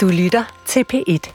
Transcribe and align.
Du 0.00 0.08
lytter 0.08 0.62
til 0.66 0.84
P1. 0.92 1.32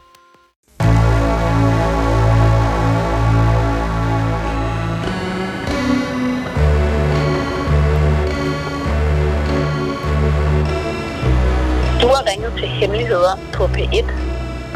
Du 12.02 12.08
har 12.08 12.32
ringet 12.32 12.54
til 12.58 12.68
Hemmeligheder 12.68 13.40
på 13.54 13.64
P1. 13.64 14.06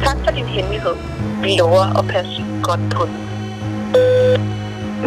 Tak 0.06 0.18
for 0.24 0.32
din 0.36 0.46
hemmelighed. 0.46 0.96
Vi 1.42 1.56
lover 1.60 2.00
at 2.00 2.06
passe 2.08 2.46
godt 2.64 2.94
på 2.94 3.06
den. 3.06 3.18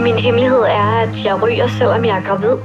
Min 0.02 0.14
hemmelighed 0.14 0.60
er, 0.60 1.00
at 1.00 1.24
jeg 1.24 1.42
ryger, 1.42 1.68
selvom 1.68 2.04
jeg 2.04 2.18
er 2.18 2.22
gravid. 2.22 2.56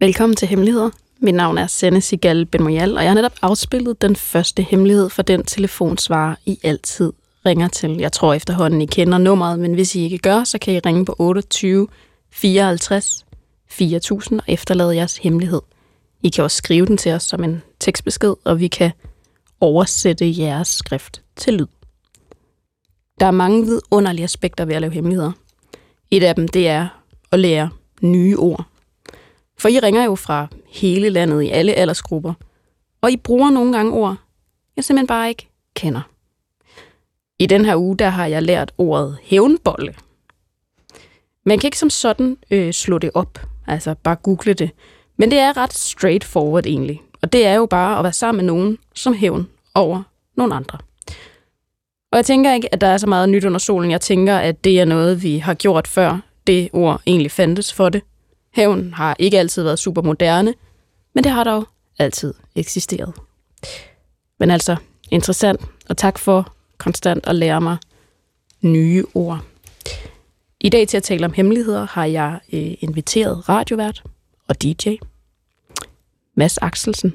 Velkommen 0.00 0.36
til 0.36 0.48
Hemmeligheder. 0.48 0.90
Mit 1.20 1.34
navn 1.34 1.58
er 1.58 1.66
Senne 1.66 2.00
Sigal 2.00 2.46
Benmoyal, 2.46 2.96
og 2.96 3.02
jeg 3.02 3.10
har 3.10 3.14
netop 3.14 3.32
afspillet 3.42 4.02
den 4.02 4.16
første 4.16 4.62
hemmelighed 4.62 5.08
for 5.08 5.22
den 5.22 5.44
telefonsvarer, 5.44 6.34
I 6.44 6.58
altid 6.62 7.12
ringer 7.46 7.68
til. 7.68 7.96
Jeg 7.98 8.12
tror 8.12 8.34
efterhånden, 8.34 8.82
I 8.82 8.86
kender 8.86 9.18
nummeret, 9.18 9.58
men 9.58 9.74
hvis 9.74 9.94
I 9.94 10.02
ikke 10.02 10.18
gør, 10.18 10.44
så 10.44 10.58
kan 10.58 10.74
I 10.74 10.78
ringe 10.78 11.04
på 11.04 11.16
28 11.18 11.88
54 12.30 13.26
4000 13.68 14.40
og 14.40 14.44
efterlade 14.48 14.96
jeres 14.96 15.16
hemmelighed. 15.16 15.60
I 16.22 16.28
kan 16.28 16.44
også 16.44 16.56
skrive 16.56 16.86
den 16.86 16.96
til 16.96 17.12
os 17.12 17.22
som 17.22 17.44
en 17.44 17.62
tekstbesked, 17.80 18.34
og 18.44 18.60
vi 18.60 18.68
kan 18.68 18.90
oversætte 19.60 20.38
jeres 20.38 20.68
skrift 20.68 21.22
til 21.36 21.54
lyd. 21.54 21.66
Der 23.20 23.26
er 23.26 23.30
mange 23.30 23.64
vidunderlige 23.64 24.24
aspekter 24.24 24.64
ved 24.64 24.74
at 24.74 24.80
lave 24.80 24.92
hemmeligheder. 24.92 25.32
Et 26.10 26.22
af 26.22 26.34
dem, 26.34 26.48
det 26.48 26.68
er 26.68 26.88
at 27.32 27.38
lære 27.40 27.70
nye 28.02 28.38
ord. 28.38 28.66
For 29.58 29.68
I 29.68 29.78
ringer 29.78 30.04
jo 30.04 30.14
fra 30.14 30.46
hele 30.66 31.10
landet 31.10 31.42
i 31.42 31.48
alle 31.48 31.72
aldersgrupper, 31.72 32.34
og 33.00 33.10
I 33.10 33.16
bruger 33.16 33.50
nogle 33.50 33.72
gange 33.72 33.92
ord, 33.92 34.16
jeg 34.76 34.84
simpelthen 34.84 35.06
bare 35.06 35.28
ikke 35.28 35.48
kender. 35.74 36.00
I 37.38 37.46
den 37.46 37.64
her 37.64 37.76
uge, 37.76 37.96
der 37.96 38.08
har 38.08 38.26
jeg 38.26 38.42
lært 38.42 38.72
ordet 38.78 39.18
hævnbolle. 39.22 39.94
Man 41.44 41.58
kan 41.58 41.68
ikke 41.68 41.78
som 41.78 41.90
sådan 41.90 42.36
øh, 42.50 42.72
slå 42.72 42.98
det 42.98 43.10
op, 43.14 43.40
altså 43.66 43.94
bare 43.94 44.16
google 44.16 44.54
det, 44.54 44.70
men 45.16 45.30
det 45.30 45.38
er 45.38 45.56
ret 45.56 45.72
straightforward 45.72 46.66
egentlig. 46.66 47.02
Og 47.22 47.32
det 47.32 47.46
er 47.46 47.54
jo 47.54 47.66
bare 47.66 47.98
at 47.98 48.04
være 48.04 48.12
sammen 48.12 48.44
med 48.44 48.54
nogen 48.54 48.78
som 48.94 49.14
hævn 49.14 49.48
over 49.74 50.02
nogle 50.36 50.54
andre. 50.54 50.78
Og 52.12 52.16
jeg 52.16 52.24
tænker 52.24 52.52
ikke, 52.52 52.74
at 52.74 52.80
der 52.80 52.86
er 52.86 52.96
så 52.96 53.06
meget 53.06 53.28
nyt 53.28 53.44
under 53.44 53.58
solen. 53.58 53.90
Jeg 53.90 54.00
tænker, 54.00 54.36
at 54.36 54.64
det 54.64 54.80
er 54.80 54.84
noget, 54.84 55.22
vi 55.22 55.38
har 55.38 55.54
gjort 55.54 55.88
før 55.88 56.20
det 56.46 56.68
ord 56.72 57.00
egentlig 57.06 57.30
fandtes 57.30 57.72
for 57.72 57.88
det. 57.88 58.02
Hævn 58.56 58.92
har 58.94 59.16
ikke 59.18 59.38
altid 59.38 59.62
været 59.62 59.78
super 59.78 60.02
moderne, 60.02 60.54
men 61.14 61.24
det 61.24 61.32
har 61.32 61.44
dog 61.44 61.68
altid 61.98 62.34
eksisteret. 62.54 63.14
Men 64.38 64.50
altså, 64.50 64.76
interessant, 65.10 65.60
og 65.88 65.96
tak 65.96 66.18
for 66.18 66.54
konstant 66.78 67.26
at 67.26 67.34
lære 67.34 67.60
mig 67.60 67.76
nye 68.62 69.04
ord. 69.14 69.44
I 70.60 70.68
dag 70.68 70.88
til 70.88 70.96
at 70.96 71.02
tale 71.02 71.26
om 71.26 71.32
hemmeligheder 71.32 71.86
har 71.86 72.04
jeg 72.04 72.40
øh, 72.52 72.74
inviteret 72.80 73.48
radiovært 73.48 74.02
og 74.48 74.62
DJ, 74.62 74.94
Mads 76.34 76.58
Axelsen. 76.58 77.14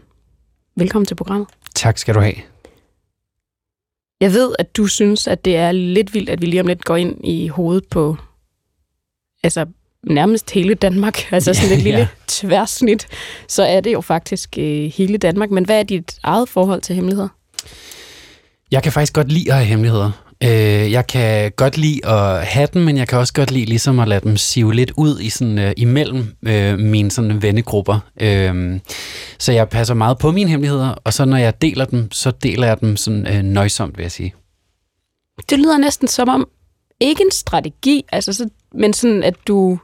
Velkommen 0.75 1.05
til 1.05 1.15
programmet. 1.15 1.47
Tak 1.75 1.97
skal 1.97 2.15
du 2.15 2.19
have. 2.19 2.35
Jeg 4.19 4.33
ved, 4.33 4.55
at 4.59 4.77
du 4.77 4.87
synes, 4.87 5.27
at 5.27 5.45
det 5.45 5.55
er 5.55 5.71
lidt 5.71 6.13
vildt, 6.13 6.29
at 6.29 6.41
vi 6.41 6.45
lige 6.45 6.61
om 6.61 6.67
lidt 6.67 6.85
går 6.85 6.95
ind 6.95 7.27
i 7.27 7.47
hovedet 7.47 7.87
på 7.87 8.17
altså 9.43 9.65
nærmest 10.09 10.51
hele 10.51 10.73
Danmark, 10.73 11.25
altså 11.33 11.53
sådan 11.53 11.77
et 11.77 11.83
lille 11.83 11.99
Ja. 11.99 12.07
tværsnit, 12.27 13.07
så 13.47 13.63
er 13.63 13.81
det 13.81 13.93
jo 13.93 14.01
faktisk 14.01 14.55
øh, 14.57 14.91
hele 14.95 15.17
Danmark. 15.17 15.49
Men 15.51 15.65
hvad 15.65 15.79
er 15.79 15.83
dit 15.83 16.13
eget 16.23 16.49
forhold 16.49 16.81
til 16.81 16.95
hemmeligheder? 16.95 17.27
Jeg 18.71 18.83
kan 18.83 18.91
faktisk 18.91 19.13
godt 19.13 19.31
lide 19.31 19.51
at 19.51 19.57
have 19.57 19.65
hemmeligheder. 19.67 20.11
Øh, 20.43 20.91
jeg 20.91 21.07
kan 21.07 21.51
godt 21.51 21.77
lide 21.77 22.05
at 22.07 22.45
have 22.45 22.67
dem, 22.73 22.81
men 22.81 22.97
jeg 22.97 23.07
kan 23.07 23.17
også 23.19 23.33
godt 23.33 23.51
lide 23.51 23.65
ligesom 23.65 23.99
at 23.99 24.07
lade 24.07 24.21
dem 24.23 24.37
sive 24.37 24.73
lidt 24.73 24.91
ud 24.97 25.19
i 25.19 25.29
sådan, 25.29 25.59
øh, 25.59 25.71
imellem 25.77 26.35
øh, 26.47 26.79
mine 26.79 27.11
sådan 27.11 27.41
vennegrupper. 27.41 27.99
Øh, 28.21 28.79
så 29.39 29.51
jeg 29.51 29.69
passer 29.69 29.93
meget 29.93 30.17
på 30.17 30.31
mine 30.31 30.49
hemmeligheder, 30.49 30.89
og 31.03 31.13
så 31.13 31.25
når 31.25 31.37
jeg 31.37 31.61
deler 31.61 31.85
dem, 31.85 32.11
så 32.11 32.31
deler 32.31 32.67
jeg 32.67 32.81
dem 32.81 32.97
sådan 32.97 33.27
øh, 33.27 33.41
nøjsomt, 33.43 33.97
vil 33.97 34.03
jeg 34.03 34.11
sige. 34.11 34.33
Det 35.49 35.59
lyder 35.59 35.77
næsten 35.77 36.07
som 36.07 36.29
om, 36.29 36.47
ikke 36.99 37.23
en 37.23 37.31
strategi, 37.31 38.03
altså 38.11 38.33
så, 38.33 38.49
men 38.75 38.93
sådan, 38.93 39.23
at 39.23 39.35
du, 39.47 39.79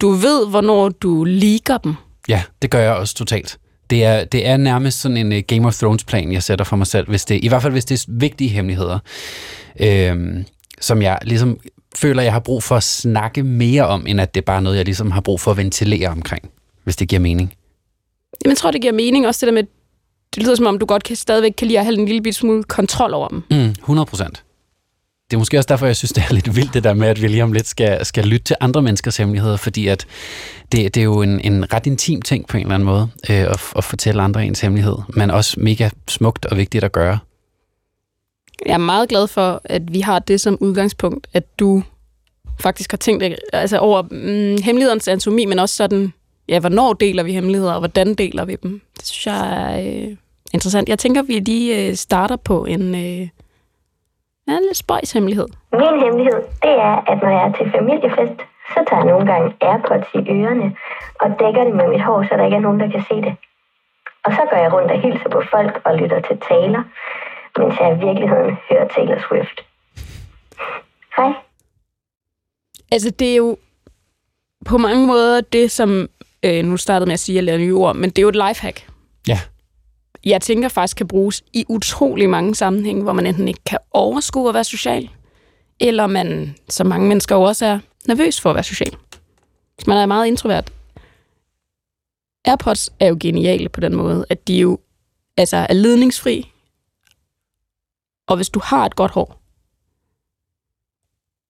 du 0.00 0.10
ved, 0.10 0.48
hvornår 0.48 0.88
du 0.88 1.24
liker 1.24 1.78
dem. 1.78 1.94
Ja, 2.28 2.42
det 2.62 2.70
gør 2.70 2.78
jeg 2.78 2.92
også 2.92 3.14
totalt. 3.14 3.58
Det 3.90 4.04
er, 4.04 4.24
det 4.24 4.46
er 4.46 4.56
nærmest 4.56 5.00
sådan 5.00 5.16
en 5.16 5.32
uh, 5.32 5.38
Game 5.46 5.66
of 5.66 5.74
Thrones-plan, 5.74 6.32
jeg 6.32 6.42
sætter 6.42 6.64
for 6.64 6.76
mig 6.76 6.86
selv, 6.86 7.08
hvis 7.08 7.24
det, 7.24 7.44
i 7.44 7.48
hvert 7.48 7.62
fald 7.62 7.72
hvis 7.72 7.84
det 7.84 8.00
er 8.00 8.04
vigtige 8.08 8.50
hemmeligheder, 8.50 8.98
øhm, 9.80 10.44
som 10.80 11.02
jeg 11.02 11.18
ligesom 11.22 11.58
føler, 11.96 12.22
jeg 12.22 12.32
har 12.32 12.40
brug 12.40 12.62
for 12.62 12.76
at 12.76 12.82
snakke 12.82 13.42
mere 13.42 13.86
om, 13.86 14.06
end 14.06 14.20
at 14.20 14.34
det 14.34 14.40
er 14.40 14.44
bare 14.44 14.62
noget, 14.62 14.76
jeg 14.76 14.84
ligesom 14.84 15.10
har 15.10 15.20
brug 15.20 15.40
for 15.40 15.50
at 15.50 15.56
ventilere 15.56 16.08
omkring, 16.08 16.50
hvis 16.84 16.96
det 16.96 17.08
giver 17.08 17.20
mening. 17.20 17.54
Jamen, 18.44 18.50
jeg 18.50 18.56
tror, 18.56 18.70
det 18.70 18.80
giver 18.80 18.92
mening 18.92 19.26
også 19.26 19.46
det 19.46 19.52
der 19.52 19.62
med, 19.62 19.68
det 20.34 20.42
lyder 20.42 20.54
som 20.54 20.66
om, 20.66 20.78
du 20.78 20.86
godt 20.86 21.04
kan 21.04 21.16
stadigvæk 21.16 21.52
kan 21.58 21.66
lide 21.66 21.78
at 21.78 21.84
have 21.84 21.98
en 21.98 22.06
lille 22.06 22.32
smule 22.32 22.62
kontrol 22.62 23.14
over 23.14 23.28
dem. 23.28 23.42
Mm, 23.50 23.68
100 23.68 24.06
procent. 24.06 24.44
Det 25.30 25.36
er 25.36 25.38
måske 25.38 25.58
også 25.58 25.66
derfor, 25.66 25.86
jeg 25.86 25.96
synes, 25.96 26.12
det 26.12 26.24
er 26.30 26.34
lidt 26.34 26.56
vildt 26.56 26.74
det 26.74 26.84
der 26.84 26.94
med, 26.94 27.08
at 27.08 27.22
vi 27.22 27.28
lige 27.28 27.42
om 27.42 27.52
lidt 27.52 27.66
skal, 27.66 28.06
skal 28.06 28.24
lytte 28.24 28.44
til 28.44 28.56
andre 28.60 28.82
menneskers 28.82 29.16
hemmeligheder, 29.16 29.56
fordi 29.56 29.86
at 29.86 30.06
det, 30.72 30.94
det 30.94 31.00
er 31.00 31.04
jo 31.04 31.22
en, 31.22 31.40
en 31.40 31.72
ret 31.72 31.86
intim 31.86 32.22
ting 32.22 32.46
på 32.46 32.56
en 32.56 32.62
eller 32.62 32.74
anden 32.74 32.86
måde, 32.86 33.08
øh, 33.30 33.40
at, 33.40 33.62
at 33.76 33.84
fortælle 33.84 34.22
andre 34.22 34.46
ens 34.46 34.60
hemmelighed, 34.60 34.96
men 35.08 35.30
også 35.30 35.60
mega 35.60 35.90
smukt 36.08 36.46
og 36.46 36.56
vigtigt 36.56 36.84
at 36.84 36.92
gøre. 36.92 37.18
Jeg 38.66 38.74
er 38.74 38.78
meget 38.78 39.08
glad 39.08 39.26
for, 39.26 39.60
at 39.64 39.82
vi 39.94 40.00
har 40.00 40.18
det 40.18 40.40
som 40.40 40.58
udgangspunkt, 40.60 41.26
at 41.32 41.58
du 41.58 41.82
faktisk 42.60 42.92
har 42.92 42.98
tænkt 42.98 43.24
altså 43.52 43.78
over 43.78 44.02
mm, 44.02 44.62
hemmelighedernes 44.62 45.08
anatomi, 45.08 45.44
men 45.44 45.58
også 45.58 45.76
sådan, 45.76 46.12
ja, 46.48 46.58
hvornår 46.58 46.92
deler 46.92 47.22
vi 47.22 47.32
hemmeligheder, 47.32 47.72
og 47.72 47.78
hvordan 47.78 48.14
deler 48.14 48.44
vi 48.44 48.56
dem. 48.62 48.80
Det 48.96 49.06
synes 49.06 49.26
jeg 49.26 49.72
er 49.72 50.08
øh, 50.08 50.16
interessant. 50.52 50.88
Jeg 50.88 50.98
tænker, 50.98 51.22
vi 51.22 51.38
lige 51.38 51.88
øh, 51.88 51.96
starter 51.96 52.36
på 52.36 52.64
en, 52.64 52.94
øh, 52.94 53.28
ja, 54.50 54.56
en 54.56 54.64
lidt 54.68 54.76
spøjs 54.76 55.12
hemmelighed. 55.12 55.48
Min 55.72 55.96
hemmelighed, 56.04 56.40
det 56.64 56.74
er, 56.88 56.96
at 57.10 57.18
når 57.22 57.30
jeg 57.36 57.42
er 57.48 57.52
til 57.58 57.66
familiefest, 57.76 58.38
så 58.72 58.78
tager 58.88 59.02
jeg 59.02 59.10
nogle 59.12 59.26
gange 59.32 59.46
Airpods 59.60 60.08
i 60.18 60.20
ørerne 60.36 60.68
og 61.22 61.28
dækker 61.40 61.62
det 61.64 61.74
med 61.78 61.86
mit 61.92 62.04
hår, 62.06 62.22
så 62.22 62.32
der 62.36 62.44
ikke 62.44 62.56
er 62.56 62.66
nogen, 62.66 62.80
der 62.80 62.90
kan 62.94 63.04
se 63.10 63.16
det. 63.26 63.34
Og 64.24 64.30
så 64.36 64.42
går 64.50 64.58
jeg 64.64 64.72
rundt 64.72 64.90
og 64.94 65.00
hilser 65.00 65.28
på 65.36 65.42
folk 65.54 65.74
og 65.84 65.92
lytter 66.00 66.20
til 66.20 66.36
taler, 66.48 66.82
mens 67.58 67.74
jeg 67.80 67.88
i 67.96 67.98
virkeligheden 68.06 68.50
hører 68.68 68.86
Taylor 68.94 69.20
Swift. 69.26 69.58
Hej. 71.16 71.30
Altså, 72.92 73.10
det 73.10 73.32
er 73.32 73.36
jo 73.36 73.56
på 74.66 74.78
mange 74.78 75.06
måder 75.06 75.40
det, 75.40 75.70
som 75.70 76.08
øh, 76.42 76.64
nu 76.64 76.76
startede 76.76 77.06
med 77.06 77.12
at 77.12 77.20
sige, 77.20 77.34
at 77.34 77.36
jeg 77.36 77.44
lærer 77.44 77.58
nye 77.58 77.74
ord, 77.74 77.96
men 77.96 78.10
det 78.10 78.18
er 78.18 78.22
jo 78.22 78.28
et 78.28 78.42
lifehack. 78.48 78.86
Ja. 79.28 79.38
Jeg 80.24 80.40
tænker 80.40 80.68
faktisk 80.68 80.96
kan 80.96 81.08
bruges 81.08 81.42
i 81.52 81.64
utrolig 81.68 82.30
mange 82.30 82.54
sammenhænge, 82.54 83.02
hvor 83.02 83.12
man 83.12 83.26
enten 83.26 83.48
ikke 83.48 83.64
kan 83.66 83.78
overskue 83.90 84.48
at 84.48 84.54
være 84.54 84.64
social, 84.64 85.10
eller 85.80 86.06
man, 86.06 86.54
som 86.68 86.86
mange 86.86 87.08
mennesker 87.08 87.36
jo 87.36 87.42
også 87.42 87.66
er, 87.66 87.78
nervøs 88.08 88.40
for 88.40 88.50
at 88.50 88.56
være 88.56 88.64
social. 88.64 88.96
Hvis 89.74 89.86
man 89.86 89.96
er 89.96 90.06
meget 90.06 90.26
introvert. 90.26 90.72
Airpods 92.44 92.90
er 93.00 93.06
jo 93.06 93.16
geniale 93.20 93.68
på 93.68 93.80
den 93.80 93.96
måde, 93.96 94.26
at 94.28 94.48
de 94.48 94.58
jo 94.58 94.78
altså, 95.36 95.56
er 95.56 95.74
ledningsfri, 95.74 96.52
og 98.26 98.36
hvis 98.36 98.48
du 98.48 98.60
har 98.64 98.86
et 98.86 98.96
godt 98.96 99.12
hår, 99.12 99.40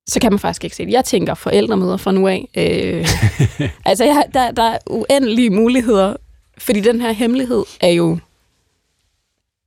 så 0.08 0.20
kan 0.20 0.32
man 0.32 0.38
faktisk 0.38 0.64
ikke 0.64 0.76
se 0.76 0.86
det. 0.86 0.92
Jeg 0.92 1.04
tænker 1.04 1.34
forældremøder 1.34 1.96
fra 1.96 2.12
nu 2.12 2.28
af. 2.28 2.48
Øh, 2.56 3.08
altså, 3.90 4.04
jeg, 4.04 4.24
der, 4.34 4.50
der 4.50 4.62
er 4.62 4.78
uendelige 4.86 5.50
muligheder, 5.50 6.16
fordi 6.58 6.80
den 6.80 7.00
her 7.00 7.12
hemmelighed 7.12 7.64
er 7.80 7.88
jo... 7.88 8.18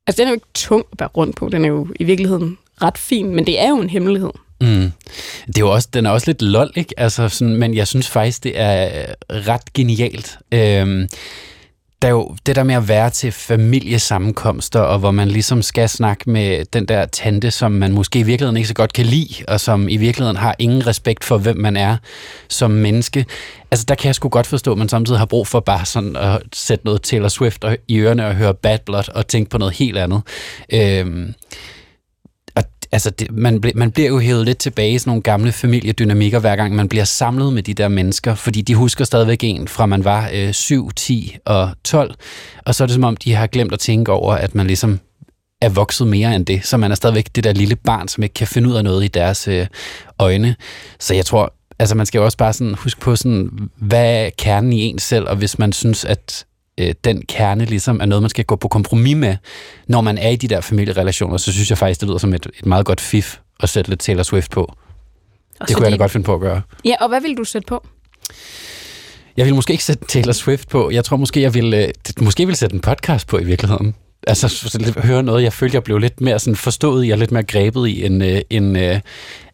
Altså, 0.07 0.21
den 0.21 0.27
er 0.27 0.31
jo 0.31 0.35
ikke 0.35 0.45
tung 0.53 0.85
at 0.91 0.97
bære 0.97 1.09
rundt 1.17 1.35
på. 1.35 1.49
Den 1.49 1.65
er 1.65 1.69
jo 1.69 1.87
i 1.99 2.03
virkeligheden 2.03 2.57
ret 2.81 2.97
fin, 2.97 3.35
men 3.35 3.45
det 3.45 3.59
er 3.59 3.69
jo 3.69 3.81
en 3.81 3.89
hemmelighed. 3.89 4.31
Mm. 4.61 4.91
Det 5.47 5.57
er 5.57 5.59
jo 5.59 5.71
også, 5.71 5.89
den 5.93 6.05
er 6.05 6.09
også 6.09 6.27
lidt 6.27 6.41
lol, 6.41 6.71
ikke? 6.75 6.93
Altså 6.97 7.29
sådan, 7.29 7.55
men 7.55 7.75
jeg 7.75 7.87
synes 7.87 8.09
faktisk, 8.09 8.43
det 8.43 8.59
er 8.59 9.05
ret 9.29 9.73
genialt. 9.73 10.37
Øhm, 10.51 11.09
der 12.03 12.09
er 12.09 12.13
jo 12.13 12.35
det 12.45 12.55
der 12.55 12.63
med 12.63 12.75
at 12.75 12.87
være 12.87 13.09
til 13.09 13.31
familiesammenkomster, 13.31 14.79
og 14.79 14.99
hvor 14.99 15.11
man 15.11 15.27
ligesom 15.27 15.61
skal 15.61 15.89
snakke 15.89 16.29
med 16.29 16.65
den 16.65 16.85
der 16.85 17.05
tante, 17.05 17.51
som 17.51 17.71
man 17.71 17.91
måske 17.91 18.19
i 18.19 18.23
virkeligheden 18.23 18.57
ikke 18.57 18.67
så 18.67 18.73
godt 18.73 18.93
kan 18.93 19.05
lide, 19.05 19.33
og 19.47 19.59
som 19.59 19.89
i 19.89 19.97
virkeligheden 19.97 20.37
har 20.37 20.55
ingen 20.59 20.87
respekt 20.87 21.23
for, 21.23 21.37
hvem 21.37 21.57
man 21.57 21.77
er 21.77 21.97
som 22.49 22.71
menneske. 22.71 23.25
Altså 23.71 23.85
der 23.87 23.95
kan 23.95 24.07
jeg 24.07 24.15
sgu 24.15 24.29
godt 24.29 24.47
forstå, 24.47 24.71
at 24.71 24.77
man 24.77 24.89
samtidig 24.89 25.19
har 25.19 25.25
brug 25.25 25.47
for 25.47 25.59
bare 25.59 25.85
sådan 25.85 26.15
at 26.15 26.41
sætte 26.53 26.85
noget 26.85 27.01
Taylor 27.01 27.27
Swift 27.27 27.65
i 27.87 27.97
ørerne 27.97 28.27
og 28.27 28.35
høre 28.35 28.53
Bad 28.53 28.79
Blood 28.85 29.09
og 29.15 29.27
tænke 29.27 29.49
på 29.49 29.57
noget 29.57 29.73
helt 29.73 29.97
andet. 29.97 30.21
Øhm, 30.73 31.33
altså 32.93 33.09
det, 33.09 33.31
man, 33.31 33.61
ble, 33.61 33.71
man 33.75 33.91
bliver 33.91 34.09
jo 34.09 34.19
hævet 34.19 34.45
lidt 34.45 34.57
tilbage 34.57 34.93
i 34.93 34.97
sådan 34.97 35.09
nogle 35.09 35.21
gamle 35.21 35.51
familiedynamikker, 35.51 36.39
hver 36.39 36.55
gang 36.55 36.75
man 36.75 36.89
bliver 36.89 37.05
samlet 37.05 37.53
med 37.53 37.63
de 37.63 37.73
der 37.73 37.87
mennesker, 37.87 38.35
fordi 38.35 38.61
de 38.61 38.75
husker 38.75 39.05
stadigvæk 39.05 39.43
en 39.43 39.67
fra 39.67 39.85
man 39.85 40.03
var 40.03 40.29
øh, 40.33 40.53
7, 40.53 40.91
10 40.91 41.37
og 41.45 41.69
12, 41.83 42.15
og 42.65 42.75
så 42.75 42.83
er 42.83 42.85
det 42.85 42.93
som 42.93 43.03
om, 43.03 43.17
de 43.17 43.33
har 43.33 43.47
glemt 43.47 43.73
at 43.73 43.79
tænke 43.79 44.11
over, 44.11 44.33
at 44.33 44.55
man 44.55 44.67
ligesom 44.67 44.99
er 45.61 45.69
vokset 45.69 46.07
mere 46.07 46.35
end 46.35 46.45
det, 46.45 46.65
så 46.65 46.77
man 46.77 46.91
er 46.91 46.95
stadigvæk 46.95 47.27
det 47.35 47.43
der 47.43 47.53
lille 47.53 47.75
barn, 47.75 48.07
som 48.07 48.23
ikke 48.23 48.33
kan 48.33 48.47
finde 48.47 48.69
ud 48.69 48.75
af 48.75 48.83
noget 48.83 49.03
i 49.03 49.07
deres 49.07 49.47
øh, 49.47 49.67
øjne. 50.19 50.55
Så 50.99 51.13
jeg 51.13 51.25
tror, 51.25 51.53
altså 51.79 51.95
man 51.95 52.05
skal 52.05 52.19
jo 52.19 52.25
også 52.25 52.37
bare 52.37 52.53
sådan 52.53 52.75
huske 52.75 53.01
på 53.01 53.15
sådan, 53.15 53.49
hvad 53.75 54.25
er 54.25 54.29
kernen 54.37 54.73
i 54.73 54.81
en 54.81 54.99
selv, 54.99 55.29
og 55.29 55.35
hvis 55.35 55.59
man 55.59 55.73
synes, 55.73 56.05
at 56.05 56.45
øh, 56.79 56.93
den 57.03 57.25
kerne 57.25 57.65
ligesom 57.65 58.01
er 58.01 58.05
noget, 58.05 58.21
man 58.21 58.29
skal 58.29 58.45
gå 58.45 58.55
på 58.55 58.67
kompromis 58.67 59.15
med, 59.15 59.35
når 59.87 60.01
man 60.01 60.17
er 60.17 60.29
i 60.29 60.35
de 60.35 60.47
der 60.47 60.61
familierelationer, 60.61 61.37
så 61.37 61.51
synes 61.51 61.69
jeg 61.69 61.77
faktisk, 61.77 61.99
det 61.99 62.09
lyder 62.09 62.17
som 62.17 62.33
et, 62.33 62.47
et 62.59 62.65
meget 62.65 62.85
godt 62.85 63.01
fif 63.01 63.37
at 63.59 63.69
sætte 63.69 63.89
lidt 63.89 63.99
Taylor 63.99 64.23
Swift 64.23 64.51
på. 64.51 64.61
Også 64.61 64.75
det 65.59 65.75
kunne 65.75 65.75
fordi... 65.75 65.91
jeg 65.91 65.99
da 65.99 66.03
godt 66.03 66.11
finde 66.11 66.25
på 66.25 66.33
at 66.33 66.39
gøre. 66.39 66.61
Ja, 66.85 66.95
og 67.01 67.09
hvad 67.09 67.21
vil 67.21 67.37
du 67.37 67.43
sætte 67.43 67.65
på? 67.65 67.87
Jeg 69.37 69.45
vil 69.45 69.55
måske 69.55 69.71
ikke 69.71 69.83
sætte 69.83 70.05
Taylor 70.05 70.31
Swift 70.31 70.69
på. 70.69 70.89
Jeg 70.91 71.05
tror 71.05 71.17
måske, 71.17 71.41
jeg 71.41 71.53
vil, 71.53 71.73
øh, 71.73 71.87
måske 72.21 72.45
vil 72.45 72.55
sætte 72.55 72.73
en 72.73 72.81
podcast 72.81 73.27
på 73.27 73.37
i 73.37 73.43
virkeligheden. 73.43 73.95
Altså, 74.27 74.47
så 74.47 74.93
høre 75.03 75.23
noget, 75.23 75.43
jeg 75.43 75.53
følte, 75.53 75.75
jeg 75.75 75.83
blev 75.83 75.97
lidt 75.97 76.21
mere 76.21 76.39
sådan 76.39 76.55
forstået 76.55 77.05
i, 77.05 77.09
og 77.09 77.17
lidt 77.17 77.31
mere 77.31 77.43
grebet 77.43 77.87
i, 77.87 78.05
end, 78.05 78.23
øh, 78.23 78.41
end 78.49 78.77
øh, 78.77 78.99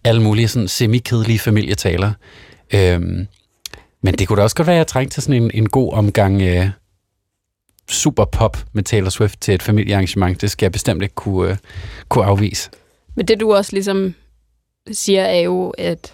alle 0.04 0.22
mulige 0.22 0.48
sådan 0.48 0.68
semi-kedelige 0.68 1.40
familietaler. 1.40 2.12
Øhm, 2.74 3.28
men 4.02 4.14
det 4.14 4.28
kunne 4.28 4.38
da 4.38 4.44
også 4.44 4.56
godt 4.56 4.68
være, 4.68 4.76
at 4.76 4.78
jeg 4.78 4.88
trængte 4.88 5.16
til 5.16 5.24
sådan 5.24 5.44
en, 5.44 5.52
en 5.54 5.70
god 5.70 5.94
omgang 5.94 6.42
øh, 6.42 6.70
super 7.90 8.26
pop 8.26 8.58
med 8.74 8.84
Taylor 8.84 9.10
Swift 9.10 9.42
til 9.42 9.54
et 9.54 9.64
familiearrangement. 9.64 10.42
Det 10.42 10.52
skal 10.52 10.66
jeg 10.66 10.72
bestemt 10.72 11.04
ikke 11.04 11.16
kunne, 11.16 11.52
øh, 11.52 11.58
kunne 12.10 12.26
afvise. 12.26 12.70
Men 13.16 13.28
det 13.28 13.40
du 13.40 13.54
også 13.54 13.74
ligesom 13.74 14.14
siger, 14.92 15.24
er 15.24 15.40
jo, 15.40 15.70
at 15.70 16.14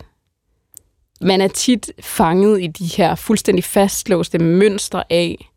man 1.21 1.41
er 1.41 1.47
tit 1.47 1.91
fanget 1.99 2.61
i 2.61 2.67
de 2.67 2.85
her 2.85 3.15
fuldstændig 3.15 3.63
fastlåste 3.63 4.39
mønstre 4.39 5.03
af, 5.09 5.49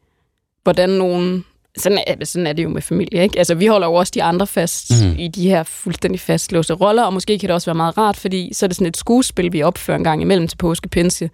hvordan 0.62 0.90
nogen... 0.90 1.44
Sådan 1.78 1.98
er, 2.06 2.24
sådan 2.24 2.46
er 2.46 2.52
det 2.52 2.62
jo 2.62 2.68
med 2.68 2.82
familie, 2.82 3.22
ikke? 3.22 3.38
Altså, 3.38 3.54
vi 3.54 3.66
holder 3.66 3.86
jo 3.86 3.94
også 3.94 4.12
de 4.14 4.22
andre 4.22 4.46
fast 4.46 4.90
mm. 5.04 5.14
i 5.18 5.28
de 5.28 5.48
her 5.48 5.62
fuldstændig 5.62 6.20
fastlåste 6.20 6.74
roller, 6.74 7.02
og 7.02 7.12
måske 7.12 7.38
kan 7.38 7.48
det 7.48 7.54
også 7.54 7.66
være 7.66 7.74
meget 7.74 7.98
rart, 7.98 8.16
fordi 8.16 8.50
så 8.54 8.66
er 8.66 8.68
det 8.68 8.76
sådan 8.76 8.86
et 8.86 8.96
skuespil, 8.96 9.52
vi 9.52 9.62
opfører 9.62 9.96
en 9.98 10.04
gang 10.04 10.22
imellem 10.22 10.48
til 10.48 10.56
påske, 10.56 10.88
pinse, 10.88 11.30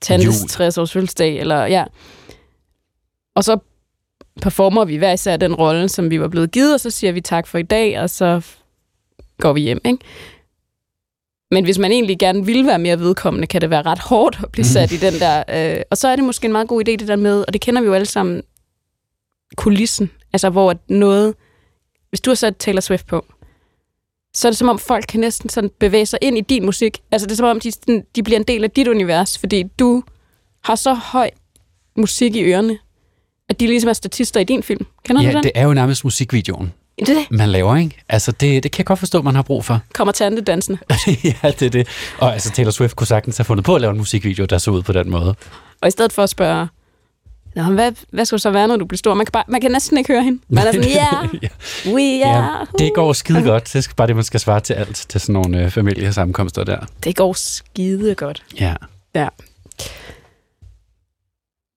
tantes 0.00 0.44
60 0.48 0.78
års 0.78 0.92
fødselsdag, 0.92 1.38
eller 1.38 1.66
ja. 1.66 1.84
Og 3.34 3.44
så 3.44 3.58
performer 4.40 4.84
vi 4.84 4.96
hver 4.96 5.12
især 5.12 5.36
den 5.36 5.54
rolle, 5.54 5.88
som 5.88 6.10
vi 6.10 6.20
var 6.20 6.28
blevet 6.28 6.50
givet, 6.50 6.74
og 6.74 6.80
så 6.80 6.90
siger 6.90 7.12
vi 7.12 7.20
tak 7.20 7.46
for 7.46 7.58
i 7.58 7.62
dag, 7.62 8.00
og 8.00 8.10
så 8.10 8.46
går 9.38 9.52
vi 9.52 9.60
hjem. 9.60 9.80
Ikke? 9.84 9.98
Men 11.50 11.64
hvis 11.64 11.78
man 11.78 11.92
egentlig 11.92 12.18
gerne 12.18 12.46
vil 12.46 12.66
være 12.66 12.78
mere 12.78 12.98
vedkommende, 12.98 13.46
kan 13.46 13.60
det 13.60 13.70
være 13.70 13.82
ret 13.82 13.98
hårdt 13.98 14.38
at 14.42 14.52
blive 14.52 14.64
sat 14.64 14.90
mm. 14.90 14.94
i 14.94 14.98
den 14.98 15.12
der... 15.20 15.44
Øh, 15.48 15.82
og 15.90 15.96
så 15.96 16.08
er 16.08 16.16
det 16.16 16.24
måske 16.24 16.44
en 16.44 16.52
meget 16.52 16.68
god 16.68 16.88
idé, 16.88 16.90
det 16.90 17.08
der 17.08 17.16
med, 17.16 17.44
og 17.46 17.52
det 17.52 17.60
kender 17.60 17.80
vi 17.80 17.86
jo 17.86 17.94
alle 17.94 18.06
sammen, 18.06 18.42
kulissen. 19.56 20.10
Altså, 20.32 20.50
hvor 20.50 20.74
noget... 20.88 21.34
Hvis 22.08 22.20
du 22.20 22.30
har 22.30 22.34
sat 22.34 22.56
Taylor 22.56 22.80
Swift 22.80 23.06
på, 23.06 23.26
så 24.34 24.48
er 24.48 24.50
det 24.50 24.58
som 24.58 24.68
om 24.68 24.78
folk 24.78 25.04
kan 25.08 25.20
næsten 25.20 25.48
sådan 25.48 25.70
bevæge 25.78 26.06
sig 26.06 26.18
ind 26.22 26.38
i 26.38 26.40
din 26.40 26.64
musik. 26.64 26.98
Altså, 27.10 27.26
det 27.26 27.32
er 27.32 27.36
som 27.36 27.46
om, 27.46 27.60
de, 27.60 27.72
de 28.16 28.22
bliver 28.22 28.38
en 28.38 28.44
del 28.44 28.64
af 28.64 28.70
dit 28.70 28.88
univers, 28.88 29.38
fordi 29.38 29.62
du 29.62 30.02
har 30.64 30.74
så 30.74 30.94
høj 30.94 31.30
musik 31.96 32.36
i 32.36 32.42
ørerne, 32.44 32.78
at 33.50 33.60
de 33.60 33.66
ligesom 33.66 33.88
er 33.88 33.92
statister 33.92 34.40
i 34.40 34.44
din 34.44 34.62
film. 34.62 34.86
Kender 35.04 35.22
ja, 35.22 35.30
du 35.30 35.36
det? 35.36 35.44
det 35.44 35.52
er 35.54 35.64
jo 35.64 35.74
nærmest 35.74 36.04
musikvideoen. 36.04 36.72
Det 36.98 37.08
er 37.08 37.14
det. 37.14 37.30
Man 37.30 37.48
laver, 37.48 37.76
ikke? 37.76 38.02
Altså, 38.08 38.32
det, 38.32 38.62
det 38.62 38.72
kan 38.72 38.78
jeg 38.78 38.86
godt 38.86 38.98
forstå, 38.98 39.22
man 39.22 39.34
har 39.34 39.42
brug 39.42 39.64
for. 39.64 39.80
Kommer 39.94 40.12
tante 40.12 40.42
dansende. 40.42 40.78
ja, 41.24 41.50
det 41.50 41.62
er 41.62 41.70
det. 41.70 41.88
Og 42.18 42.32
altså, 42.32 42.50
Taylor 42.50 42.70
Swift 42.70 42.96
kunne 42.96 43.06
sagtens 43.06 43.36
have 43.36 43.44
fundet 43.44 43.64
på 43.64 43.74
at 43.74 43.80
lave 43.80 43.90
en 43.90 43.98
musikvideo, 43.98 44.44
der 44.44 44.58
så 44.58 44.70
ud 44.70 44.82
på 44.82 44.92
den 44.92 45.10
måde. 45.10 45.34
Og 45.80 45.88
i 45.88 45.90
stedet 45.90 46.12
for 46.12 46.22
at 46.22 46.30
spørge, 46.30 46.68
Nå, 47.54 47.62
hvad, 47.62 47.92
hvad 48.10 48.24
skal 48.24 48.36
du 48.36 48.40
så 48.40 48.50
være, 48.50 48.68
når 48.68 48.76
du 48.76 48.84
bliver 48.84 48.98
stor? 48.98 49.14
Man 49.14 49.26
kan, 49.26 49.32
bare, 49.32 49.44
man 49.48 49.60
kan 49.60 49.70
næsten 49.70 49.98
ikke 49.98 50.12
høre 50.12 50.22
hende. 50.22 50.42
Man 50.48 50.66
er 50.66 50.72
sådan, 50.72 50.90
yeah, 50.96 51.42
ja, 51.42 51.48
we 51.92 52.24
are... 52.24 52.58
Ja, 52.58 52.84
det 52.84 52.94
går 52.94 53.12
skide 53.12 53.42
godt. 53.42 53.72
Det 53.72 53.86
er 53.86 53.92
bare 53.96 54.06
det, 54.06 54.16
man 54.16 54.24
skal 54.24 54.40
svare 54.40 54.60
til 54.60 54.74
alt, 54.74 55.06
til 55.08 55.20
sådan 55.20 55.32
nogle 55.32 55.64
øh, 55.64 55.70
familiesammenkomster 55.70 56.64
der. 56.64 56.78
Det 57.04 57.16
går 57.16 57.32
skide 57.32 58.14
godt. 58.14 58.42
Ja. 58.60 58.74
Ja. 59.14 59.28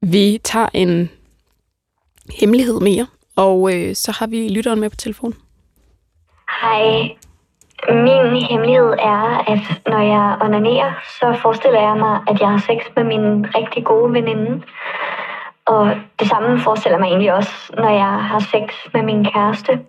Vi 0.02 0.40
tager 0.44 0.68
en 0.74 1.10
hemmelighed 2.40 2.80
mere, 2.80 3.08
og 3.36 3.74
øh, 3.74 3.96
så 3.96 4.12
har 4.20 4.28
vi 4.28 4.50
lytteren 4.50 4.80
med 4.80 4.90
på 4.90 4.96
telefon. 4.96 5.34
Hej. 6.62 7.16
Min 7.90 8.46
hemmelighed 8.50 8.94
er, 9.00 9.44
at 9.48 9.82
når 9.88 10.00
jeg 10.00 10.38
onanerer, 10.42 10.92
så 11.20 11.40
forestiller 11.42 11.82
jeg 11.82 11.98
mig, 11.98 12.22
at 12.28 12.40
jeg 12.40 12.50
har 12.50 12.58
sex 12.58 12.80
med 12.96 13.04
min 13.04 13.46
rigtig 13.56 13.86
gode 13.86 14.14
veninde. 14.14 14.62
Og 15.66 15.96
det 16.20 16.28
samme 16.28 16.60
forestiller 16.60 17.00
mig 17.00 17.08
egentlig 17.08 17.34
også, 17.34 17.74
når 17.78 17.90
jeg 17.90 18.14
har 18.30 18.40
sex 18.40 18.94
med 18.94 19.04
min 19.04 19.26
kæreste. 19.26 19.80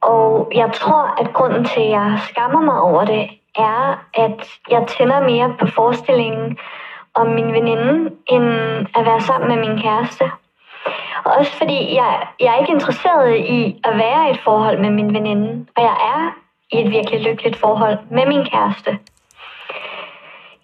Og 0.00 0.52
jeg 0.54 0.70
tror, 0.74 1.20
at 1.20 1.32
grunden 1.32 1.64
til, 1.64 1.80
at 1.80 1.90
jeg 1.90 2.18
skammer 2.30 2.60
mig 2.60 2.80
over 2.80 3.04
det, 3.04 3.30
er, 3.56 4.04
at 4.14 4.48
jeg 4.70 4.86
tænder 4.88 5.20
mere 5.20 5.54
på 5.60 5.66
forestillingen 5.66 6.58
om 7.14 7.26
min 7.26 7.52
veninde, 7.52 8.10
end 8.26 8.46
at 8.94 9.06
være 9.06 9.20
sammen 9.20 9.48
med 9.48 9.68
min 9.68 9.82
kæreste. 9.82 10.24
Også 11.24 11.52
fordi 11.52 11.94
jeg, 11.94 12.26
jeg 12.40 12.54
er 12.54 12.60
ikke 12.60 12.72
interesseret 12.72 13.36
i 13.36 13.80
at 13.84 13.96
være 13.96 14.28
i 14.28 14.30
et 14.30 14.40
forhold 14.44 14.80
med 14.80 14.90
min 14.90 15.14
veninde, 15.14 15.66
og 15.76 15.82
jeg 15.82 15.96
er 16.14 16.22
i 16.72 16.80
et 16.84 16.90
virkelig 16.90 17.20
lykkeligt 17.20 17.56
forhold 17.56 17.98
med 18.10 18.26
min 18.26 18.44
kæreste. 18.44 18.98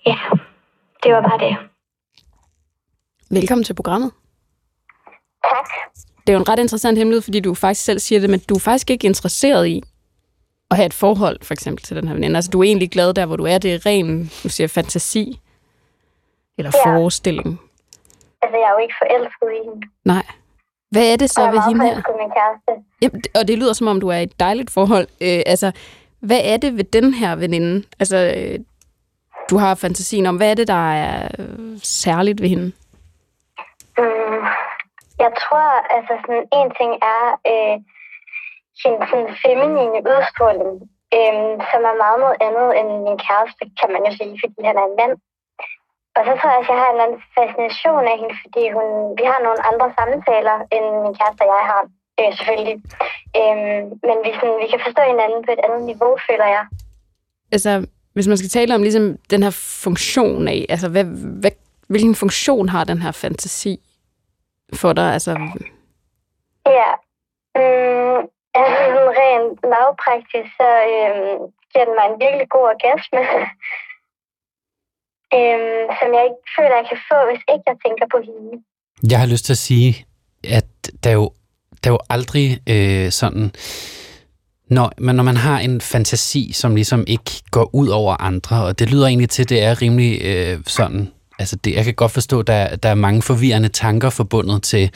Ja, 0.07 0.19
det 1.03 1.13
var 1.15 1.21
bare 1.21 1.39
det. 1.49 1.57
Velkommen 3.31 3.65
til 3.65 3.75
programmet. 3.75 4.11
Tak. 5.45 5.69
Det 6.27 6.29
er 6.29 6.33
jo 6.33 6.39
en 6.39 6.49
ret 6.49 6.59
interessant 6.59 6.99
hemmelighed, 6.99 7.23
fordi 7.23 7.41
du 7.41 7.55
faktisk 7.55 7.85
selv 7.85 7.99
siger 7.99 8.21
det, 8.21 8.31
men 8.31 8.41
du 8.41 8.55
er 8.55 8.61
faktisk 8.61 8.91
ikke 8.91 9.07
interesseret 9.07 9.67
i 9.67 9.83
at 10.71 10.77
have 10.77 10.87
et 10.87 10.95
forhold, 10.95 11.39
for 11.43 11.55
eksempel, 11.55 11.85
til 11.85 11.97
den 11.97 12.09
her 12.09 12.15
veninde. 12.15 12.37
Altså, 12.37 12.51
du 12.51 12.61
er 12.61 12.65
egentlig 12.65 12.91
glad 12.91 13.15
der, 13.15 13.27
hvor 13.27 13.37
du 13.37 13.45
er. 13.45 13.59
Det 13.59 13.75
er 13.75 13.87
ren, 13.87 14.31
du 14.43 14.49
siger, 14.49 14.69
fantasi 14.69 15.41
eller 16.59 16.73
ja. 16.75 16.91
forestilling. 16.91 17.61
Altså, 18.47 18.59
jeg 18.63 18.69
er 18.71 18.75
jo 18.77 18.83
ikke 18.87 18.99
forelsket 19.03 19.49
i 19.59 19.61
hende. 19.67 19.87
Nej. 20.05 20.27
Hvad 20.91 21.13
er 21.13 21.17
det 21.17 21.31
så 21.31 21.43
ved 21.55 21.61
hende 21.69 21.85
her? 21.87 21.95
min 22.23 22.33
kæreste. 22.39 22.73
Jamen, 23.03 23.23
og 23.39 23.49
det 23.49 23.59
lyder 23.59 23.73
som 23.73 23.87
om, 23.87 24.01
du 24.01 24.09
er 24.09 24.17
i 24.17 24.23
et 24.23 24.41
dejligt 24.41 24.71
forhold. 24.71 25.07
Øh, 25.27 25.43
altså, 25.53 25.69
hvad 26.29 26.41
er 26.53 26.57
det 26.57 26.77
ved 26.77 26.85
den 26.85 27.15
her 27.15 27.37
veninde? 27.37 27.75
Altså, 28.01 28.19
øh, 28.37 28.59
du 29.51 29.57
har 29.57 29.75
fantasien 29.75 30.27
om, 30.27 30.37
hvad 30.37 30.51
er 30.51 30.55
det, 30.55 30.69
der 30.69 30.85
er 31.07 31.29
øh, 31.39 31.79
særligt 31.83 32.43
ved 32.43 32.49
hende? 32.49 32.67
Mm, 33.99 34.43
jeg 35.25 35.33
tror, 35.43 35.67
altså 35.97 36.15
sådan 36.23 36.45
en 36.59 36.69
ting 36.79 36.93
er 37.15 37.25
øh, 37.53 37.77
sin 38.81 38.97
sådan 39.11 39.31
feminine 39.45 39.99
udstråling, 40.13 40.73
øh, 41.17 41.53
som 41.71 41.81
er 41.91 41.97
meget 42.05 42.19
noget 42.25 42.39
andet 42.47 42.69
end 42.79 42.89
min 43.07 43.19
kæreste, 43.27 43.63
kan 43.81 43.89
man 43.95 44.03
jo 44.07 44.13
sige, 44.19 44.35
fordi 44.43 44.59
han 44.69 44.77
er 44.81 44.87
en 44.91 44.99
mand. 45.01 45.15
Og 46.17 46.23
så 46.27 46.33
tror 46.39 46.51
jeg 46.53 46.61
at 46.63 46.69
jeg 46.73 46.79
har 46.83 46.91
en 46.93 47.05
anden 47.05 47.23
fascination 47.39 48.05
af 48.11 48.17
hende, 48.21 48.37
fordi 48.43 48.63
hun, 48.77 48.87
vi 49.19 49.25
har 49.31 49.41
nogle 49.47 49.61
andre 49.71 49.89
samtaler, 49.99 50.57
end 50.75 50.87
min 51.05 51.15
kæreste 51.19 51.43
og 51.45 51.51
jeg 51.55 51.67
har, 51.73 51.83
øh, 52.21 52.31
selvfølgelig. 52.37 52.77
Øhm, 53.39 53.83
men 54.09 54.17
vi, 54.25 54.31
sådan, 54.39 54.59
vi 54.63 54.67
kan 54.73 54.81
forstå 54.87 55.03
hinanden 55.13 55.41
på 55.47 55.51
et 55.55 55.63
andet 55.67 55.83
niveau, 55.91 56.13
føler 56.29 56.49
jeg. 56.57 56.65
Altså, 57.55 57.71
hvis 58.15 58.29
man 58.29 58.37
skal 58.39 58.55
tale 58.57 58.75
om 58.75 58.83
ligesom 58.83 59.07
den 59.33 59.43
her 59.43 59.55
funktion 59.85 60.49
af, 60.49 60.61
altså 60.75 60.89
hvad, 60.95 61.05
hvad, 61.43 61.55
hvilken 61.93 62.15
funktion 62.15 62.69
har 62.69 62.85
den 62.85 62.99
her 63.05 63.13
fantasi 63.13 63.75
for 64.81 64.93
dig? 64.93 65.09
Altså... 65.17 65.33
Ja, 66.81 66.91
mm, 67.59 68.21
altså 68.63 69.01
rent 69.21 69.59
lavpraktisk, 69.73 70.51
så 70.61 70.69
øhm, 70.93 71.39
giver 71.71 71.85
den 71.89 71.95
mig 71.99 72.07
en 72.09 72.21
virkelig 72.25 72.49
god 72.55 72.65
orgasme 72.75 73.21
øhm, 75.35 75.85
som 75.99 76.09
jeg 76.17 76.25
ikke 76.29 76.43
føler, 76.57 76.75
jeg 76.81 76.87
kan 76.93 77.01
få, 77.11 77.19
hvis 77.29 77.43
ikke 77.53 77.67
jeg 77.71 77.77
tænker 77.85 78.07
på 78.15 78.19
hende. 78.27 78.53
Jeg 79.11 79.19
har 79.21 79.27
lyst 79.27 79.45
til 79.45 79.53
at 79.53 79.59
sige, 79.59 80.07
at 80.45 80.67
der 81.05 81.11
er 81.11 81.15
jo, 81.15 81.31
der 81.85 81.91
er 81.91 81.95
jo 81.95 81.99
aldrig 82.11 82.61
øh, 82.67 83.11
sådan... 83.11 83.53
Når, 84.71 84.93
men 84.99 85.17
når 85.17 85.23
man 85.23 85.37
har 85.37 85.59
en 85.59 85.81
fantasi, 85.81 86.53
som 86.53 86.75
ligesom 86.75 87.05
ikke 87.07 87.31
går 87.51 87.75
ud 87.75 87.89
over 87.89 88.17
andre, 88.21 88.65
og 88.65 88.79
det 88.79 88.91
lyder 88.91 89.07
egentlig 89.07 89.31
til, 89.31 89.49
det 89.49 89.63
er 89.63 89.83
rimelig 89.83 90.23
øh, 90.25 90.59
sådan... 90.67 91.13
Altså 91.39 91.57
det, 91.57 91.75
jeg 91.75 91.85
kan 91.85 91.95
godt 91.95 92.13
forstå, 92.13 92.41
at 92.41 92.47
der, 92.47 92.77
der 92.77 92.89
er 92.89 92.95
mange 92.95 93.23
forvirrende 93.23 93.69
tanker 93.69 94.11
forbundet 94.11 94.63
til 94.63 94.91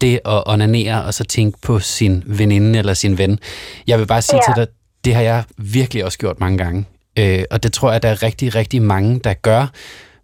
det 0.00 0.20
at 0.24 0.42
onanere, 0.46 1.04
og 1.04 1.14
så 1.14 1.24
tænke 1.24 1.58
på 1.62 1.78
sin 1.78 2.22
veninde 2.26 2.78
eller 2.78 2.94
sin 2.94 3.18
ven. 3.18 3.38
Jeg 3.86 3.98
vil 3.98 4.06
bare 4.06 4.22
sige 4.22 4.40
ja. 4.48 4.52
til 4.52 4.62
dig, 4.62 4.68
det 5.04 5.14
har 5.14 5.22
jeg 5.22 5.44
virkelig 5.56 6.04
også 6.04 6.18
gjort 6.18 6.40
mange 6.40 6.58
gange. 6.58 6.86
Øh, 7.18 7.44
og 7.50 7.62
det 7.62 7.72
tror 7.72 7.92
jeg, 7.92 8.02
der 8.02 8.08
er 8.08 8.22
rigtig, 8.22 8.54
rigtig 8.54 8.82
mange, 8.82 9.20
der 9.24 9.34
gør. 9.34 9.66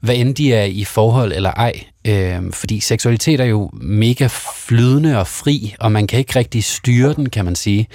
hvad 0.00 0.14
end 0.14 0.34
de 0.34 0.54
er 0.54 0.64
i 0.64 0.84
forhold 0.84 1.32
eller 1.32 1.50
ej. 1.50 1.72
Øh, 2.06 2.52
fordi 2.52 2.80
seksualitet 2.80 3.40
er 3.40 3.44
jo 3.44 3.70
mega 3.72 4.28
flydende 4.66 5.18
og 5.18 5.26
fri, 5.26 5.74
og 5.80 5.92
man 5.92 6.06
kan 6.06 6.18
ikke 6.18 6.38
rigtig 6.38 6.64
styre 6.64 7.14
den, 7.14 7.30
kan 7.30 7.44
man 7.44 7.56
sige. 7.56 7.86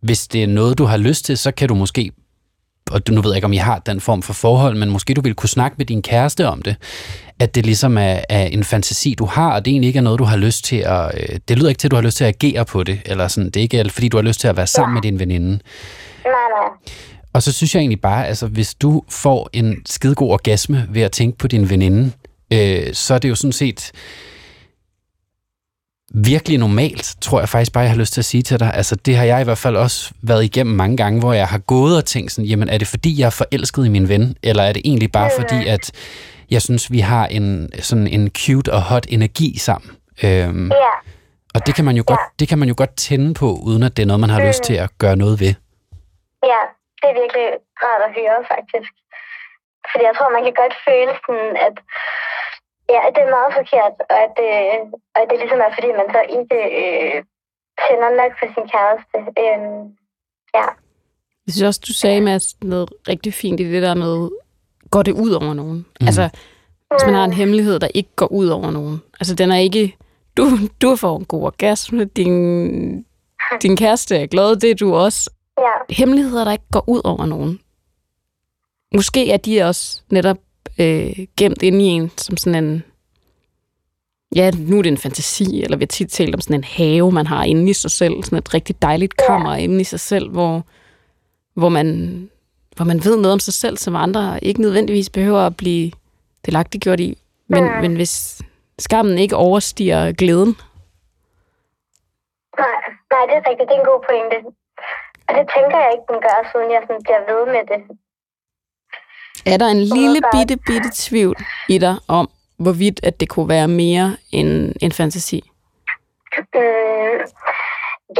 Hvis 0.00 0.28
det 0.28 0.42
er 0.42 0.46
noget, 0.46 0.78
du 0.78 0.84
har 0.84 0.96
lyst 0.96 1.24
til, 1.24 1.38
så 1.38 1.50
kan 1.50 1.68
du 1.68 1.74
måske 1.74 2.12
og 2.90 3.06
du, 3.06 3.12
nu 3.12 3.20
ved 3.20 3.30
jeg 3.30 3.36
ikke, 3.36 3.44
om 3.44 3.52
I 3.52 3.56
har 3.56 3.78
den 3.78 4.00
form 4.00 4.22
for 4.22 4.32
forhold, 4.32 4.76
men 4.76 4.90
måske 4.90 5.14
du 5.14 5.20
vil 5.20 5.34
kunne 5.34 5.48
snakke 5.48 5.74
med 5.78 5.86
din 5.86 6.02
kæreste 6.02 6.48
om 6.48 6.62
det, 6.62 6.76
at 7.38 7.54
det 7.54 7.66
ligesom 7.66 7.98
er, 7.98 8.20
er 8.28 8.42
en 8.42 8.64
fantasi, 8.64 9.14
du 9.18 9.24
har, 9.24 9.54
og 9.54 9.64
det 9.64 9.70
egentlig 9.70 9.88
ikke 9.88 9.98
er 9.98 10.02
noget, 10.02 10.18
du 10.18 10.24
har 10.24 10.36
lyst 10.36 10.64
til 10.64 10.76
at... 10.76 11.10
Øh, 11.14 11.38
det 11.48 11.58
lyder 11.58 11.68
ikke 11.68 11.78
til, 11.78 11.88
at 11.88 11.90
du 11.90 11.96
har 11.96 12.02
lyst 12.02 12.16
til 12.16 12.24
at 12.24 12.34
agere 12.42 12.64
på 12.64 12.82
det, 12.82 13.00
eller 13.04 13.28
sådan, 13.28 13.50
det 13.50 13.56
er 13.56 13.60
ikke 13.60 13.90
fordi, 13.90 14.08
du 14.08 14.16
har 14.16 14.22
lyst 14.22 14.40
til 14.40 14.48
at 14.48 14.56
være 14.56 14.66
sammen 14.66 14.92
ja. 14.92 14.94
med 14.94 15.02
din 15.02 15.18
veninde. 15.18 15.50
Nej, 15.50 15.60
nej. 16.24 16.94
Og 17.34 17.42
så 17.42 17.52
synes 17.52 17.74
jeg 17.74 17.80
egentlig 17.80 18.00
bare, 18.00 18.26
altså 18.26 18.46
hvis 18.46 18.74
du 18.74 19.02
får 19.08 19.50
en 19.52 19.76
skidegod 19.86 20.30
orgasme 20.30 20.86
ved 20.90 21.02
at 21.02 21.12
tænke 21.12 21.38
på 21.38 21.48
din 21.48 21.70
veninde, 21.70 22.12
øh, 22.52 22.94
så 22.94 23.14
er 23.14 23.18
det 23.18 23.28
jo 23.28 23.34
sådan 23.34 23.52
set 23.52 23.92
virkelig 26.14 26.58
normalt, 26.58 27.14
tror 27.20 27.40
jeg 27.40 27.48
faktisk 27.48 27.72
bare, 27.72 27.82
jeg 27.82 27.90
har 27.90 27.98
lyst 27.98 28.12
til 28.12 28.20
at 28.20 28.24
sige 28.24 28.42
til 28.42 28.60
dig. 28.60 28.74
Altså, 28.74 28.96
det 28.96 29.16
har 29.16 29.24
jeg 29.24 29.40
i 29.40 29.44
hvert 29.44 29.58
fald 29.58 29.76
også 29.76 30.12
været 30.22 30.44
igennem 30.44 30.76
mange 30.76 30.96
gange, 30.96 31.20
hvor 31.20 31.32
jeg 31.32 31.46
har 31.48 31.58
gået 31.58 31.96
og 31.96 32.04
tænkt 32.04 32.32
sådan, 32.32 32.48
jamen, 32.48 32.68
er 32.68 32.78
det 32.78 32.88
fordi, 32.88 33.20
jeg 33.20 33.26
er 33.26 33.30
forelsket 33.30 33.86
i 33.86 33.88
min 33.88 34.08
ven, 34.08 34.36
eller 34.42 34.62
er 34.62 34.72
det 34.72 34.82
egentlig 34.84 35.12
bare 35.12 35.30
fordi, 35.38 35.66
at 35.66 35.90
jeg 36.50 36.62
synes, 36.62 36.92
vi 36.92 36.98
har 36.98 37.26
en 37.26 37.70
sådan 37.80 38.06
en 38.06 38.30
cute 38.36 38.72
og 38.72 38.82
hot 38.82 39.06
energi 39.08 39.58
sammen? 39.58 39.90
Øhm, 40.22 40.68
Ja. 40.68 40.76
og 41.54 41.66
det 41.66 41.74
kan, 41.74 41.84
man 41.84 41.96
jo 41.96 42.04
godt, 42.06 42.20
det 42.38 42.48
kan 42.48 42.58
man 42.58 42.68
jo 42.68 42.74
godt 42.76 42.96
tænde 42.96 43.34
på, 43.34 43.54
uden 43.54 43.82
at 43.82 43.96
det 43.96 44.02
er 44.02 44.06
noget, 44.06 44.20
man 44.20 44.30
har 44.30 44.46
lyst 44.48 44.62
til 44.62 44.74
at 44.74 44.90
gøre 44.98 45.16
noget 45.16 45.40
ved. 45.40 45.54
Ja, 46.44 46.62
det 47.04 47.10
er 47.12 47.20
virkelig 47.22 47.46
rart 47.84 48.02
at 48.06 48.14
høre, 48.18 48.38
faktisk. 48.52 48.92
Fordi 49.90 50.02
jeg 50.08 50.14
tror, 50.16 50.34
man 50.36 50.44
kan 50.44 50.56
godt 50.62 50.74
føle 50.86 51.12
sådan, 51.24 51.52
at, 51.66 51.76
ja, 52.92 52.98
at 53.06 53.12
det 53.14 53.22
er 53.22 53.36
meget 53.38 53.52
forkert, 53.58 53.94
og 54.12 54.16
at, 54.26 54.36
øh, 54.48 54.78
og 55.12 55.18
at 55.22 55.28
det 55.30 55.38
ligesom 55.42 55.60
er, 55.66 55.70
fordi 55.76 55.88
man 56.00 56.08
så 56.14 56.20
ikke 56.38 56.58
øh, 56.80 57.16
tænder 57.84 58.10
nok 58.20 58.32
for 58.38 58.46
sin 58.54 58.66
kæreste. 58.74 59.18
Øhm, 59.42 59.80
ja. 60.58 60.66
Jeg 61.44 61.50
synes 61.50 61.68
også, 61.70 61.82
du 61.88 61.92
sagde, 61.92 62.20
Mads, 62.28 62.46
noget 62.62 62.88
rigtig 63.12 63.32
fint 63.34 63.60
i 63.60 63.72
det 63.72 63.82
der 63.82 63.94
med, 64.04 64.14
går 64.90 65.02
det 65.02 65.14
ud 65.24 65.32
over 65.40 65.54
nogen? 65.54 65.78
Mm. 66.00 66.06
Altså, 66.08 66.24
hvis 66.90 67.04
man 67.06 67.14
har 67.14 67.24
en 67.24 67.32
hemmelighed, 67.32 67.78
der 67.78 67.88
ikke 67.94 68.14
går 68.16 68.30
ud 68.40 68.48
over 68.48 68.70
nogen. 68.70 69.02
Altså, 69.20 69.34
den 69.34 69.50
er 69.50 69.56
ikke... 69.56 69.96
Du, 70.36 70.44
du 70.82 70.96
får 70.96 71.18
en 71.18 71.24
god 71.24 71.42
orgasme, 71.42 72.04
din, 72.04 72.36
din 73.62 73.76
kæreste 73.76 74.16
er 74.16 74.26
glad, 74.26 74.56
det 74.56 74.70
er 74.70 74.74
du 74.74 74.94
også. 74.94 75.30
Ja, 75.58 75.94
Hemmeligheder, 75.94 76.44
der 76.44 76.52
ikke 76.52 76.64
går 76.72 76.84
ud 76.88 77.00
over 77.04 77.26
nogen. 77.26 77.60
Måske 78.94 79.30
er 79.32 79.36
de 79.36 79.62
også 79.62 80.00
netop 80.10 80.38
øh, 80.80 81.26
gemt 81.36 81.62
inde 81.62 81.80
i 81.84 81.88
en 81.88 82.10
som 82.16 82.36
sådan 82.36 82.64
en... 82.64 82.82
Ja, 84.36 84.50
nu 84.50 84.78
er 84.78 84.82
det 84.82 84.90
en 84.90 84.98
fantasi, 84.98 85.62
eller 85.62 85.76
vi 85.76 85.82
har 85.82 85.86
tit 85.86 86.10
talt 86.10 86.34
om 86.34 86.40
sådan 86.40 86.56
en 86.56 86.64
have, 86.64 87.12
man 87.12 87.26
har 87.26 87.44
inde 87.44 87.70
i 87.70 87.72
sig 87.72 87.90
selv. 87.90 88.22
Sådan 88.22 88.38
et 88.38 88.54
rigtig 88.54 88.82
dejligt 88.82 89.16
kammer 89.16 89.54
inde 89.54 89.80
i 89.80 89.84
sig 89.84 90.00
selv, 90.00 90.30
hvor, 90.30 90.62
hvor, 91.54 91.68
man, 91.68 92.30
hvor 92.76 92.84
man 92.84 93.04
ved 93.04 93.16
noget 93.16 93.32
om 93.32 93.40
sig 93.40 93.54
selv, 93.54 93.76
som 93.76 93.96
andre 93.96 94.44
ikke 94.44 94.60
nødvendigvis 94.60 95.10
behøver 95.10 95.40
at 95.46 95.56
blive 95.56 95.92
delagtiggjort 96.46 97.00
i. 97.00 97.18
Men, 97.48 97.64
Mm. 97.64 97.70
men 97.80 97.94
hvis 97.96 98.42
skammen 98.78 99.18
ikke 99.18 99.36
overstiger 99.36 100.12
glæden, 100.12 100.56
nej, 102.58 102.76
nej, 103.12 103.22
det 103.28 103.34
er 103.36 103.50
rigtigt. 103.50 103.68
Det 103.68 103.74
er 103.76 103.80
en 103.80 103.86
god 103.86 104.00
pointe. 104.08 104.36
Og 105.28 105.32
det 105.38 105.44
tænker 105.56 105.78
jeg 105.84 105.90
ikke, 105.94 106.06
den 106.12 106.20
gør, 106.26 106.38
siden 106.52 106.68
jeg 106.74 106.82
sådan 106.86 107.02
bliver 107.06 107.22
ved 107.30 107.42
med 107.54 107.62
det. 107.72 107.80
er 109.52 109.56
der 109.62 109.68
en 109.76 109.82
lille 109.96 110.18
bitte, 110.34 110.56
bitte 110.68 110.90
tvivl 111.06 111.36
i 111.74 111.76
dig 111.84 111.94
om, 112.18 112.26
hvorvidt 112.64 112.98
at 113.08 113.14
det 113.20 113.28
kunne 113.32 113.48
være 113.56 113.68
mere 113.82 114.08
end 114.38 114.50
en 114.84 114.92
fantasi? 114.98 115.40
Mm, 116.54 117.18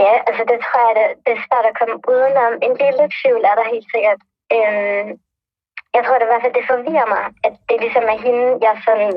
ja, 0.03 0.13
altså 0.29 0.43
det 0.51 0.59
tror 0.65 0.81
jeg, 0.87 0.95
det, 0.99 1.07
det 1.25 1.31
er 1.37 1.41
svært 1.47 1.67
at 1.71 1.75
komme 1.79 1.95
udenom. 2.13 2.53
En 2.67 2.75
lille 2.85 3.05
tvivl 3.19 3.43
er 3.51 3.55
der 3.61 3.67
helt 3.75 3.89
sikkert. 3.95 4.21
Øhm, 4.57 5.09
jeg 5.95 6.03
tror 6.05 6.17
det 6.19 6.27
i 6.27 6.31
hvert 6.33 6.45
fald, 6.45 6.57
det 6.61 6.67
forvirrer 6.73 7.09
mig, 7.17 7.25
at 7.47 7.55
det 7.69 7.77
ligesom 7.85 8.05
er 8.15 8.19
hende, 8.27 8.47
jeg 8.67 8.75
sådan, 8.87 9.15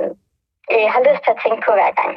øh, 0.74 0.86
har 0.94 1.02
lyst 1.08 1.22
til 1.24 1.34
at 1.36 1.40
tænke 1.46 1.62
på 1.68 1.72
hver 1.80 1.92
gang. 2.02 2.14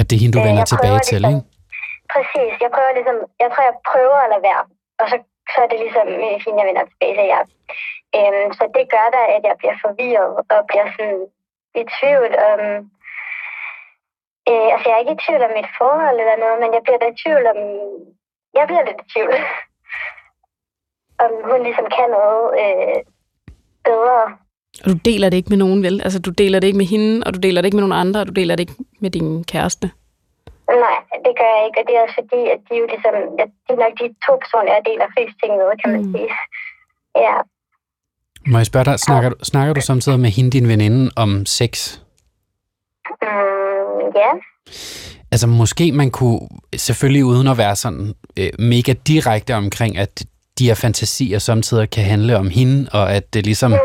At 0.00 0.04
det 0.08 0.14
er 0.16 0.22
hende, 0.22 0.34
du 0.36 0.40
Øh, 0.42 0.48
vender 0.48 0.64
tilbage 0.72 0.94
prøver 0.98 1.08
til, 1.10 1.20
ligesom- 1.20 1.34
ikke? 1.34 2.12
Præcis. 2.14 2.52
Jeg 2.64 2.70
prøver 2.74 2.92
ligesom, 2.98 3.16
jeg 3.42 3.48
tror, 3.52 3.62
jeg 3.70 3.76
prøver 3.90 4.18
at 4.24 4.30
lade 4.34 4.44
være. 4.50 4.62
Og 5.00 5.06
så, 5.10 5.16
så 5.52 5.58
er 5.64 5.68
det 5.70 5.80
ligesom 5.84 6.08
øh, 6.24 6.36
hende, 6.44 6.58
jeg 6.60 6.68
vender 6.68 6.84
tilbage 6.90 7.16
til 7.18 7.26
jer. 7.32 7.44
Øhm, 8.16 8.48
så 8.58 8.64
det 8.76 8.84
gør 8.94 9.06
da, 9.16 9.22
at 9.36 9.42
jeg 9.48 9.56
bliver 9.60 9.76
forvirret 9.84 10.32
og 10.54 10.60
bliver 10.68 10.88
sådan 10.96 11.22
i 11.80 11.82
tvivl 11.96 12.32
om... 12.52 12.60
Øh, 14.50 14.68
altså, 14.72 14.86
jeg 14.86 14.94
er 14.96 15.02
ikke 15.02 15.16
i 15.16 15.22
tvivl 15.24 15.42
om 15.46 15.52
mit 15.58 15.70
forhold 15.80 16.16
eller 16.22 16.36
noget, 16.44 16.58
men 16.62 16.70
jeg 16.76 16.82
bliver 16.84 17.00
da 17.00 17.06
i 17.10 17.20
tvivl 17.22 17.44
om... 17.52 17.58
Jeg 18.58 18.64
bliver 18.68 18.84
lidt 18.84 19.00
i 19.04 19.10
tvivl. 19.12 19.34
om 21.24 21.32
hun 21.50 21.60
ligesom 21.66 21.86
kan 21.96 22.08
noget 22.18 22.44
øh, 22.62 22.98
bedre. 23.88 24.22
Og 24.84 24.88
du 24.92 24.98
deler 25.10 25.28
det 25.28 25.36
ikke 25.36 25.48
med 25.54 25.62
nogen, 25.64 25.82
vel? 25.82 26.00
Altså, 26.04 26.18
du 26.18 26.30
deler 26.30 26.60
det 26.60 26.66
ikke 26.66 26.82
med 26.82 26.90
hende, 26.94 27.22
og 27.26 27.34
du 27.34 27.38
deler 27.38 27.60
det 27.60 27.66
ikke 27.66 27.76
med 27.76 27.86
nogen 27.86 28.06
andre, 28.06 28.20
og 28.20 28.26
du 28.26 28.32
deler 28.32 28.56
det 28.56 28.60
ikke 28.60 28.84
med 29.00 29.10
din 29.10 29.44
kæreste. 29.44 29.90
Det 31.26 31.32
gør 31.38 31.50
jeg 31.56 31.62
ikke, 31.66 31.78
og 31.80 31.84
det 31.88 31.94
er 31.96 32.02
også 32.06 32.16
fordi, 32.22 32.40
at 32.54 32.60
de 32.68 32.72
jo 32.80 32.84
ligesom, 32.92 33.14
ja, 33.40 33.44
de 33.64 33.70
er 33.76 33.80
nok 33.84 33.94
de 34.00 34.06
to 34.26 34.32
personer, 34.42 34.70
jeg 34.76 34.82
deler 34.90 35.06
flest 35.14 35.36
ting 35.42 35.52
med, 35.60 35.68
kan 35.82 35.90
man 35.94 36.02
Mm. 36.04 36.12
sige. 36.14 36.30
Ja. 37.26 37.36
Må 38.52 38.56
jeg 38.58 38.66
spørge 38.72 38.84
dig, 38.90 38.96
snakker, 39.08 39.28
du, 39.30 39.36
snakker 39.52 39.72
du 39.74 39.80
samtidig 39.80 40.20
med 40.20 40.30
hende, 40.36 40.50
din 40.56 40.68
veninde, 40.68 41.02
om 41.24 41.30
sex? 41.46 41.72
Mm, 43.22 44.06
ja. 44.22 44.30
Altså 45.32 45.46
måske 45.46 45.92
man 45.92 46.10
kunne, 46.10 46.40
selvfølgelig 46.76 47.24
uden 47.24 47.48
at 47.48 47.58
være 47.58 47.76
sådan 47.76 48.14
øh, 48.38 48.50
mega 48.58 48.92
direkte 49.06 49.54
omkring, 49.54 49.98
at 49.98 50.24
de 50.58 50.66
her 50.66 50.74
fantasier 50.74 51.38
samtidig 51.38 51.90
kan 51.90 52.04
handle 52.04 52.36
om 52.36 52.48
hende, 52.50 52.88
og 52.92 53.12
at 53.12 53.34
det 53.34 53.44
ligesom 53.44 53.70
Mm. 53.70 53.78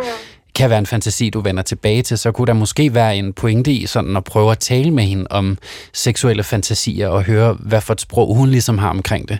Kan 0.56 0.70
være 0.70 0.80
en 0.80 0.86
fantasi, 0.86 1.30
du 1.30 1.42
vender 1.42 1.64
tilbage 1.64 2.02
til, 2.02 2.18
så 2.18 2.32
kunne 2.32 2.48
der 2.48 2.54
måske 2.54 2.94
være 2.94 3.18
en 3.18 3.34
pointe 3.34 3.72
i 3.72 3.86
sådan 3.86 4.18
at 4.18 4.24
prøve 4.24 4.52
at 4.52 4.60
tale 4.60 4.92
med 4.92 5.04
hende 5.04 5.26
om 5.30 5.58
seksuelle 5.94 6.44
fantasier 6.44 7.08
og 7.08 7.24
høre, 7.24 7.54
hvad 7.60 7.82
for 7.82 7.94
et 7.94 8.02
sprog 8.02 8.36
hun 8.36 8.50
ligesom 8.50 8.78
har 8.78 8.90
omkring 8.90 9.30
det. 9.30 9.40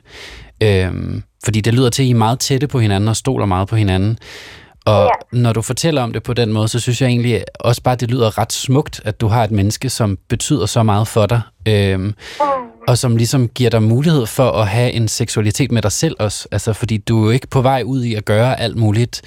Øhm, 0.64 1.24
fordi 1.44 1.62
det 1.62 1.74
lyder 1.74 1.90
til, 1.90 2.04
at 2.04 2.08
I 2.08 2.12
er 2.12 2.16
meget 2.16 2.40
tætte 2.40 2.68
på 2.68 2.80
hinanden 2.80 3.08
og 3.10 3.16
stoler 3.16 3.46
meget 3.46 3.68
på 3.68 3.76
hinanden. 3.76 4.18
Og 4.86 5.12
ja. 5.34 5.38
når 5.40 5.54
du 5.54 5.62
fortæller 5.62 6.02
om 6.02 6.14
det 6.14 6.24
på 6.24 6.34
den 6.34 6.54
måde, 6.54 6.68
så 6.68 6.80
synes 6.80 7.02
jeg 7.02 7.08
egentlig 7.08 7.44
også 7.60 7.82
bare, 7.82 7.96
det 7.96 8.12
lyder 8.12 8.38
ret 8.38 8.54
smukt, 8.54 9.02
at 9.06 9.22
du 9.22 9.28
har 9.28 9.44
et 9.44 9.52
menneske, 9.52 9.90
som 9.90 10.18
betyder 10.30 10.66
så 10.66 10.84
meget 10.84 11.08
for 11.08 11.26
dig, 11.26 11.42
øhm, 11.68 12.02
Mm. 12.04 12.14
og 12.88 12.98
som 12.98 13.16
ligesom 13.18 13.48
giver 13.48 13.70
dig 13.70 13.84
mulighed 13.84 14.26
for 14.26 14.52
at 14.52 14.68
have 14.68 14.92
en 14.92 15.08
seksualitet 15.08 15.72
med 15.72 15.82
dig 15.82 15.92
selv 15.92 16.16
også. 16.20 16.48
Altså, 16.52 16.74
fordi 16.74 16.98
du 16.98 17.22
er 17.22 17.26
jo 17.26 17.32
ikke 17.32 17.48
på 17.48 17.62
vej 17.62 17.84
ud 17.86 18.04
i 18.04 18.14
at 18.16 18.26
gøre 18.26 18.60
alt 18.60 18.76
muligt 18.78 19.22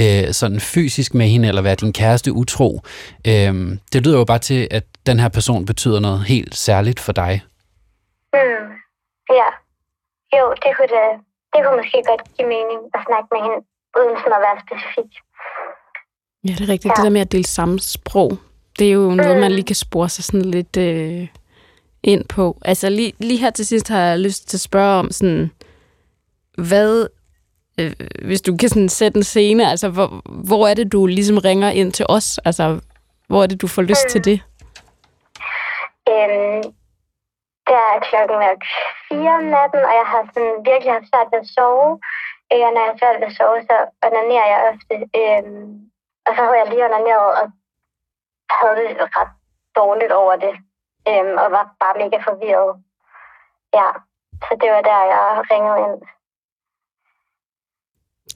øh, 0.00 0.32
sådan 0.32 0.60
fysisk 0.60 1.14
med 1.14 1.26
hende, 1.26 1.48
eller 1.48 1.62
være 1.62 1.74
din 1.74 1.92
kæreste 1.92 2.32
utro. 2.32 2.80
Øhm, 3.26 3.80
det 3.92 4.06
lyder 4.06 4.18
jo 4.18 4.24
bare 4.24 4.38
til, 4.38 4.68
at 4.70 4.84
den 5.06 5.20
her 5.20 5.28
person 5.28 5.66
betyder 5.66 6.00
noget 6.00 6.24
helt 6.24 6.54
særligt 6.56 7.00
for 7.00 7.12
dig. 7.12 7.42
Mm. 8.32 8.64
Ja. 9.40 9.48
Jo, 10.36 10.44
det 10.62 10.70
kunne, 10.76 10.90
det, 10.96 11.06
det 11.52 11.60
kunne 11.64 11.76
måske 11.76 12.02
godt 12.06 12.22
give 12.36 12.48
mening 12.48 12.80
at 12.94 13.00
snakke 13.08 13.28
med 13.32 13.40
hende, 13.46 13.58
uden 13.98 14.16
sådan 14.18 14.36
at 14.38 14.42
være 14.46 14.58
specifik. 14.66 15.12
Ja, 16.44 16.52
det 16.58 16.60
er 16.60 16.72
rigtigt. 16.72 16.92
Ja. 16.92 16.94
Det 16.96 17.04
der 17.04 17.16
med 17.16 17.20
at 17.20 17.32
dele 17.32 17.46
samme 17.46 17.78
sprog, 17.80 18.38
det 18.78 18.88
er 18.88 18.92
jo 18.92 19.10
noget, 19.10 19.40
man 19.40 19.52
lige 19.52 19.64
kan 19.64 19.76
spore 19.76 20.08
sig 20.08 20.24
sådan 20.24 20.44
lidt 20.44 20.76
øh, 20.76 21.28
ind 22.02 22.24
på. 22.24 22.58
Altså 22.64 22.88
lige, 22.90 23.12
lige 23.18 23.38
her 23.38 23.50
til 23.50 23.66
sidst 23.66 23.88
har 23.88 24.00
jeg 24.00 24.18
lyst 24.18 24.48
til 24.48 24.56
at 24.56 24.60
spørge 24.60 24.98
om 24.98 25.10
sådan, 25.10 25.50
hvad, 26.58 27.06
øh, 27.80 27.92
hvis 28.24 28.42
du 28.42 28.56
kan 28.60 28.68
sådan 28.68 28.88
sætte 28.88 29.16
en 29.16 29.24
scene, 29.24 29.70
altså 29.70 29.88
hvor, 29.88 30.08
hvor 30.48 30.68
er 30.68 30.74
det, 30.74 30.92
du 30.92 31.06
ligesom 31.06 31.38
ringer 31.38 31.70
ind 31.70 31.92
til 31.92 32.06
os? 32.08 32.38
Altså, 32.44 32.80
hvor 33.28 33.42
er 33.42 33.46
det, 33.46 33.62
du 33.62 33.68
får 33.68 33.82
lyst 33.82 34.06
til 34.08 34.24
det? 34.24 34.38
Øhm, 36.12 36.62
der 37.70 37.82
er 37.94 37.98
klokken 38.08 38.38
nok 38.46 38.60
fire 39.08 39.32
om 39.40 39.44
natten, 39.56 39.82
og 39.88 39.94
jeg 40.00 40.06
har 40.12 40.22
sådan 40.34 40.56
virkelig 40.70 40.92
haft 40.92 41.10
svært 41.10 41.28
ved 41.32 41.40
at 41.44 41.50
sove. 41.56 41.90
Øh, 42.52 42.62
og 42.66 42.70
når 42.72 42.80
jeg 42.84 42.90
har 42.92 42.98
svært 43.00 43.20
ved 43.20 43.30
at 43.32 43.36
sove, 43.38 43.58
så 43.68 43.76
onanerer 44.06 44.46
jeg 44.52 44.60
ofte. 44.70 44.94
Øhm, 45.20 45.66
og 46.26 46.30
så 46.34 46.40
havde 46.44 46.60
jeg 46.60 46.68
lige 46.70 46.86
onaneret 46.88 47.30
og 47.40 47.46
havde 48.58 48.76
det 48.80 49.08
ret 49.18 49.32
dårligt 49.80 50.12
over 50.22 50.34
det. 50.44 50.54
Øhm, 51.08 51.34
og 51.42 51.46
var 51.56 51.64
bare 51.82 51.98
mega 52.02 52.18
forvirret. 52.28 52.72
Ja, 53.78 53.88
så 54.46 54.52
det 54.60 54.68
var 54.74 54.82
der, 54.90 55.00
jeg 55.12 55.22
ringede 55.50 55.78
ind. 55.86 56.00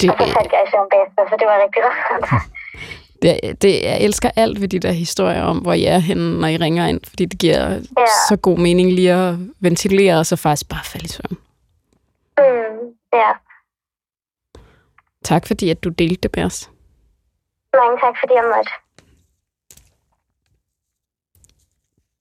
Det, 0.03 0.11
Og 0.11 0.17
så 0.19 0.35
faldt 0.35 0.53
jeg 0.53 0.63
i 0.67 0.71
søvn 0.71 0.89
bagefter, 0.91 1.23
så 1.31 1.35
det 1.41 1.47
var 1.47 1.57
rigtig 1.65 1.83
rart. 1.85 2.43
det, 3.23 3.63
det, 3.63 3.83
jeg 3.83 4.01
elsker 4.01 4.31
alt 4.37 4.61
ved 4.61 4.69
de 4.69 4.79
der 4.79 4.93
historier 4.93 5.43
om, 5.43 5.59
hvor 5.59 5.73
I 5.73 5.85
er 5.85 5.99
henne, 5.99 6.41
når 6.41 6.49
I 6.49 6.57
ringer 6.57 6.87
ind, 6.87 7.01
fordi 7.09 7.25
det 7.25 7.39
giver 7.41 7.69
ja. 7.69 7.75
Ja. 7.99 8.07
så 8.29 8.37
god 8.37 8.59
mening 8.59 8.93
lige 8.93 9.13
at 9.13 9.35
ventilere, 9.61 10.19
og 10.19 10.27
så 10.27 10.37
faktisk 10.37 10.69
bare 10.69 10.85
falde 10.85 11.05
i 11.05 11.09
søvn. 11.09 11.37
Mm, 12.39 12.89
ja, 13.13 13.31
Tak 15.25 15.47
fordi, 15.47 15.71
at 15.71 15.85
du 15.85 15.89
delte 15.89 16.29
det 16.29 16.37
med 16.37 16.45
os. 16.45 16.71
mange 17.75 17.99
tak, 18.05 18.15
fordi 18.21 18.33
jeg 18.35 18.45
måtte. 18.57 18.71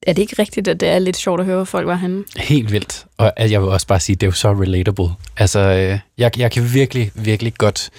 Er 0.08 0.14
det 0.14 0.22
ikke 0.22 0.36
rigtigt, 0.40 0.68
at 0.68 0.80
det 0.80 0.90
er 0.90 1.00
lidt 1.00 1.18
sjovt 1.18 1.40
at 1.40 1.46
høre, 1.46 1.56
hvor 1.56 1.66
folk 1.66 1.88
var 1.88 1.96
henne? 1.96 2.24
Helt 2.38 2.72
vildt. 2.72 3.06
Og 3.18 3.34
jeg 3.38 3.62
vil 3.62 3.70
også 3.70 3.88
bare 3.88 4.00
sige, 4.00 4.16
det 4.16 4.24
er 4.24 4.28
jo 4.28 4.32
så 4.32 4.52
relatable. 4.54 5.10
Altså, 5.38 5.60
øh, 5.60 6.00
jeg, 6.18 6.40
jeg 6.40 6.52
kan 6.52 6.74
virkelig, 6.74 7.12
virkelig 7.16 7.54
godt 7.54 7.90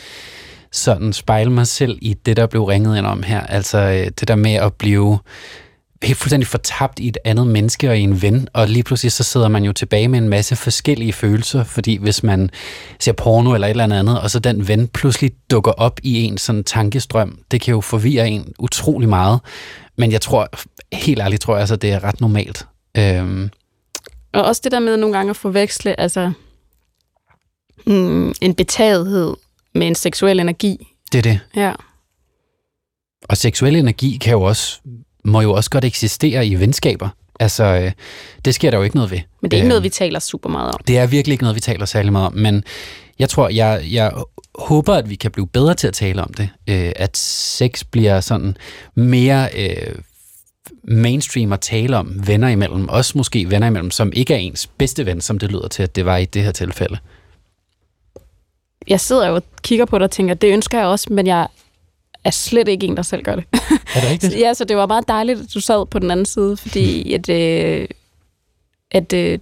sådan 0.72 1.12
spejle 1.12 1.50
mig 1.50 1.66
selv 1.66 1.98
i 2.02 2.14
det, 2.26 2.36
der 2.36 2.46
blev 2.46 2.64
ringet 2.64 2.98
ind 2.98 3.06
om 3.06 3.22
her. 3.22 3.40
Altså 3.40 3.78
øh, 3.78 4.10
det 4.20 4.28
der 4.28 4.36
med 4.36 4.54
at 4.54 4.74
blive 4.74 5.18
helt 6.02 6.18
fuldstændig 6.18 6.46
fortabt 6.46 6.98
i 6.98 7.08
et 7.08 7.18
andet 7.24 7.46
menneske 7.46 7.90
og 7.90 7.98
i 7.98 8.00
en 8.00 8.22
ven, 8.22 8.48
og 8.52 8.68
lige 8.68 8.82
pludselig 8.82 9.12
så 9.12 9.22
sidder 9.22 9.48
man 9.48 9.64
jo 9.64 9.72
tilbage 9.72 10.08
med 10.08 10.18
en 10.18 10.28
masse 10.28 10.56
forskellige 10.56 11.12
følelser, 11.12 11.64
fordi 11.64 11.96
hvis 11.96 12.22
man 12.22 12.50
ser 13.00 13.12
porno 13.12 13.54
eller 13.54 13.66
et 13.66 13.70
eller 13.70 13.98
andet, 13.98 14.20
og 14.20 14.30
så 14.30 14.38
den 14.38 14.68
ven 14.68 14.88
pludselig 14.88 15.32
dukker 15.50 15.72
op 15.72 16.00
i 16.02 16.22
en 16.22 16.38
sådan 16.38 16.64
tankestrøm, 16.64 17.38
det 17.50 17.60
kan 17.60 17.72
jo 17.72 17.80
forvirre 17.80 18.28
en 18.28 18.52
utrolig 18.58 19.08
meget, 19.08 19.40
men 19.96 20.12
jeg 20.12 20.20
tror, 20.20 20.48
helt 20.92 21.20
ærligt 21.20 21.42
tror 21.42 21.54
jeg, 21.54 21.60
altså, 21.60 21.76
det 21.76 21.92
er 21.92 22.04
ret 22.04 22.20
normalt. 22.20 22.66
Øhm. 22.98 23.50
Og 24.32 24.44
også 24.44 24.60
det 24.64 24.72
der 24.72 24.80
med 24.80 24.96
nogle 24.96 25.16
gange 25.16 25.30
at 25.30 25.36
forveksle, 25.36 26.00
altså 26.00 26.32
mm, 27.86 28.34
en 28.40 28.54
betagethed 28.54 29.34
med 29.74 29.86
en 29.86 29.94
seksuel 29.94 30.40
energi. 30.40 30.86
Det 31.12 31.18
er 31.18 31.22
det. 31.22 31.40
Ja. 31.56 31.72
Og 33.28 33.36
seksuel 33.36 33.76
energi 33.76 34.18
kan 34.20 34.32
jo 34.32 34.42
også, 34.42 34.80
må 35.24 35.40
jo 35.40 35.52
også 35.52 35.70
godt 35.70 35.84
eksistere 35.84 36.46
i 36.46 36.54
venskaber. 36.54 37.08
Altså, 37.40 37.64
øh, 37.64 37.92
det 38.44 38.54
sker 38.54 38.70
der 38.70 38.78
jo 38.78 38.84
ikke 38.84 38.96
noget 38.96 39.10
ved. 39.10 39.20
Men 39.40 39.50
det 39.50 39.56
er 39.56 39.58
ikke 39.58 39.66
øh, 39.66 39.68
noget, 39.68 39.82
vi 39.82 39.88
taler 39.88 40.18
super 40.18 40.50
meget 40.50 40.72
om. 40.72 40.80
Det 40.86 40.98
er 40.98 41.06
virkelig 41.06 41.32
ikke 41.32 41.44
noget, 41.44 41.54
vi 41.54 41.60
taler 41.60 41.86
særlig 41.86 42.12
meget 42.12 42.26
om, 42.26 42.34
men 42.34 42.64
jeg 43.18 43.28
tror, 43.28 43.48
jeg, 43.48 43.82
jeg 43.90 44.12
håber, 44.54 44.94
at 44.94 45.10
vi 45.10 45.14
kan 45.14 45.30
blive 45.30 45.46
bedre 45.46 45.74
til 45.74 45.86
at 45.86 45.94
tale 45.94 46.22
om 46.22 46.34
det. 46.34 46.48
Øh, 46.68 46.92
at 46.96 47.16
sex 47.16 47.84
bliver 47.84 48.20
sådan 48.20 48.56
mere 48.94 49.48
øh, 49.56 49.94
mainstream 50.84 51.52
at 51.52 51.60
tale 51.60 51.96
om 51.96 52.26
venner 52.26 52.48
imellem, 52.48 52.88
også 52.88 53.12
måske 53.18 53.50
venner 53.50 53.66
imellem, 53.66 53.90
som 53.90 54.12
ikke 54.14 54.34
er 54.34 54.38
ens 54.38 54.66
bedste 54.66 55.06
ven, 55.06 55.20
som 55.20 55.38
det 55.38 55.52
lyder 55.52 55.68
til, 55.68 55.82
at 55.82 55.96
det 55.96 56.04
var 56.04 56.16
i 56.16 56.24
det 56.24 56.42
her 56.42 56.52
tilfælde 56.52 56.98
jeg 58.88 59.00
sidder 59.00 59.28
jo 59.28 59.34
og 59.34 59.42
kigger 59.62 59.84
på 59.84 59.98
dig 59.98 60.04
og 60.04 60.10
tænker, 60.10 60.34
det 60.34 60.52
ønsker 60.52 60.78
jeg 60.78 60.86
også, 60.86 61.12
men 61.12 61.26
jeg 61.26 61.46
er 62.24 62.30
slet 62.30 62.68
ikke 62.68 62.86
en, 62.86 62.96
der 62.96 63.02
selv 63.02 63.22
gør 63.22 63.34
det. 63.34 63.44
Er 63.94 64.00
det 64.00 64.10
rigtigt? 64.10 64.38
ja, 64.44 64.54
så 64.54 64.64
det 64.64 64.76
var 64.76 64.86
meget 64.86 65.08
dejligt, 65.08 65.40
at 65.40 65.46
du 65.54 65.60
sad 65.60 65.86
på 65.86 65.98
den 65.98 66.10
anden 66.10 66.26
side, 66.26 66.56
fordi 66.56 66.86
at, 67.14 67.28
øh, 67.28 67.88
at 68.90 69.12
øh, 69.12 69.38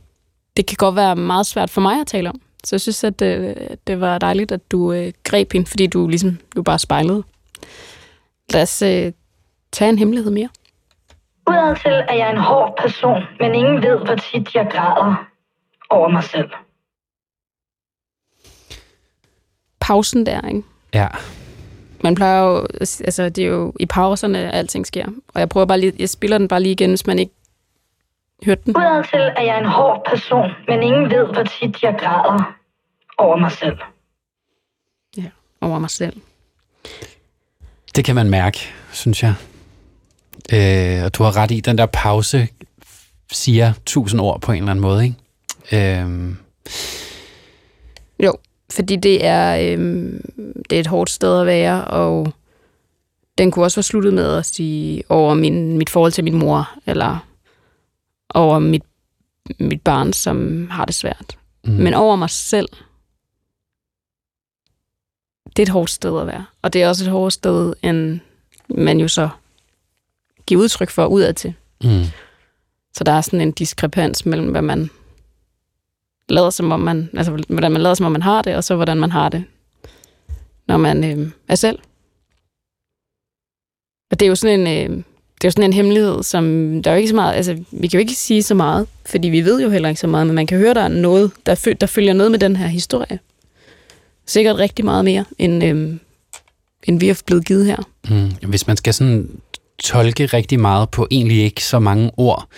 det 0.57 0.67
kan 0.67 0.77
godt 0.77 0.97
være 0.97 1.17
meget 1.17 1.47
svært 1.47 1.71
for 1.71 1.81
mig 1.81 2.01
at 2.01 2.07
tale 2.07 2.29
om. 2.29 2.41
Så 2.65 2.77
jeg 2.77 2.81
synes, 2.81 3.05
at 3.05 3.23
øh, 3.23 3.57
det 3.87 4.01
var 4.01 4.19
dejligt, 4.19 4.53
at 4.53 4.73
du 4.73 4.93
øh, 4.93 5.13
greb 5.25 5.53
hende, 5.53 5.67
fordi 5.67 5.87
du 5.87 6.09
ligesom 6.09 6.39
du 6.57 6.63
bare 6.63 6.79
spejlede. 6.79 7.23
Lad 8.53 8.63
os 8.63 8.83
øh, 8.83 9.13
tage 9.73 9.89
en 9.89 9.99
hemmelighed 9.99 10.31
mere. 10.31 10.49
Udadtil 11.49 11.93
er 11.93 12.15
jeg 12.15 12.31
en 12.31 12.41
hård 12.41 12.79
person, 12.83 13.23
men 13.41 13.55
ingen 13.55 13.83
ved, 13.83 13.99
hvor 13.99 14.15
tit 14.15 14.55
jeg 14.55 14.69
græder 14.73 15.27
over 15.91 16.09
mig 16.09 16.25
selv. 16.25 16.51
pausen 19.91 20.27
der, 20.27 20.49
ikke? 20.49 20.63
Ja. 20.95 21.09
Man 22.05 22.15
plejer 22.15 22.43
jo, 22.43 22.67
altså 22.81 23.29
det 23.29 23.45
er 23.45 23.49
jo 23.49 23.73
i 23.81 23.87
pauserne, 23.87 24.39
at 24.39 24.55
alting 24.55 24.87
sker. 24.87 25.07
Og 25.35 25.41
jeg 25.41 25.49
prøver 25.49 25.67
bare 25.67 25.81
lige, 25.81 25.93
jeg 25.99 26.09
spiller 26.09 26.39
den 26.39 26.49
bare 26.49 26.63
lige 26.63 26.73
igen, 26.73 26.91
hvis 26.91 27.07
man 27.07 27.19
ikke 27.19 27.33
hørte 28.45 28.63
den. 28.67 28.77
Udadtil 28.77 29.21
er 29.21 29.43
jeg 29.43 29.59
en 29.59 29.67
hård 29.67 30.07
person, 30.11 30.51
men 30.69 30.83
ingen 30.83 31.11
ved, 31.11 31.27
hvor 31.27 31.43
tit 31.43 31.83
jeg 31.83 31.97
græder 32.01 32.57
over 33.19 33.37
mig 33.37 33.53
selv. 33.53 33.79
Ja, 35.17 35.31
over 35.61 35.79
mig 35.79 35.91
selv. 35.91 36.21
Det 37.97 38.05
kan 38.05 38.15
man 38.15 38.31
mærke, 38.31 38.59
synes 38.93 39.23
jeg. 39.23 39.35
Øh, 40.53 41.05
og 41.05 41.15
du 41.15 41.23
har 41.23 41.37
ret 41.37 41.51
i, 41.51 41.61
den 41.61 41.79
der 41.79 41.87
pause 41.87 42.49
siger 43.33 43.73
tusind 43.87 44.21
ord 44.21 44.41
på 44.41 44.53
en 44.53 44.59
eller 44.59 44.71
anden 44.71 44.83
måde, 44.83 45.05
ikke? 45.05 46.01
Øh, 46.03 46.35
jo, 48.23 48.37
fordi 48.71 48.97
det 48.97 49.25
er, 49.25 49.73
øhm, 49.73 50.25
det 50.71 50.77
er 50.77 50.81
et 50.81 50.87
hårdt 50.87 51.11
sted 51.11 51.41
at 51.41 51.47
være, 51.47 51.85
og 51.85 52.33
den 53.39 53.51
kunne 53.51 53.65
også 53.65 53.77
være 53.77 53.83
sluttet 53.83 54.15
med 54.15 54.37
at 54.37 54.47
sige 54.47 55.03
over 55.09 55.35
min, 55.35 55.79
mit 55.79 55.91
forhold 55.91 56.13
til 56.13 56.25
min 56.25 56.39
mor, 56.39 56.71
eller 56.87 57.27
over 58.35 58.59
mit, 58.59 58.83
mit 59.59 59.83
barn, 59.83 60.13
som 60.13 60.69
har 60.71 60.85
det 60.85 60.95
svært. 60.95 61.39
Mm. 61.65 61.73
Men 61.73 61.95
over 61.95 62.17
mig 62.17 62.31
selv, 62.31 62.69
det 65.47 65.59
er 65.59 65.63
et 65.63 65.69
hårdt 65.69 65.91
sted 65.91 66.21
at 66.21 66.27
være. 66.27 66.45
Og 66.63 66.73
det 66.73 66.83
er 66.83 66.89
også 66.89 67.05
et 67.05 67.11
hårdt 67.11 67.35
sted, 67.35 67.75
end 67.83 68.21
man 68.69 69.01
jo 69.01 69.09
så 69.09 69.29
giver 70.47 70.61
udtryk 70.61 70.91
for 70.91 71.07
udad 71.07 71.35
til. 71.35 71.55
Mm. 71.85 72.05
Så 72.95 73.05
der 73.05 73.13
er 73.13 73.21
sådan 73.21 73.41
en 73.41 73.53
diskrepans 73.53 74.27
mellem, 74.27 74.51
hvad 74.51 74.63
man 74.63 74.91
lader 76.31 76.51
som 76.51 76.73
om 76.73 76.81
man, 76.81 77.11
altså 77.15 77.45
hvordan 77.49 77.73
man 77.73 77.81
lader 77.81 77.95
som 77.95 78.07
om 78.07 78.13
man 78.13 78.23
har 78.23 78.43
det, 78.43 78.57
og 78.57 78.65
så 78.65 78.77
hvordan 78.77 79.01
man 79.01 79.11
har 79.11 79.29
det, 79.29 79.45
når 80.69 80.77
man 80.77 81.05
øh, 81.05 81.31
er 81.49 81.55
selv. 81.55 81.79
Og 84.11 84.21
det 84.21 84.27
er 84.27 84.29
jo 84.29 84.35
sådan 84.35 84.61
en, 84.61 84.67
øh, 84.67 84.97
det 85.41 85.45
er 85.45 85.49
jo 85.49 85.51
sådan 85.51 85.65
en 85.65 85.73
hemmelighed, 85.73 86.23
som 86.23 86.45
der 86.83 86.91
er 86.91 86.95
jo 86.95 86.99
ikke 86.99 87.09
så 87.09 87.15
meget, 87.15 87.35
altså 87.35 87.65
vi 87.71 87.89
kan 87.89 87.99
jo 87.99 88.01
ikke 88.01 88.15
sige 88.15 88.43
så 88.43 88.55
meget, 88.55 88.87
fordi 89.07 89.29
vi 89.29 89.45
ved 89.45 89.63
jo 89.63 89.71
heller 89.71 89.89
ikke 89.89 90.01
så 90.01 90.07
meget, 90.07 90.27
men 90.27 90.37
man 90.37 90.47
kan 90.47 90.59
høre, 90.59 90.75
der 90.75 90.81
er 90.81 90.89
noget, 90.89 91.31
der, 91.47 91.75
der 91.81 91.87
følger 91.87 92.13
noget 92.13 92.31
med 92.31 92.39
den 92.39 92.57
her 92.57 92.67
historie. 92.67 93.19
Sikkert 94.27 94.59
rigtig 94.59 94.85
meget 94.85 95.05
mere, 95.05 95.25
end, 95.39 95.65
øh, 95.65 95.97
end 96.85 97.01
vi 97.01 97.07
har 97.07 97.21
blevet 97.27 97.45
givet 97.45 97.67
her. 97.67 97.77
Mm, 98.11 98.49
hvis 98.49 98.67
man 98.67 98.77
skal 98.77 98.95
sådan 98.95 99.41
tolke 99.79 100.27
rigtig 100.27 100.61
meget 100.61 100.91
på 100.91 101.07
egentlig 101.11 101.43
ikke 101.43 101.65
så 101.65 101.79
mange 101.79 102.11
ord, 102.17 102.49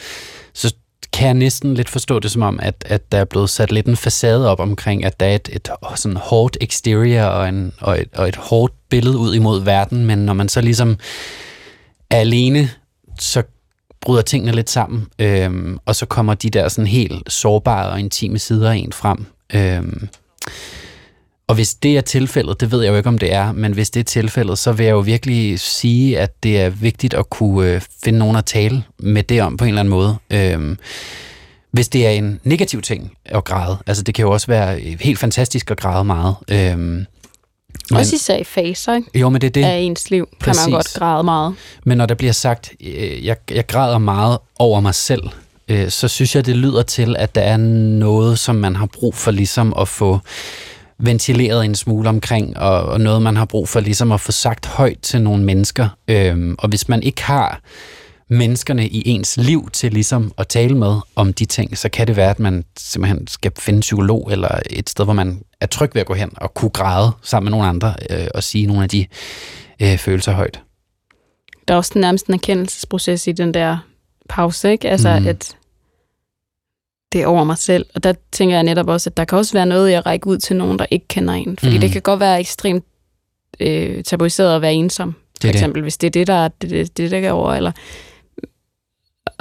kan 1.12 1.27
jeg 1.27 1.35
næsten 1.35 1.75
lidt 1.75 1.88
forstå 1.88 2.18
det 2.18 2.31
som 2.31 2.42
om, 2.42 2.61
at, 2.62 2.85
at 2.87 3.12
der 3.12 3.18
er 3.18 3.25
blevet 3.25 3.51
sat 3.51 3.72
lidt 3.72 3.87
en 3.87 3.96
facade 3.96 4.51
op 4.51 4.61
omkring, 4.61 5.05
at 5.05 5.20
der 5.20 5.27
er 5.27 5.35
et, 5.35 5.48
et 5.53 5.68
sådan 5.94 6.16
hårdt 6.16 6.57
exterior 6.61 7.25
og, 7.25 7.48
en, 7.48 7.72
og, 7.81 8.01
et, 8.01 8.09
og 8.14 8.29
et 8.29 8.37
hårdt 8.37 8.75
billede 8.88 9.18
ud 9.18 9.35
imod 9.35 9.64
verden, 9.64 10.05
men 10.05 10.18
når 10.18 10.33
man 10.33 10.48
så 10.48 10.61
ligesom 10.61 10.96
er 12.11 12.16
alene, 12.18 12.70
så 13.18 13.42
bryder 14.01 14.22
tingene 14.22 14.53
lidt 14.53 14.70
sammen, 14.70 15.07
øhm, 15.18 15.79
og 15.87 15.96
så 15.96 16.07
kommer 16.07 16.35
de 16.35 16.51
der 16.51 16.68
sådan 16.68 16.87
helt 16.87 17.33
sårbare 17.33 17.90
og 17.90 18.01
intime 18.01 18.38
sider 18.38 18.70
af 18.70 18.77
en 18.77 18.92
frem. 18.92 19.27
Øhm, 19.55 20.09
og 21.53 21.57
hvis 21.57 21.75
det 21.75 21.97
er 21.97 22.01
tilfældet, 22.01 22.61
det 22.61 22.73
ved 22.73 22.83
jeg 22.83 22.91
jo 22.91 22.97
ikke, 22.97 23.09
om 23.09 23.19
det 23.19 23.33
er, 23.33 23.53
men 23.53 23.73
hvis 23.73 23.91
det 23.91 24.01
er 24.01 24.05
tilfældet, 24.05 24.59
så 24.59 24.73
vil 24.73 24.85
jeg 24.85 24.93
jo 24.93 25.01
virkelig 25.01 25.61
sige, 25.61 26.19
at 26.19 26.43
det 26.43 26.61
er 26.61 26.69
vigtigt 26.69 27.15
at 27.15 27.31
kunne 27.31 27.71
øh, 27.71 27.81
finde 28.05 28.19
nogen 28.19 28.37
at 28.37 28.45
tale 28.45 28.85
med 28.99 29.23
det 29.23 29.43
om 29.43 29.57
på 29.57 29.65
en 29.65 29.69
eller 29.69 29.81
anden 29.81 29.91
måde. 29.91 30.17
Øhm, 30.31 30.79
hvis 31.71 31.88
det 31.88 32.07
er 32.07 32.11
en 32.11 32.41
negativ 32.45 32.83
ting 32.83 33.12
at 33.25 33.45
græde, 33.45 33.79
altså 33.87 34.03
det 34.03 34.15
kan 34.15 34.23
jo 34.23 34.31
også 34.31 34.47
være 34.47 34.81
helt 35.01 35.19
fantastisk 35.19 35.71
at 35.71 35.77
græde 35.77 36.05
meget. 36.05 36.35
Øhm, 36.51 36.79
men, 36.79 37.07
også 37.91 38.17
især 38.17 38.37
i 38.37 38.45
faser 38.45 38.95
ikke? 38.95 39.19
Jo, 39.19 39.29
men 39.29 39.41
det 39.41 39.47
er 39.47 39.51
det. 39.51 39.65
af 39.65 39.79
ens 39.79 40.11
liv, 40.11 40.29
Præcis. 40.41 40.62
kan 40.62 40.71
man 40.71 40.79
godt 40.79 40.95
græde 40.95 41.23
meget. 41.23 41.55
Men 41.85 41.99
når 41.99 42.07
der 42.07 42.15
bliver 42.15 42.33
sagt, 42.33 42.73
øh, 42.81 43.27
jeg, 43.27 43.37
jeg 43.51 43.67
græder 43.67 43.99
meget 43.99 44.38
over 44.59 44.81
mig 44.81 44.95
selv, 44.95 45.23
øh, 45.69 45.91
så 45.91 46.09
synes 46.09 46.37
jeg, 46.37 46.47
det 46.47 46.57
lyder 46.57 46.83
til, 46.83 47.17
at 47.19 47.35
der 47.35 47.41
er 47.43 47.57
noget, 47.57 48.38
som 48.38 48.57
man 48.57 48.77
har 48.77 48.87
brug 48.87 49.15
for 49.15 49.31
ligesom 49.31 49.75
at 49.79 49.88
få 49.88 50.21
ventileret 51.03 51.65
en 51.65 51.75
smule 51.75 52.09
omkring, 52.09 52.59
og, 52.59 52.83
og 52.83 53.01
noget, 53.01 53.23
man 53.23 53.37
har 53.37 53.45
brug 53.45 53.69
for 53.69 53.81
ligesom 53.81 54.12
at 54.12 54.21
få 54.21 54.33
sagt 54.33 54.67
højt 54.67 54.99
til 55.03 55.23
nogle 55.23 55.45
mennesker. 55.45 55.88
Øhm, 56.09 56.55
og 56.59 56.69
hvis 56.69 56.88
man 56.88 57.03
ikke 57.03 57.23
har 57.23 57.61
menneskerne 58.29 58.88
i 58.88 59.03
ens 59.09 59.37
liv 59.37 59.71
til 59.73 59.93
ligesom 59.93 60.33
at 60.38 60.49
tale 60.49 60.77
med 60.77 60.97
om 61.17 61.33
de 61.33 61.45
ting, 61.45 61.79
så 61.79 61.88
kan 61.88 62.07
det 62.07 62.17
være, 62.17 62.31
at 62.31 62.41
man 62.41 62.65
simpelthen 62.79 63.27
skal 63.27 63.53
finde 63.59 63.77
en 63.77 63.81
psykolog, 63.81 64.29
eller 64.33 64.59
et 64.71 64.91
sted, 64.91 65.05
hvor 65.05 65.15
man 65.15 65.43
er 65.61 65.67
tryg 65.67 65.95
ved 65.95 66.01
at 66.01 66.07
gå 66.07 66.15
hen 66.15 66.31
og 66.37 66.55
kunne 66.55 66.71
græde 66.71 67.12
sammen 67.23 67.45
med 67.45 67.51
nogle 67.51 67.69
andre, 67.69 67.95
øh, 68.11 68.27
og 68.35 68.43
sige 68.43 68.67
nogle 68.67 68.83
af 68.83 68.88
de 68.88 69.07
øh, 69.83 69.99
følelser 69.99 70.33
højt. 70.33 70.61
Der 71.69 71.75
er 71.75 71.79
også 71.79 71.99
nærmest 71.99 72.27
en 72.27 72.35
erkendelsesproces 72.35 73.27
i 73.27 73.33
den 73.33 73.55
der 73.55 73.79
pause, 74.29 74.73
ikke? 74.73 74.91
Altså, 74.91 75.19
mm. 75.19 75.27
at 75.27 75.57
det 77.12 77.27
over 77.27 77.44
mig 77.44 77.59
selv. 77.59 77.87
Og 77.94 78.05
der 78.05 78.12
tænker 78.33 78.57
jeg 78.57 78.62
netop 78.62 78.88
også, 78.88 79.11
at 79.11 79.16
der 79.16 79.25
kan 79.25 79.38
også 79.38 79.53
være 79.53 79.66
noget, 79.66 79.92
jeg 79.92 80.07
rækker 80.07 80.31
ud 80.31 80.38
til 80.38 80.57
nogen, 80.57 80.79
der 80.79 80.87
ikke 80.90 81.09
kender 81.09 81.35
en. 81.35 81.59
Fordi 81.59 81.75
mm. 81.75 81.81
det 81.81 81.92
kan 81.92 82.03
godt 82.03 82.20
være 82.20 82.40
ekstremt 82.40 82.85
øh, 83.61 84.05
tabuiseret 84.05 84.57
at 84.57 84.62
være 84.62 84.75
ensom. 84.75 85.14
For 85.40 85.48
eksempel, 85.48 85.79
det. 85.79 85.85
hvis 85.85 85.96
det 85.96 86.07
er 86.07 86.11
det, 86.11 86.27
der 86.27 86.35
er 86.35 86.48
det, 86.48 86.70
det, 86.70 86.96
det, 86.96 87.11
der 87.11 87.33
over. 87.33 87.55
Eller... 87.55 87.72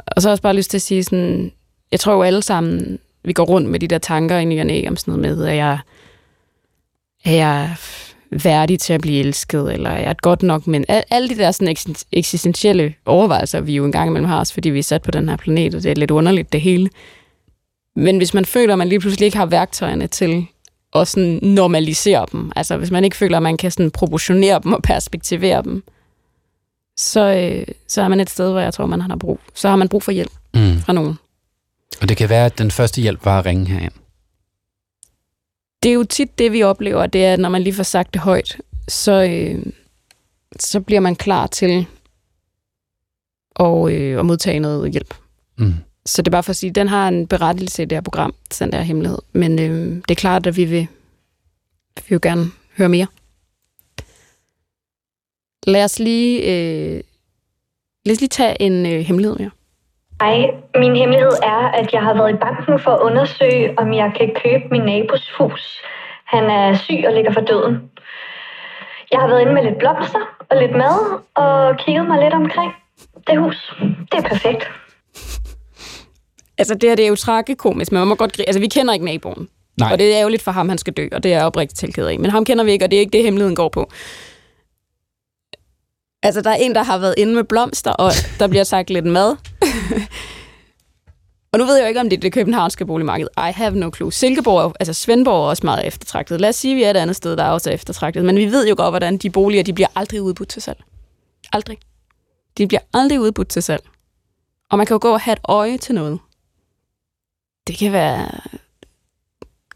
Og 0.07 0.21
så 0.21 0.27
har 0.27 0.31
jeg 0.31 0.33
også 0.33 0.43
bare 0.43 0.55
lyst 0.55 0.69
til 0.69 0.77
at 0.77 0.81
sige 0.81 1.03
sådan, 1.03 1.51
jeg 1.91 1.99
tror 1.99 2.13
jo 2.13 2.21
alle 2.21 2.41
sammen, 2.41 2.99
vi 3.23 3.33
går 3.33 3.43
rundt 3.43 3.69
med 3.69 3.79
de 3.79 3.87
der 3.87 3.97
tanker 3.97 4.37
ind 4.37 4.53
i 4.53 4.57
og 4.85 4.91
om 4.91 4.95
sådan 4.95 5.13
noget 5.13 5.37
med, 5.37 5.47
at 5.47 5.55
jeg, 5.55 5.79
er 7.25 7.31
jeg 7.31 7.75
værdig 8.31 8.79
til 8.79 8.93
at 8.93 9.01
blive 9.01 9.19
elsket, 9.19 9.73
eller 9.73 9.89
er 9.89 9.99
jeg 9.99 10.15
godt 10.21 10.43
nok 10.43 10.67
men 10.67 10.85
Alle 10.87 11.29
de 11.29 11.37
der 11.37 11.51
sådan 11.51 11.75
eksistentielle 12.11 12.93
overvejelser, 13.05 13.61
vi 13.61 13.75
jo 13.75 13.85
engang 13.85 14.09
imellem 14.09 14.29
har 14.29 14.39
os, 14.39 14.53
fordi 14.53 14.69
vi 14.69 14.79
er 14.79 14.83
sat 14.83 15.01
på 15.01 15.11
den 15.11 15.29
her 15.29 15.35
planet, 15.35 15.75
og 15.75 15.83
det 15.83 15.91
er 15.91 15.95
lidt 15.95 16.11
underligt 16.11 16.53
det 16.53 16.61
hele. 16.61 16.89
Men 17.95 18.17
hvis 18.17 18.33
man 18.33 18.45
føler, 18.45 18.73
at 18.73 18.77
man 18.77 18.87
lige 18.87 18.99
pludselig 18.99 19.25
ikke 19.25 19.37
har 19.37 19.45
værktøjerne 19.45 20.07
til 20.07 20.45
at 20.95 21.07
sådan 21.07 21.39
normalisere 21.41 22.25
dem, 22.31 22.51
altså 22.55 22.77
hvis 22.77 22.91
man 22.91 23.03
ikke 23.03 23.17
føler, 23.17 23.37
at 23.37 23.43
man 23.43 23.57
kan 23.57 23.71
sådan 23.71 23.91
proportionere 23.91 24.59
dem 24.63 24.73
og 24.73 24.81
perspektivere 24.81 25.63
dem, 25.63 25.83
så, 26.97 27.35
øh, 27.35 27.65
så 27.87 28.01
er 28.01 28.07
man 28.07 28.19
et 28.19 28.29
sted, 28.29 28.51
hvor 28.51 28.59
jeg 28.59 28.73
tror, 28.73 28.85
man 28.85 29.01
har 29.01 29.15
brug. 29.15 29.39
Så 29.55 29.69
har 29.69 29.75
man 29.75 29.89
brug 29.89 30.03
for 30.03 30.11
hjælp. 30.11 30.31
Mm. 30.53 30.81
fra 30.81 30.93
nogen. 30.93 31.15
Og 32.01 32.09
det 32.09 32.17
kan 32.17 32.29
være, 32.29 32.45
at 32.45 32.57
den 32.57 32.71
første 32.71 33.01
hjælp 33.01 33.25
var 33.25 33.39
at 33.39 33.45
ringe 33.45 33.65
herind. 33.65 33.93
Det 35.83 35.89
er 35.89 35.93
jo 35.93 36.03
tit 36.03 36.39
det, 36.39 36.51
vi 36.51 36.63
oplever, 36.63 37.05
det 37.05 37.25
er, 37.25 37.33
at 37.33 37.39
når 37.39 37.49
man 37.49 37.61
lige 37.61 37.73
får 37.73 37.83
sagt 37.83 38.13
det 38.13 38.21
højt, 38.21 38.57
så, 38.87 39.23
øh, 39.23 39.65
så 40.59 40.81
bliver 40.81 40.99
man 40.99 41.15
klar 41.15 41.47
til 41.47 41.85
at, 43.59 43.91
øh, 43.91 44.19
at 44.19 44.25
modtage 44.25 44.59
noget 44.59 44.91
hjælp. 44.91 45.13
Mm. 45.57 45.73
Så 46.05 46.21
det 46.21 46.27
er 46.27 46.31
bare 46.31 46.43
for 46.43 46.49
at 46.49 46.55
sige, 46.55 46.69
at 46.69 46.75
den 46.75 46.87
har 46.87 47.07
en 47.07 47.27
berettigelse 47.27 47.83
i 47.83 47.85
det 47.85 47.95
her 47.95 48.01
program, 48.01 48.33
den 48.59 48.71
der 48.71 48.81
hemmelighed. 48.81 49.17
Men 49.33 49.59
øh, 49.59 49.95
det 49.95 50.11
er 50.11 50.15
klart, 50.15 50.47
at 50.47 50.57
vi 50.57 50.65
vil, 50.65 50.87
vi 51.95 52.09
vil 52.09 52.21
gerne 52.21 52.45
høre 52.77 52.89
mere. 52.89 53.07
Lad 55.67 55.83
os 55.83 55.99
lige, 55.99 56.39
øh, 56.41 57.01
lad 58.05 58.13
os 58.15 58.19
lige 58.19 58.29
tage 58.29 58.61
en 58.61 58.85
øh, 58.85 58.99
hemmelighed 58.99 59.37
mere. 59.39 59.51
Hej, 60.21 60.37
min 60.75 60.95
hemmelighed 60.95 61.31
er, 61.43 61.61
at 61.79 61.93
jeg 61.93 62.01
har 62.01 62.13
været 62.13 62.33
i 62.33 62.37
banken 62.37 62.79
for 62.79 62.91
at 62.91 63.01
undersøge, 63.01 63.79
om 63.79 63.93
jeg 63.93 64.11
kan 64.17 64.35
købe 64.43 64.63
min 64.71 64.81
nabos 64.81 65.31
hus. 65.37 65.81
Han 66.25 66.43
er 66.43 66.77
syg 66.77 67.03
og 67.07 67.13
ligger 67.13 67.33
for 67.33 67.41
døden. 67.41 67.91
Jeg 69.11 69.19
har 69.19 69.27
været 69.27 69.41
inde 69.41 69.53
med 69.53 69.63
lidt 69.63 69.77
blomster 69.77 70.19
og 70.49 70.57
lidt 70.57 70.71
mad 70.71 70.97
og 71.35 71.77
kigget 71.77 72.07
mig 72.07 72.23
lidt 72.23 72.33
omkring. 72.33 72.71
Det 73.27 73.39
hus, 73.39 73.73
det 74.11 74.17
er 74.17 74.29
perfekt. 74.29 74.63
Altså, 76.61 76.73
det 76.73 76.89
her 76.89 76.95
det 76.95 77.03
er 77.03 77.09
jo 77.09 77.15
tragikomisk, 77.15 77.91
men 77.91 77.99
man 77.99 78.07
må 78.07 78.15
godt 78.15 78.33
grine. 78.33 78.47
Altså, 78.47 78.59
vi 78.59 78.67
kender 78.67 78.93
ikke 78.93 79.05
naboen. 79.05 79.47
Nej. 79.79 79.91
Og 79.91 79.99
det 79.99 80.13
er 80.13 80.19
ærgerligt 80.19 80.43
for 80.43 80.51
ham, 80.51 80.69
han 80.69 80.77
skal 80.77 80.93
dø, 80.93 81.07
og 81.11 81.23
det 81.23 81.33
er 81.33 81.37
jeg 81.37 81.45
oprigtigt 81.45 81.79
tilked 81.79 82.05
af. 82.05 82.19
Men 82.19 82.31
ham 82.31 82.45
kender 82.45 82.63
vi 82.63 82.71
ikke, 82.71 82.85
og 82.85 82.91
det 82.91 82.97
er 82.97 82.99
ikke 82.99 83.11
det, 83.17 83.23
hemmeligheden 83.23 83.55
går 83.55 83.69
på. 83.69 83.91
Altså, 86.23 86.41
der 86.41 86.49
er 86.49 86.55
en, 86.55 86.75
der 86.75 86.83
har 86.83 86.97
været 86.97 87.15
inde 87.17 87.35
med 87.35 87.43
blomster, 87.43 87.91
og 87.91 88.11
der 88.39 88.47
bliver 88.47 88.63
sagt 88.63 88.89
lidt 88.89 89.05
mad. 89.05 89.35
og 91.53 91.59
nu 91.59 91.65
ved 91.65 91.75
jeg 91.75 91.83
jo 91.83 91.87
ikke, 91.87 91.99
om 91.99 92.09
det 92.09 92.17
er 92.17 92.21
det 92.21 92.33
københavnske 92.33 92.85
boligmarked. 92.85 93.27
I 93.37 93.51
have 93.51 93.75
no 93.75 93.91
clue. 93.95 94.13
Silkeborg, 94.13 94.73
altså 94.79 94.93
Svendborg 94.93 95.45
er 95.45 95.49
også 95.49 95.65
meget 95.65 95.87
eftertragtet. 95.87 96.41
Lad 96.41 96.49
os 96.49 96.55
sige, 96.55 96.71
at 96.71 96.77
vi 96.77 96.83
er 96.83 96.89
et 96.89 96.97
andet 96.97 97.15
sted, 97.15 97.37
der 97.37 97.43
er 97.43 97.49
også 97.49 97.69
er 97.69 97.73
eftertragtet. 97.73 98.25
Men 98.25 98.35
vi 98.35 98.45
ved 98.45 98.67
jo 98.67 98.75
godt, 98.77 98.91
hvordan 98.91 99.17
de 99.17 99.29
boliger, 99.29 99.63
de 99.63 99.73
bliver 99.73 99.87
aldrig 99.95 100.21
udbudt 100.21 100.49
til 100.49 100.61
salg. 100.61 100.83
Aldrig. 101.53 101.77
De 102.57 102.67
bliver 102.67 102.81
aldrig 102.93 103.19
udbudt 103.19 103.47
til 103.47 103.63
salg. 103.63 103.83
Og 104.71 104.77
man 104.77 104.87
kan 104.87 104.95
jo 104.95 104.99
gå 105.01 105.13
og 105.13 105.21
have 105.21 105.33
et 105.33 105.39
øje 105.43 105.77
til 105.77 105.95
noget. 105.95 106.19
Det 107.67 107.77
kan 107.77 107.91
være 107.91 108.29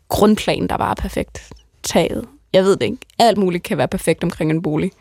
grundplan, 0.08 0.68
der 0.68 0.78
bare 0.78 0.92
er 0.92 0.96
perfekt. 0.96 1.50
Taget. 1.84 2.26
Jeg 2.54 2.64
ved 2.64 2.76
det 2.78 2.86
ikke. 2.86 2.98
Alt 3.20 3.38
muligt 3.38 3.64
kan 3.64 3.78
være 3.78 3.88
perfekt 3.88 4.24
omkring 4.24 4.52
en 4.52 4.62
bolig. 4.62 4.92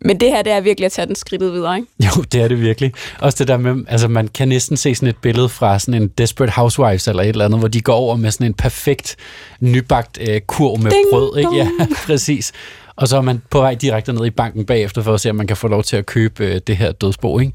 Men 0.00 0.20
det 0.20 0.30
her, 0.30 0.42
det 0.42 0.52
er 0.52 0.60
virkelig 0.60 0.86
at 0.86 0.92
tage 0.92 1.06
den 1.06 1.14
skridtet 1.14 1.52
videre, 1.52 1.76
ikke? 1.76 1.88
Jo, 2.04 2.22
det 2.22 2.40
er 2.42 2.48
det 2.48 2.60
virkelig. 2.60 2.92
Også 3.18 3.38
det 3.38 3.48
der 3.48 3.56
med, 3.56 3.84
altså 3.88 4.08
man 4.08 4.28
kan 4.28 4.48
næsten 4.48 4.76
se 4.76 4.94
sådan 4.94 5.08
et 5.08 5.16
billede 5.16 5.48
fra 5.48 5.78
sådan 5.78 6.02
en 6.02 6.08
Desperate 6.08 6.52
Housewives 6.52 7.08
eller 7.08 7.22
et 7.22 7.28
eller 7.28 7.44
andet, 7.44 7.58
hvor 7.58 7.68
de 7.68 7.80
går 7.80 7.94
over 7.94 8.16
med 8.16 8.30
sådan 8.30 8.46
en 8.46 8.54
perfekt 8.54 9.16
nybagt 9.60 10.18
øh, 10.28 10.40
kurv 10.40 10.78
med 10.78 10.90
Ding 10.90 11.06
brød. 11.10 11.38
Ikke? 11.38 11.56
Ja, 11.56 11.68
dong. 11.78 11.96
præcis. 12.06 12.52
Og 12.96 13.08
så 13.08 13.16
er 13.16 13.20
man 13.20 13.42
på 13.50 13.60
vej 13.60 13.74
direkte 13.74 14.12
ned 14.12 14.26
i 14.26 14.30
banken 14.30 14.66
bagefter 14.66 15.02
for 15.02 15.14
at 15.14 15.20
se, 15.20 15.30
om 15.30 15.36
man 15.36 15.46
kan 15.46 15.56
få 15.56 15.68
lov 15.68 15.82
til 15.82 15.96
at 15.96 16.06
købe 16.06 16.44
øh, 16.46 16.60
det 16.66 16.76
her 16.76 16.92
dødsbo. 16.92 17.38
Ikke? 17.38 17.52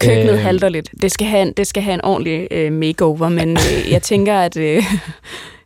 Køkkenet 0.00 0.32
Øh, 0.34 0.40
halter 0.40 0.68
lidt. 0.68 0.90
Det 1.02 1.12
skal 1.12 1.26
have 1.26 1.42
en, 1.42 1.52
det 1.56 1.66
skal 1.66 1.82
have 1.82 1.94
en 1.94 2.04
ordentlig 2.04 2.48
øh, 2.50 2.72
makeover, 2.72 3.28
men 3.28 3.50
øh, 3.50 3.90
jeg 3.92 4.02
tænker, 4.02 4.38
at 4.40 4.56
øh, 4.56 4.82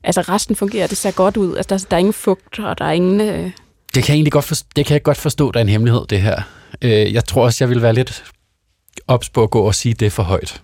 altså 0.05 0.21
resten 0.21 0.57
fungerer. 0.57 0.87
Det 0.87 0.97
ser 0.99 1.11
godt 1.11 1.37
ud. 1.37 1.57
Altså, 1.57 1.69
der, 1.75 1.87
der 1.91 1.97
er 1.97 1.99
ingen 1.99 2.13
fugt, 2.15 2.59
og 2.59 2.79
der 2.79 2.85
er 2.85 2.93
ingen... 2.93 3.21
Øh, 3.21 3.51
Det 3.95 4.05
kan 4.05 4.09
jeg 4.09 4.15
egentlig 4.15 4.33
godt 4.33 4.45
forstå, 4.45 4.67
det 4.77 4.87
kan 4.87 4.95
jeg 4.95 5.03
godt 5.03 5.17
forstå, 5.17 5.51
der 5.53 5.61
er 5.61 5.65
en 5.65 5.69
hemmelighed, 5.69 6.01
det 6.11 6.23
her. 6.23 6.43
Øh, 6.83 7.13
jeg 7.15 7.25
tror 7.25 7.45
også, 7.45 7.65
jeg 7.65 7.71
vil 7.71 7.83
være 7.83 7.93
lidt 7.95 8.25
ops 9.09 9.29
på 9.31 9.43
at 9.43 9.51
gå 9.51 9.61
og 9.61 9.75
sige 9.75 9.95
det 9.95 10.13
for 10.13 10.23
højt. 10.23 10.63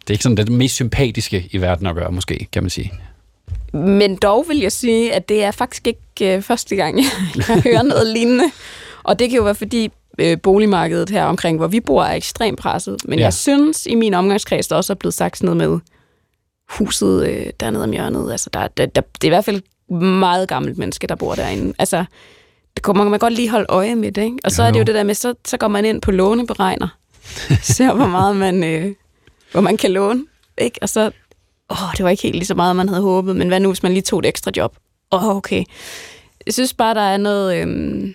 Det 0.00 0.10
er 0.10 0.14
ikke 0.14 0.22
sådan 0.22 0.36
det 0.36 0.48
mest 0.48 0.74
sympatiske 0.74 1.48
i 1.50 1.58
verden 1.60 1.86
at 1.86 1.94
gøre, 1.94 2.12
måske, 2.12 2.46
kan 2.52 2.62
man 2.62 2.70
sige. 2.70 2.92
Men 3.72 4.16
dog 4.16 4.44
vil 4.48 4.58
jeg 4.58 4.72
sige, 4.72 5.12
at 5.12 5.28
det 5.28 5.44
er 5.44 5.50
faktisk 5.50 5.86
ikke 5.86 6.36
øh, 6.36 6.42
første 6.42 6.76
gang, 6.76 6.98
jeg 7.48 7.60
hører 7.64 7.82
noget 7.82 8.06
lignende. 8.06 8.44
Og 9.02 9.18
det 9.18 9.30
kan 9.30 9.36
jo 9.36 9.42
være, 9.44 9.54
fordi 9.54 9.90
øh, 10.18 10.38
boligmarkedet 10.42 11.10
her 11.10 11.24
omkring, 11.24 11.56
hvor 11.58 11.66
vi 11.66 11.80
bor, 11.80 12.02
er 12.04 12.14
ekstremt 12.14 12.58
presset. 12.58 12.96
Men 13.04 13.18
Ja. 13.18 13.24
jeg 13.24 13.34
synes, 13.34 13.86
i 13.86 13.94
min 13.94 14.14
omgangskreds, 14.14 14.68
der 14.68 14.76
også 14.76 14.92
er 14.92 14.94
blevet 14.94 15.14
sagt 15.14 15.38
sådan 15.38 15.56
noget 15.56 15.70
med 15.70 15.80
huset 16.70 17.28
øh, 17.28 17.46
dernede 17.60 17.84
om 17.84 17.90
hjørnet. 17.92 18.32
Altså, 18.32 18.50
der, 18.52 18.68
der, 18.68 18.86
der, 18.86 19.00
det 19.00 19.24
er 19.24 19.28
i 19.28 19.28
hvert 19.28 19.44
fald 19.44 19.56
et 19.56 19.96
meget 19.96 20.48
gammelt 20.48 20.78
menneske, 20.78 21.06
der 21.06 21.14
bor 21.14 21.34
derinde. 21.34 21.74
Altså, 21.78 22.04
det 22.74 22.82
kommer 22.82 23.04
man 23.04 23.18
godt 23.18 23.32
lige 23.32 23.50
holde 23.50 23.66
øje 23.68 23.94
med 23.94 24.12
det, 24.12 24.22
ikke? 24.22 24.36
Og 24.44 24.50
så 24.52 24.62
Jo, 24.62 24.66
er 24.66 24.70
det 24.70 24.78
jo 24.78 24.80
jo. 24.80 24.84
det 24.84 24.94
der 24.94 25.02
med, 25.02 25.14
så, 25.14 25.34
så 25.46 25.56
går 25.56 25.68
man 25.68 25.84
ind 25.84 26.02
på 26.02 26.10
låneberegner, 26.10 26.88
ser 27.62 27.94
hvor 27.94 28.06
meget 28.06 28.36
man, 28.36 28.64
øh, 28.64 28.94
hvor 29.52 29.60
man 29.60 29.76
kan 29.76 29.90
låne, 29.90 30.24
ikke? 30.58 30.78
Og 30.82 30.88
så, 30.88 31.10
åh, 31.72 31.92
det 31.96 32.04
var 32.04 32.10
ikke 32.10 32.22
helt 32.22 32.36
lige 32.36 32.46
så 32.46 32.54
meget, 32.54 32.76
man 32.76 32.88
havde 32.88 33.02
håbet, 33.02 33.36
men 33.36 33.48
hvad 33.48 33.60
nu, 33.60 33.68
hvis 33.68 33.82
man 33.82 33.92
lige 33.92 34.02
tog 34.02 34.18
et 34.18 34.26
ekstra 34.26 34.50
job? 34.56 34.76
Åh, 35.12 35.24
oh, 35.24 35.36
okay. 35.36 35.64
Jeg 36.46 36.54
synes 36.54 36.74
bare, 36.74 36.94
der 36.94 37.00
er 37.00 37.16
noget... 37.16 37.56
Øhm, 37.62 38.14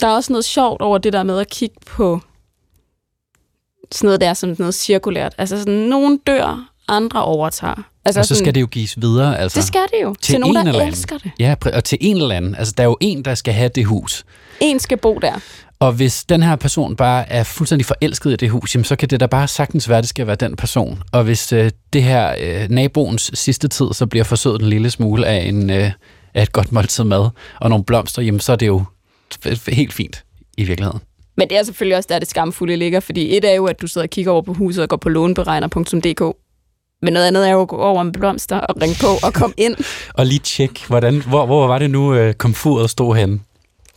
der 0.00 0.06
er 0.06 0.12
også 0.12 0.32
noget 0.32 0.44
sjovt 0.44 0.82
over 0.82 0.98
det 0.98 1.12
der 1.12 1.22
med 1.22 1.38
at 1.38 1.50
kigge 1.50 1.76
på 1.86 2.20
sådan 3.92 4.06
noget 4.06 4.20
der 4.20 4.34
som 4.34 4.56
noget 4.58 4.74
cirkulært. 4.74 5.34
Altså 5.38 5.58
sådan, 5.58 5.74
nogen 5.74 6.16
dør, 6.16 6.72
andre 6.88 7.24
overtager. 7.24 7.82
Altså 8.04 8.20
Og 8.20 8.26
så 8.26 8.34
sådan, 8.34 8.44
skal 8.44 8.54
det 8.54 8.60
jo 8.60 8.66
gives 8.66 9.00
videre. 9.00 9.38
Altså. 9.38 9.58
det 9.58 9.66
skal 9.66 9.80
det 9.92 10.02
jo. 10.02 10.14
Til, 10.14 10.32
til 10.32 10.40
nogen, 10.40 10.66
der 10.66 10.82
elsker 10.82 11.18
det. 11.18 11.30
Ja, 11.38 11.54
og 11.74 11.84
til 11.84 11.98
en 12.00 12.16
eller 12.16 12.36
anden. 12.36 12.54
Altså, 12.54 12.74
der 12.76 12.82
er 12.82 12.86
jo 12.86 12.96
en, 13.00 13.24
der 13.24 13.34
skal 13.34 13.54
have 13.54 13.68
det 13.68 13.84
hus. 13.86 14.24
En 14.60 14.80
skal 14.80 14.98
bo 14.98 15.18
der. 15.18 15.40
Og 15.84 15.92
hvis 15.92 16.24
den 16.24 16.42
her 16.42 16.56
person 16.56 16.96
bare 16.96 17.32
er 17.32 17.44
fuldstændig 17.44 17.86
forelsket 17.86 18.32
i 18.32 18.36
det 18.36 18.50
hus, 18.50 18.74
jamen, 18.74 18.84
så 18.84 18.96
kan 18.96 19.08
det 19.08 19.20
da 19.20 19.26
bare 19.26 19.48
sagtens 19.48 19.88
være, 19.88 19.98
at 19.98 20.02
det 20.02 20.08
skal 20.08 20.26
være 20.26 20.36
den 20.36 20.56
person. 20.56 21.02
Og 21.12 21.24
hvis 21.24 21.52
øh, 21.52 21.70
det 21.92 22.02
her 22.02 22.34
øh, 22.40 22.70
naboens 22.70 23.30
sidste 23.34 23.68
tid, 23.68 23.86
så 23.92 24.06
bliver 24.06 24.24
forsøget 24.24 24.62
en 24.62 24.68
lille 24.68 24.90
smule 24.90 25.26
af, 25.26 25.44
en, 25.44 25.70
øh, 25.70 25.90
af 26.34 26.42
et 26.42 26.52
godt 26.52 26.72
måltid 26.72 27.04
mad 27.04 27.28
og 27.60 27.70
nogle 27.70 27.84
blomster, 27.84 28.22
jamen, 28.22 28.40
så 28.40 28.52
er 28.52 28.56
det 28.56 28.66
jo 28.66 28.84
helt 29.68 29.92
fint 29.92 30.24
i 30.58 30.64
virkeligheden. 30.64 31.00
Men 31.36 31.48
det 31.48 31.58
er 31.58 31.62
selvfølgelig 31.62 31.96
også 31.96 32.06
der, 32.10 32.18
det 32.18 32.28
skamfulde 32.28 32.76
ligger, 32.76 33.00
fordi 33.00 33.36
et 33.36 33.44
er 33.44 33.54
jo, 33.54 33.66
at 33.66 33.80
du 33.82 33.86
sidder 33.86 34.06
og 34.06 34.10
kigger 34.10 34.32
over 34.32 34.42
på 34.42 34.52
huset 34.52 34.82
og 34.82 34.88
går 34.88 34.96
på 34.96 35.08
låneberegner.dk. 35.08 36.36
Men 37.02 37.12
noget 37.12 37.26
andet 37.26 37.48
er 37.48 37.52
jo 37.52 37.62
at 37.62 37.68
gå 37.68 37.76
over 37.76 38.02
med 38.02 38.12
blomster 38.12 38.56
og 38.56 38.82
ringe 38.82 38.96
på 39.00 39.26
og 39.26 39.34
komme 39.34 39.54
ind. 39.56 39.76
Og 40.18 40.26
lige 40.26 40.38
tjek, 40.38 40.86
hvordan, 40.86 41.22
hvor, 41.22 41.46
hvor 41.46 41.66
var 41.66 41.78
det 41.78 41.90
nu, 41.90 42.14
øh, 42.14 42.34
komfuret 42.34 42.90
stod 42.90 43.16
henne? 43.16 43.40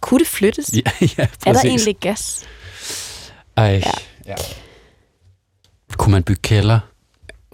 Kunne 0.01 0.19
det 0.19 0.27
flyttes? 0.27 0.73
Ja, 0.73 0.79
ja, 1.01 1.25
præcis. 1.25 1.45
er 1.45 1.53
der 1.53 1.62
egentlig 1.63 1.95
gas? 1.99 2.45
Ej, 3.57 3.65
Ja. 3.86 3.91
ja. 4.25 4.36
Kunne 5.97 6.12
man 6.12 6.23
bygge 6.23 6.41
kælder? 6.41 6.79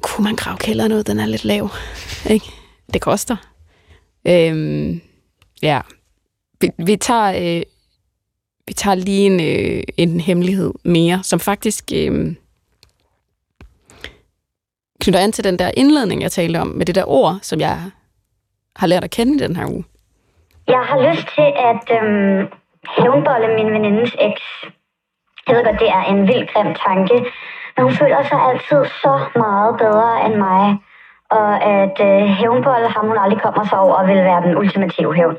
Kunne 0.01 0.23
man 0.23 0.36
grave 0.36 0.58
kælderen 0.58 0.91
ud? 0.91 1.03
Den 1.03 1.19
er 1.19 1.25
lidt 1.25 1.45
lav. 1.45 1.69
Ikke? 2.29 2.45
Det 2.93 3.01
koster. 3.01 3.36
Øhm, 4.27 5.01
ja. 5.62 5.82
Vi, 6.62 6.69
vi 6.86 6.95
tager... 6.95 7.58
Øh, 7.58 7.63
vi 8.67 8.73
tager 8.73 8.95
lige 8.95 9.25
en, 9.25 9.39
øh, 9.39 9.84
en 9.97 10.19
hemmelighed 10.19 10.73
mere, 10.84 11.23
som 11.23 11.39
faktisk 11.39 11.91
øh, 11.93 12.36
knytter 15.01 15.19
an 15.19 15.32
til 15.32 15.43
den 15.43 15.60
der 15.60 15.71
indledning, 15.77 16.21
jeg 16.21 16.32
talte 16.32 16.58
om, 16.62 16.67
med 16.67 16.86
det 16.86 16.95
der 16.95 17.03
ord, 17.10 17.39
som 17.41 17.60
jeg 17.60 17.89
har 18.75 18.88
lært 18.88 19.03
at 19.03 19.10
kende 19.12 19.36
i 19.36 19.39
den 19.39 19.56
her 19.56 19.67
uge. 19.67 19.84
Jeg 20.67 20.84
har 20.89 20.99
lyst 21.08 21.28
til 21.36 21.49
at 21.69 21.86
øhm, 21.97 22.47
hævnbolle 22.97 23.47
min 23.58 23.73
venindes 23.73 24.15
eks. 24.19 24.45
Jeg 25.47 25.56
ved 25.56 25.63
godt, 25.63 25.80
det 25.80 25.89
er 25.89 26.04
en 26.04 26.28
vild 26.28 26.47
grim 26.54 26.76
tanke, 26.86 27.15
men 27.73 27.84
hun 27.86 27.93
føler 27.93 28.23
sig 28.30 28.39
altid 28.49 28.82
så 29.04 29.13
meget 29.36 29.78
bedre 29.78 30.26
end 30.26 30.36
mig. 30.36 30.78
Og 31.30 31.63
at 31.63 31.97
øh, 32.10 32.28
hævnbolle 32.39 32.89
ham, 32.89 33.08
hun 33.08 33.17
aldrig 33.17 33.41
kommer 33.41 33.63
sig 33.69 33.80
over, 33.80 34.06
vil 34.08 34.15
være 34.15 34.41
den 34.45 34.58
ultimative 34.58 35.15
hævn. 35.15 35.38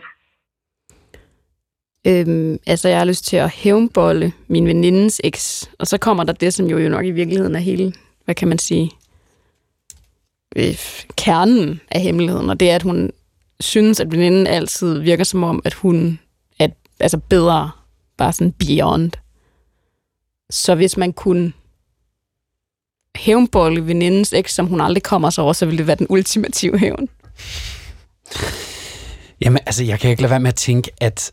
Øhm, 2.06 2.58
altså, 2.66 2.88
jeg 2.88 2.98
har 2.98 3.04
lyst 3.04 3.24
til 3.24 3.36
at 3.36 3.50
hævnbolle 3.50 4.32
min 4.48 4.66
venindes 4.66 5.20
eks, 5.24 5.70
og 5.78 5.86
så 5.86 5.98
kommer 5.98 6.24
der 6.24 6.32
det, 6.32 6.54
som 6.54 6.66
jo, 6.66 6.78
jo 6.78 6.88
nok 6.88 7.04
i 7.04 7.10
virkeligheden 7.10 7.54
er 7.54 7.60
hele, 7.60 7.92
hvad 8.24 8.34
kan 8.34 8.48
man 8.48 8.58
sige, 8.58 8.90
øh, 10.56 10.74
kernen 11.16 11.80
af 11.90 12.00
hemmeligheden, 12.00 12.50
og 12.50 12.60
det 12.60 12.70
er, 12.70 12.74
at 12.74 12.82
hun 12.82 13.10
synes, 13.60 14.00
at 14.00 14.12
veninden 14.12 14.46
altid 14.46 14.98
virker 14.98 15.24
som 15.24 15.42
om, 15.42 15.62
at 15.64 15.74
hun 15.74 16.18
er 16.58 16.68
altså 17.00 17.18
bedre, 17.18 17.70
bare 18.16 18.32
sådan 18.32 18.52
beyond. 18.52 19.10
Så 20.50 20.74
hvis 20.74 20.96
man 20.96 21.12
kunne 21.12 21.52
hævnbolle 23.16 23.86
venindens 23.86 24.32
eks, 24.32 24.54
som 24.54 24.66
hun 24.66 24.80
aldrig 24.80 25.02
kommer 25.02 25.30
sig 25.30 25.44
over, 25.44 25.52
så 25.52 25.66
ville 25.66 25.78
det 25.78 25.86
være 25.86 25.96
den 25.96 26.06
ultimative 26.10 26.78
hævn. 26.78 27.08
Jamen, 29.40 29.58
altså, 29.66 29.84
jeg 29.84 30.00
kan 30.00 30.10
ikke 30.10 30.22
lade 30.22 30.30
være 30.30 30.40
med 30.40 30.48
at 30.48 30.54
tænke, 30.54 30.90
at 31.00 31.32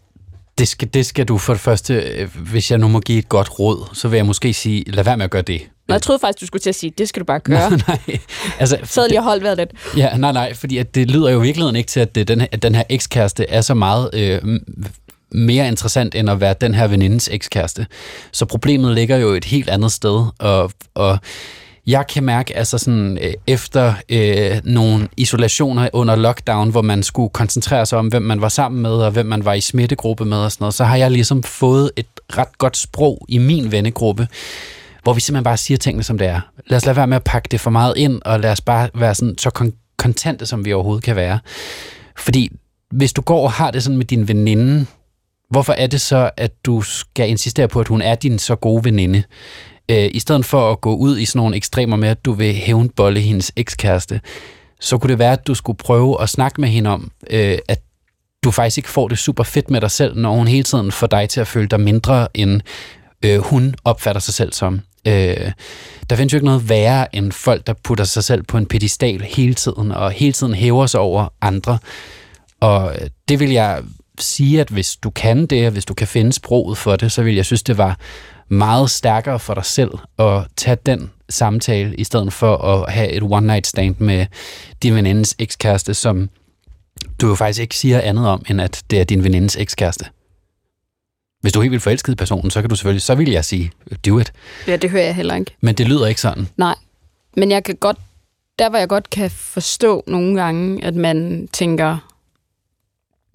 det 0.57 0.67
skal, 0.67 0.88
det 0.93 1.05
skal 1.05 1.25
du 1.25 1.38
for 1.38 1.53
det 1.53 1.62
første, 1.62 1.93
øh, 1.93 2.38
hvis 2.51 2.71
jeg 2.71 2.79
nu 2.79 2.88
må 2.88 2.99
give 2.99 3.19
et 3.19 3.29
godt 3.29 3.60
råd, 3.60 3.89
så 3.93 4.07
vil 4.07 4.17
jeg 4.17 4.25
måske 4.25 4.53
sige, 4.53 4.91
lad 4.91 5.03
være 5.03 5.17
med 5.17 5.25
at 5.25 5.31
gøre 5.31 5.41
det. 5.41 5.69
Nå, 5.88 5.94
jeg 5.96 6.02
troede 6.02 6.20
faktisk, 6.20 6.41
du 6.41 6.46
skulle 6.46 6.62
til 6.62 6.70
at 6.70 6.76
sige, 6.76 6.94
det 6.98 7.10
skal 7.10 7.20
du 7.20 7.26
bare 7.26 7.39
gøre. 7.50 7.70
Nej, 7.70 7.80
nej. 7.88 8.17
Altså, 8.60 8.78
Så 8.84 9.08
lige 9.10 9.22
holdt 9.22 9.44
vejret 9.44 9.58
lidt. 9.58 9.70
Ja, 9.98 10.17
nej, 10.17 10.32
nej, 10.32 10.54
fordi 10.54 10.78
at 10.78 10.96
det 10.96 11.12
lyder 11.12 11.30
jo 11.30 11.39
i 11.39 11.41
virkeligheden 11.41 11.76
ikke 11.76 11.88
til, 11.89 12.00
at 12.00 12.15
det, 12.15 12.28
den, 12.28 12.39
her, 12.41 12.48
at 12.52 12.62
den 12.63 12.76
her 12.76 12.84
ekskæreste 12.89 13.50
er 13.50 13.62
så 13.62 13.74
meget 13.74 14.10
øh, 14.13 14.60
mere 15.32 15.67
interessant 15.67 16.15
end 16.15 16.30
at 16.30 16.39
være 16.39 16.56
den 16.62 16.74
her 16.74 16.88
venindes 16.88 17.30
ekskæreste. 17.32 17.88
Så 18.32 18.46
problemet 18.46 18.96
ligger 18.96 19.17
jo 19.17 19.30
et 19.30 19.46
helt 19.46 19.70
andet 19.70 19.91
sted, 19.91 20.26
og, 20.39 20.72
og 20.94 21.17
jeg 21.88 22.08
kan 22.08 22.24
mærke, 22.24 22.58
altså 22.58 22.78
sådan, 22.78 23.17
øh, 23.22 23.34
efter 23.48 23.94
øh, 24.10 24.62
nogle 24.63 25.08
isolationer 25.17 25.89
under 25.94 26.15
lockdown, 26.15 26.70
hvor 26.70 26.82
man 26.82 27.04
skulle 27.04 27.30
koncentrere 27.30 27.86
sig 27.86 28.00
om, 28.00 28.08
hvem 28.08 28.22
man 28.22 28.41
var 28.41 28.50
sammen 28.50 28.82
med, 28.82 28.91
og 28.91 29.12
hvem 29.12 29.26
man 29.26 29.46
var 29.46 29.54
i 29.54 29.62
smittegruppe 29.62 30.26
med 30.26 30.38
og 30.38 30.52
sådan 30.52 30.63
noget, 30.63 30.74
så 30.74 30.84
har 30.84 30.96
jeg 30.96 31.12
ligesom 31.12 31.44
fået 31.44 31.91
et 31.96 32.06
ret 32.38 32.58
godt 32.58 32.78
sprog 32.78 33.26
i 33.30 33.38
min 33.38 33.72
vennegruppe, 33.72 34.28
hvor 35.03 35.13
vi 35.13 35.21
simpelthen 35.21 35.43
bare 35.43 35.57
siger 35.57 35.77
tingene, 35.77 36.03
som 36.03 36.17
det 36.17 36.27
er. 36.27 36.41
Lad 36.67 36.77
os 36.77 36.85
lade 36.85 36.97
være 36.97 37.07
med 37.07 37.15
at 37.15 37.23
pakke 37.23 37.47
det 37.51 37.59
for 37.59 37.69
meget 37.69 37.93
ind, 37.97 38.21
og 38.25 38.39
lad 38.39 38.51
os 38.51 38.61
bare 38.61 38.89
være 38.95 39.15
sådan, 39.15 39.37
så 39.37 39.49
kon- 39.59 39.95
kontante, 39.97 40.45
som 40.45 40.65
vi 40.65 40.73
overhovedet 40.73 41.03
kan 41.03 41.15
være. 41.15 41.39
Fordi 42.17 42.51
hvis 42.91 43.13
du 43.13 43.21
går 43.21 43.43
og 43.43 43.51
har 43.51 43.71
det 43.71 43.83
sådan 43.83 43.97
med 43.97 44.05
din 44.05 44.27
veninde, 44.27 44.85
hvorfor 45.49 45.73
er 45.73 45.87
det 45.87 46.01
så, 46.01 46.29
at 46.37 46.51
du 46.65 46.81
skal 46.81 47.29
insistere 47.29 47.67
på, 47.67 47.79
at 47.79 47.87
hun 47.87 48.01
er 48.01 48.15
din 48.15 48.39
så 48.39 48.55
gode 48.55 48.83
veninde? 48.83 49.23
Øh, 49.91 50.09
I 50.11 50.19
stedet 50.19 50.45
for 50.45 50.71
at 50.71 50.81
gå 50.81 50.95
ud 50.95 51.17
i 51.17 51.25
sådan 51.25 51.39
nogle 51.39 51.55
ekstremer 51.55 51.95
med, 51.95 52.09
at 52.09 52.25
du 52.25 52.33
vil 52.33 52.53
hævnbolle 52.53 53.19
hendes 53.19 53.51
ekskæreste, 53.55 54.21
så 54.79 54.97
kunne 54.97 55.09
det 55.09 55.19
være, 55.19 55.33
at 55.33 55.47
du 55.47 55.55
skulle 55.55 55.77
prøve 55.77 56.21
at 56.21 56.29
snakke 56.29 56.61
med 56.61 56.69
hende 56.69 56.89
om, 56.89 57.11
øh, 57.29 57.57
at 57.67 57.81
du 58.43 58.51
faktisk 58.51 58.77
ikke 58.77 58.89
får 58.89 59.07
det 59.07 59.17
super 59.17 59.43
fedt 59.43 59.69
med 59.69 59.81
dig 59.81 59.91
selv, 59.91 60.17
når 60.17 60.35
hun 60.35 60.47
hele 60.47 60.63
tiden 60.63 60.91
får 60.91 61.07
dig 61.07 61.29
til 61.29 61.41
at 61.41 61.47
føle 61.47 61.67
dig 61.67 61.79
mindre, 61.79 62.27
end 62.33 62.61
øh, 63.25 63.39
hun 63.39 63.75
opfatter 63.83 64.21
sig 64.21 64.33
selv 64.33 64.53
som. 64.53 64.81
Øh, 65.07 65.51
der 66.09 66.15
findes 66.15 66.33
jo 66.33 66.37
ikke 66.37 66.45
noget 66.45 66.69
værre 66.69 67.15
end 67.15 67.31
folk, 67.31 67.67
der 67.67 67.73
putter 67.83 68.05
sig 68.05 68.23
selv 68.23 68.43
på 68.43 68.57
en 68.57 68.65
pedestal 68.65 69.21
hele 69.21 69.53
tiden, 69.53 69.91
og 69.91 70.11
hele 70.11 70.33
tiden 70.33 70.53
hæver 70.53 70.85
sig 70.85 70.99
over 70.99 71.27
andre. 71.41 71.77
Og 72.59 72.95
øh, 72.95 73.07
det 73.27 73.39
vil 73.39 73.51
jeg 73.51 73.83
sige, 74.19 74.61
at 74.61 74.69
hvis 74.69 74.95
du 74.95 75.09
kan 75.09 75.45
det, 75.45 75.65
og 75.65 75.71
hvis 75.71 75.85
du 75.85 75.93
kan 75.93 76.07
finde 76.07 76.33
sproget 76.33 76.77
for 76.77 76.95
det, 76.95 77.11
så 77.11 77.23
vil 77.23 77.35
jeg 77.35 77.45
synes, 77.45 77.63
det 77.63 77.77
var 77.77 77.97
meget 78.47 78.89
stærkere 78.89 79.39
for 79.39 79.53
dig 79.53 79.65
selv 79.65 79.91
at 80.19 80.43
tage 80.57 80.77
den 80.85 81.11
samtale, 81.29 81.95
i 81.95 82.03
stedet 82.03 82.33
for 82.33 82.57
at 82.57 82.93
have 82.93 83.09
et 83.09 83.23
one-night 83.23 83.69
stand 83.69 83.95
med 83.99 84.25
din 84.83 84.95
venindes 84.95 85.35
ekskæreste, 85.39 85.93
som 85.93 86.29
du 87.21 87.27
jo 87.27 87.35
faktisk 87.35 87.61
ikke 87.61 87.75
siger 87.75 88.01
andet 88.01 88.27
om, 88.27 88.45
end 88.49 88.61
at 88.61 88.83
det 88.89 88.99
er 88.99 89.03
din 89.03 89.23
venindes 89.23 89.55
ekskæreste. 89.55 90.05
Hvis 91.41 91.54
du 91.54 91.60
er 91.60 91.63
helt 91.63 91.71
vildt 91.71 91.84
forelsket 91.84 92.13
i 92.13 92.15
personen, 92.15 92.51
så 92.51 92.62
kan 92.62 92.69
du 92.69 92.75
selvfølgelig, 92.75 93.01
så 93.01 93.15
vil 93.15 93.32
jeg 93.32 93.45
sige, 93.45 93.71
do 94.06 94.19
it. 94.19 94.34
Ja, 94.67 94.75
det 94.75 94.89
hører 94.89 95.04
jeg 95.04 95.15
heller 95.15 95.36
ikke. 95.36 95.56
Men 95.62 95.75
det 95.75 95.88
lyder 95.88 96.08
ikke 96.08 96.21
sådan. 96.21 96.47
Nej, 96.58 96.75
men 97.38 97.51
jeg 97.51 97.63
kan 97.63 97.75
godt, 97.75 97.97
der 98.60 98.69
hvor 98.69 98.80
jeg 98.80 98.88
godt 98.88 99.10
kan 99.10 99.32
forstå 99.32 100.04
nogle 100.08 100.41
gange, 100.41 100.84
at 100.84 100.95
man 100.95 101.47
tænker, 101.54 101.97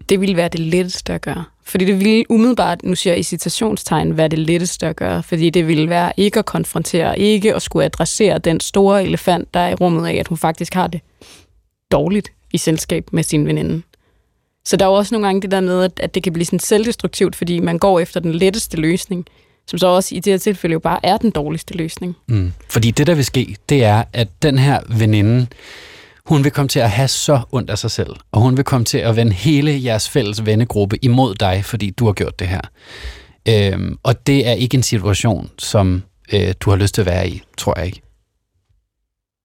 det 0.09 0.21
ville 0.21 0.37
være 0.37 0.49
det 0.49 0.61
letteste 0.61 1.13
at 1.13 1.21
gøre. 1.21 1.45
Fordi 1.65 1.85
det 1.85 1.99
ville 1.99 2.25
umiddelbart, 2.31 2.83
nu 2.83 2.95
siger 2.95 3.13
jeg 3.13 3.21
i 3.21 3.23
citationstegn, 3.23 4.17
være 4.17 4.29
det 4.29 4.39
letteste 4.39 4.87
at 4.87 4.97
gøre. 4.97 5.23
Fordi 5.23 5.51
det 5.51 5.69
ville 5.69 5.89
være 5.89 6.13
ikke 6.17 6.39
at 6.39 6.45
konfrontere, 6.45 7.19
ikke 7.19 7.55
at 7.55 7.63
skulle 7.63 7.85
adressere 7.85 8.39
den 8.39 8.61
store 8.61 9.05
elefant, 9.05 9.55
der 9.55 9.61
er 9.61 9.69
i 9.69 9.75
rummet 9.75 10.09
af, 10.09 10.15
at 10.15 10.29
hun 10.29 10.39
faktisk 10.39 10.75
har 10.75 10.87
det 10.87 11.01
dårligt 11.93 12.33
i 12.53 12.59
selskab 12.59 13.09
med 13.13 13.23
sin 13.23 13.47
veninde. 13.47 13.83
Så 14.67 14.77
der 14.77 14.85
er 14.85 14.89
jo 14.89 14.95
også 14.95 15.15
nogle 15.15 15.27
gange 15.27 15.43
det 15.43 15.51
der 15.51 15.61
med, 15.61 15.85
at, 15.85 15.93
at 16.01 16.15
det 16.15 16.23
kan 16.23 16.33
blive 16.33 16.47
sådan 16.47 16.59
selvdestruktivt, 16.59 17.37
fordi 17.37 17.61
man 17.61 17.79
går 17.79 18.01
efter 18.01 18.21
den 18.21 18.33
letteste 18.35 18.77
løsning, 18.77 19.27
som 19.67 19.79
så 19.79 19.87
også 19.87 20.15
i 20.15 20.21
det 20.21 20.33
her 20.33 20.39
tilfælde 20.39 20.73
jo 20.73 20.79
bare 20.79 21.01
er 21.03 21.17
den 21.17 21.31
dårligste 21.31 21.75
løsning. 21.77 22.17
Mm. 22.29 22.53
Fordi 22.71 22.91
det, 22.91 23.07
der 23.07 23.15
vil 23.15 23.25
ske, 23.25 23.57
det 23.69 23.85
er, 23.85 24.05
at 24.13 24.29
den 24.43 24.59
her 24.59 24.81
veninde, 24.99 25.47
hun 26.27 26.45
vil 26.45 26.53
komme 26.53 26.69
til 26.69 26.81
at 26.81 26.91
have 26.91 27.09
så 27.09 27.41
ondt 27.53 27.71
af 27.71 27.79
sig 27.79 27.91
selv, 27.91 28.17
og 28.33 28.41
hun 28.41 28.57
vil 28.57 28.65
komme 28.65 28.85
til 28.85 28.99
at 28.99 29.17
vende 29.17 29.33
hele 29.33 29.81
jeres 29.85 30.09
fælles 30.09 30.47
vennegruppe 30.47 31.05
imod 31.05 31.35
dig, 31.35 31.65
fordi 31.65 31.91
du 31.91 32.07
har 32.07 32.13
gjort 32.13 32.39
det 32.39 32.49
her. 32.49 32.61
Øhm, 33.49 33.99
og 34.03 34.27
det 34.27 34.49
er 34.49 34.53
ikke 34.53 34.77
en 34.77 34.83
situation, 34.83 35.51
som 35.59 36.03
øh, 36.33 36.55
du 36.61 36.71
har 36.71 36.77
lyst 36.77 36.95
til 36.95 37.03
at 37.03 37.07
være 37.07 37.29
i, 37.29 37.43
tror 37.59 37.75
jeg 37.79 37.87
ikke. 37.87 38.01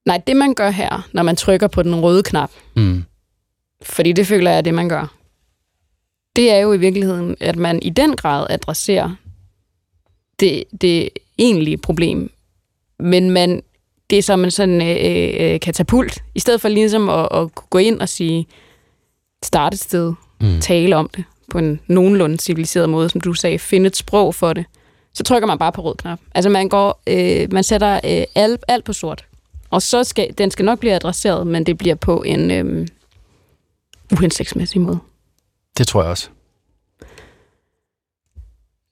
Nej, 0.06 0.22
det 0.28 0.36
man 0.38 0.54
gør 0.54 0.70
her, 0.70 1.08
når 1.14 1.24
man 1.24 1.36
trykker 1.36 1.68
på 1.68 1.84
den 1.84 1.96
røde 1.96 2.24
knap, 2.24 2.52
Mm. 2.76 3.04
Fordi 3.84 4.12
det 4.14 4.28
føler 4.28 4.50
jeg 4.52 4.58
er 4.58 4.62
det, 4.62 4.74
man 4.74 4.90
gør, 4.90 5.16
det 6.36 6.52
er 6.52 6.58
jo 6.58 6.74
i 6.74 6.78
virkeligheden, 6.78 7.36
at 7.40 7.56
man 7.56 7.80
i 7.82 7.90
den 7.90 8.16
grad 8.16 8.48
adresserer 8.50 9.16
det, 10.40 10.64
det 10.82 11.10
egentlige 11.38 11.78
problem, 11.78 12.32
men 13.00 13.30
man, 13.30 13.64
det 14.10 14.18
er 14.18 14.22
som 14.22 14.44
en 14.44 14.52
sådan 14.52 14.82
øh, 14.82 15.54
øh, 15.54 15.60
katapult, 15.60 16.24
i 16.36 16.40
stedet 16.40 16.62
for 16.62 16.70
ligesom 16.70 17.10
at, 17.10 17.28
at 17.32 17.56
gå 17.70 17.78
ind 17.78 18.00
og 18.02 18.10
sige, 18.10 18.48
starte 19.44 19.74
et 19.76 19.80
sted, 19.80 20.14
Mm. 20.42 20.60
tale 20.62 20.96
om 20.96 21.10
det 21.16 21.24
på 21.52 21.58
en 21.58 21.80
nogenlunde 21.88 22.38
civiliseret 22.38 22.90
måde, 22.90 23.10
som 23.10 23.22
du 23.22 23.34
sagde, 23.34 23.60
finde 23.60 23.88
et 23.88 23.96
sprog 23.96 24.36
for 24.36 24.54
det, 24.54 24.66
så 25.14 25.24
trykker 25.24 25.48
man 25.48 25.58
bare 25.58 25.72
på 25.72 25.82
rød 25.82 25.96
knap. 25.96 26.20
Altså 26.36 26.50
man 26.50 26.70
går, 26.70 27.02
øh, 27.08 27.54
man 27.54 27.64
sætter 27.64 27.94
øh, 27.94 28.24
alt, 28.36 28.64
alt 28.68 28.84
på 28.86 28.94
sort. 28.94 29.26
Og 29.70 29.82
så 29.82 30.04
skal, 30.04 30.34
den 30.38 30.52
skal 30.52 30.66
nok 30.66 30.80
blive 30.80 30.94
adresseret, 30.94 31.48
men 31.48 31.66
det 31.66 31.78
bliver 31.78 31.96
på 31.96 32.24
en 32.24 32.52
øh, 32.52 32.88
uhensigtsmæssig 34.12 34.82
måde. 34.82 35.00
Det 35.78 35.88
tror 35.88 36.02
jeg 36.02 36.10
også. 36.10 36.30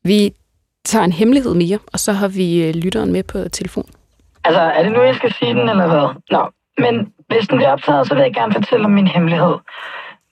Vi 0.04 0.34
tager 0.86 1.06
en 1.06 1.12
hemmelighed 1.12 1.54
mere, 1.54 1.80
og 1.94 2.00
så 2.00 2.14
har 2.14 2.28
vi 2.28 2.68
øh, 2.68 2.76
lytteren 2.76 3.12
med 3.12 3.24
på 3.24 3.50
telefon. 3.50 3.90
Altså, 4.44 4.62
er 4.62 4.84
det 4.84 4.92
nu, 4.92 5.02
jeg 5.02 5.16
skal 5.16 5.34
sige 5.34 5.54
den, 5.54 5.70
eller 5.70 5.88
hvad? 5.88 6.08
Nå, 6.32 6.50
men 6.78 7.14
hvis 7.28 7.48
den 7.48 7.58
bliver 7.58 7.72
optaget, 7.72 8.08
så 8.08 8.16
vil 8.16 8.22
jeg 8.22 8.34
gerne 8.34 8.54
fortælle 8.54 8.86
om 8.86 8.92
min 8.92 9.08
hemmelighed. 9.08 9.56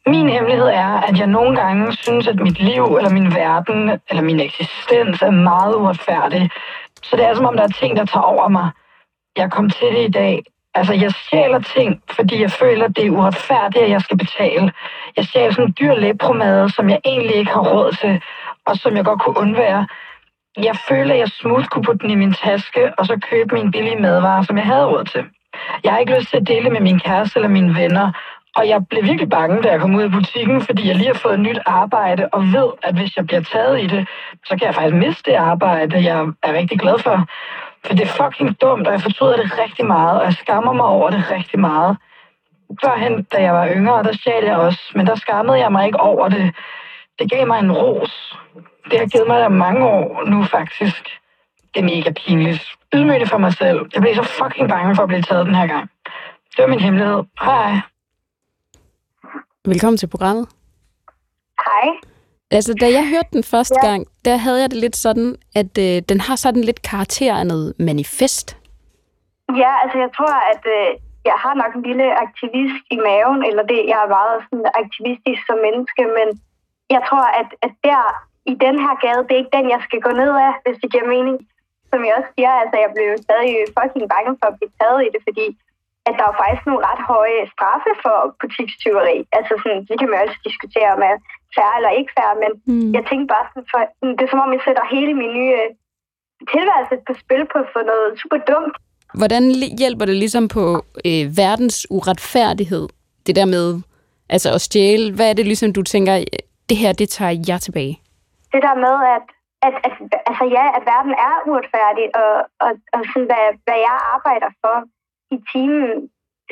Min 0.07 0.29
hemmelighed 0.29 0.67
er, 0.67 0.93
at 1.07 1.19
jeg 1.19 1.27
nogle 1.27 1.55
gange 1.61 1.95
synes, 1.95 2.27
at 2.27 2.35
mit 2.35 2.59
liv, 2.59 2.83
eller 2.83 3.09
min 3.09 3.35
verden, 3.35 3.99
eller 4.09 4.23
min 4.23 4.39
eksistens 4.39 5.21
er 5.21 5.31
meget 5.31 5.75
uretfærdig. 5.75 6.49
Så 7.03 7.15
det 7.15 7.25
er 7.25 7.35
som 7.35 7.45
om, 7.45 7.55
der 7.57 7.63
er 7.63 7.77
ting, 7.79 7.97
der 7.97 8.05
tager 8.05 8.23
over 8.23 8.47
mig. 8.47 8.69
Jeg 9.37 9.51
kom 9.51 9.69
til 9.69 9.87
det 9.95 10.03
i 10.07 10.11
dag. 10.11 10.43
Altså, 10.77 10.93
jeg 10.93 11.11
stjæler 11.11 11.59
ting, 11.59 12.01
fordi 12.15 12.41
jeg 12.41 12.51
føler, 12.51 12.87
det 12.87 13.05
er 13.05 13.11
uretfærdigt, 13.11 13.83
at 13.83 13.89
jeg 13.89 14.01
skal 14.01 14.17
betale. 14.17 14.71
Jeg 15.17 15.25
stjæler 15.25 15.51
sådan 15.51 15.65
en 15.65 15.75
dyr 15.79 15.93
læbromade, 15.93 16.69
som 16.75 16.89
jeg 16.89 16.99
egentlig 17.05 17.35
ikke 17.35 17.51
har 17.51 17.65
råd 17.73 17.91
til, 17.91 18.21
og 18.65 18.75
som 18.75 18.95
jeg 18.95 19.05
godt 19.05 19.21
kunne 19.21 19.37
undvære. 19.37 19.87
Jeg 20.57 20.75
føler, 20.89 21.13
at 21.13 21.19
jeg 21.19 21.27
smut 21.27 21.69
kunne 21.69 21.83
putte 21.83 22.03
den 22.03 22.11
i 22.11 22.15
min 22.15 22.33
taske, 22.33 22.91
og 22.97 23.05
så 23.05 23.19
købe 23.31 23.55
min 23.55 23.71
billige 23.71 24.01
madvarer, 24.01 24.41
som 24.41 24.57
jeg 24.57 24.65
havde 24.65 24.85
råd 24.85 25.03
til. 25.03 25.23
Jeg 25.83 25.91
har 25.91 25.99
ikke 25.99 26.17
lyst 26.17 26.29
til 26.29 26.37
at 26.37 26.47
dele 26.47 26.69
med 26.69 26.81
min 26.81 26.99
kæreste 26.99 27.37
eller 27.37 27.49
mine 27.49 27.75
venner, 27.75 28.11
og 28.57 28.67
jeg 28.67 28.87
blev 28.89 29.03
virkelig 29.03 29.29
bange, 29.29 29.61
da 29.61 29.71
jeg 29.71 29.79
kom 29.79 29.95
ud 29.95 30.03
af 30.03 30.11
butikken, 30.11 30.61
fordi 30.61 30.87
jeg 30.87 30.95
lige 30.95 31.07
har 31.07 31.21
fået 31.23 31.33
et 31.33 31.39
nyt 31.39 31.59
arbejde, 31.65 32.29
og 32.33 32.41
ved, 32.43 32.69
at 32.83 32.95
hvis 32.95 33.17
jeg 33.17 33.27
bliver 33.27 33.41
taget 33.41 33.83
i 33.83 33.87
det, 33.87 34.07
så 34.45 34.55
kan 34.57 34.65
jeg 34.67 34.75
faktisk 34.75 34.95
miste 34.95 35.31
det 35.31 35.37
arbejde, 35.37 36.03
jeg 36.03 36.17
er 36.43 36.53
rigtig 36.53 36.79
glad 36.79 36.99
for. 36.99 37.27
For 37.85 37.93
det 37.93 38.01
er 38.01 38.23
fucking 38.23 38.61
dumt, 38.61 38.87
og 38.87 38.93
jeg 38.93 39.01
fortryder 39.01 39.37
det 39.37 39.59
rigtig 39.63 39.85
meget, 39.85 40.19
og 40.19 40.25
jeg 40.25 40.33
skammer 40.33 40.73
mig 40.73 40.85
over 40.85 41.09
det 41.09 41.31
rigtig 41.31 41.59
meget. 41.59 41.97
Førhen, 42.83 43.23
da 43.23 43.41
jeg 43.41 43.53
var 43.53 43.67
yngre, 43.67 44.03
der 44.03 44.13
stjal 44.13 44.43
jeg 44.43 44.57
også, 44.57 44.81
men 44.95 45.07
der 45.07 45.15
skammede 45.15 45.59
jeg 45.59 45.71
mig 45.71 45.85
ikke 45.85 45.99
over 45.99 46.29
det. 46.29 46.55
Det 47.19 47.31
gav 47.31 47.47
mig 47.47 47.59
en 47.59 47.71
ros. 47.71 48.37
Det 48.91 48.99
har 48.99 49.05
givet 49.05 49.27
mig 49.27 49.39
der 49.39 49.49
mange 49.49 49.85
år 49.85 50.25
nu 50.25 50.43
faktisk. 50.43 51.03
Det 51.73 51.79
er 51.79 51.83
mega 51.83 52.11
pinligt. 52.11 52.63
Ydmygende 52.93 53.27
for 53.27 53.37
mig 53.37 53.53
selv. 53.53 53.79
Jeg 53.93 54.01
blev 54.01 54.15
så 54.15 54.23
fucking 54.23 54.69
bange 54.69 54.95
for 54.95 55.03
at 55.03 55.07
blive 55.07 55.21
taget 55.21 55.45
den 55.45 55.55
her 55.55 55.67
gang. 55.67 55.89
Det 56.51 56.63
var 56.63 56.67
min 56.67 56.79
hemmelighed. 56.79 57.23
Hej. 57.41 57.79
Velkommen 59.65 59.97
til 59.97 60.07
programmet. 60.07 60.47
Hej. 61.65 62.16
Altså, 62.51 62.71
da 62.81 62.87
jeg 62.97 63.05
hørte 63.13 63.31
den 63.37 63.43
første 63.53 63.79
Ja. 63.83 63.87
gang, 63.87 64.01
der 64.25 64.35
havde 64.45 64.59
jeg 64.61 64.69
det 64.71 64.79
lidt 64.85 64.95
sådan, 65.05 65.29
at 65.61 65.71
øh, 65.85 65.95
den 66.09 66.19
har 66.27 66.35
sådan 66.45 66.63
lidt 66.69 66.81
karakter 66.91 67.33
af 67.41 67.45
noget 67.53 67.69
manifest. 67.89 68.47
Ja, 69.63 69.71
altså 69.83 69.97
jeg 70.05 70.11
tror, 70.17 70.35
at 70.53 70.63
øh, 70.77 70.89
jeg 71.29 71.37
har 71.43 71.53
nok 71.63 71.71
en 71.77 71.83
lille 71.89 72.07
aktivist 72.25 72.83
i 72.95 72.97
maven, 73.07 73.41
eller 73.49 73.63
det, 73.71 73.79
jeg 73.91 73.99
er 74.05 74.09
meget 74.17 74.37
sådan 74.47 74.67
aktivistisk 74.83 75.41
som 75.49 75.57
menneske, 75.67 76.03
men 76.17 76.27
jeg 76.95 77.01
tror, 77.09 77.25
at, 77.41 77.49
at 77.65 77.73
der 77.87 78.01
i 78.51 78.53
den 78.65 78.75
her 78.85 78.93
gade, 79.05 79.21
det 79.27 79.33
er 79.35 79.41
ikke 79.43 79.57
den, 79.57 79.67
jeg 79.75 79.81
skal 79.87 79.99
gå 80.07 80.11
ned 80.21 80.31
af, 80.47 80.51
hvis 80.63 80.77
det 80.81 80.89
giver 80.93 81.07
mening. 81.15 81.37
Som 81.91 81.99
jeg 82.05 82.13
også 82.19 82.31
siger, 82.35 82.51
altså 82.61 82.77
jeg 82.83 82.91
blev 82.95 83.07
stadig 83.25 83.51
fucking 83.77 84.05
bange 84.13 84.31
for 84.39 84.47
at 84.49 84.55
blive 84.57 84.73
taget 84.79 84.99
i 85.05 85.09
det, 85.13 85.21
fordi 85.27 85.47
at 86.07 86.13
der 86.19 86.25
er 86.31 86.35
faktisk 86.41 86.63
nogle 86.67 86.85
ret 86.89 87.03
høje 87.11 87.41
straffe 87.53 87.91
for 88.03 88.17
butikstyveri. 88.39 89.17
Altså 89.37 89.53
sådan, 89.61 89.81
det 89.89 89.95
kan 89.99 90.09
man 90.11 90.19
også 90.25 90.39
diskutere 90.47 90.93
med 91.03 91.13
færre 91.55 91.75
eller 91.79 91.91
ikke 91.99 92.11
færre, 92.19 92.35
men 92.43 92.51
Mm. 92.71 92.91
jeg 92.97 93.03
tænkte 93.09 93.27
bare 93.33 93.45
sådan, 93.49 93.67
for, 93.71 93.79
det 94.17 94.23
er 94.25 94.31
som 94.33 94.43
om, 94.45 94.53
jeg 94.55 94.61
sætter 94.67 94.83
hele 94.95 95.13
min 95.21 95.31
nye 95.39 95.55
tilværelse 96.53 96.95
på 97.07 97.13
spil 97.23 97.43
på 97.53 97.59
for 97.73 97.81
noget 97.91 98.07
super 98.21 98.39
dumt. 98.51 98.75
Hvordan 99.21 99.43
hjælper 99.81 100.05
det 100.05 100.15
ligesom 100.23 100.45
på 100.57 100.63
øh, 101.07 101.23
verdens 101.43 101.77
uretfærdighed, 101.89 102.85
det 103.27 103.35
der 103.39 103.45
med 103.55 103.67
altså 104.35 104.49
at 104.57 104.61
stjæle? 104.67 105.07
Hvad 105.15 105.27
er 105.29 105.33
det 105.39 105.45
ligesom, 105.51 105.73
du 105.73 105.83
tænker, 105.93 106.15
øh, 106.15 106.25
det 106.69 106.77
her, 106.77 106.91
det 107.01 107.09
tager 107.17 107.33
jeg 107.49 107.59
tilbage? 107.65 107.93
Det 108.53 108.61
der 108.67 108.75
med, 108.85 108.95
at, 109.15 109.25
at, 109.67 109.73
at 109.87 109.93
altså 110.29 110.45
ja, 110.57 110.65
at 110.77 110.83
verden 110.93 111.13
er 111.29 111.35
uretfærdig, 111.49 112.05
og, 112.21 112.33
og, 112.65 112.71
og 112.95 113.01
sådan, 113.11 113.27
hvad, 113.31 113.45
hvad 113.65 113.79
jeg 113.87 113.97
arbejder 114.15 114.49
for 114.63 114.75
i 115.35 115.37
timen, 115.51 115.91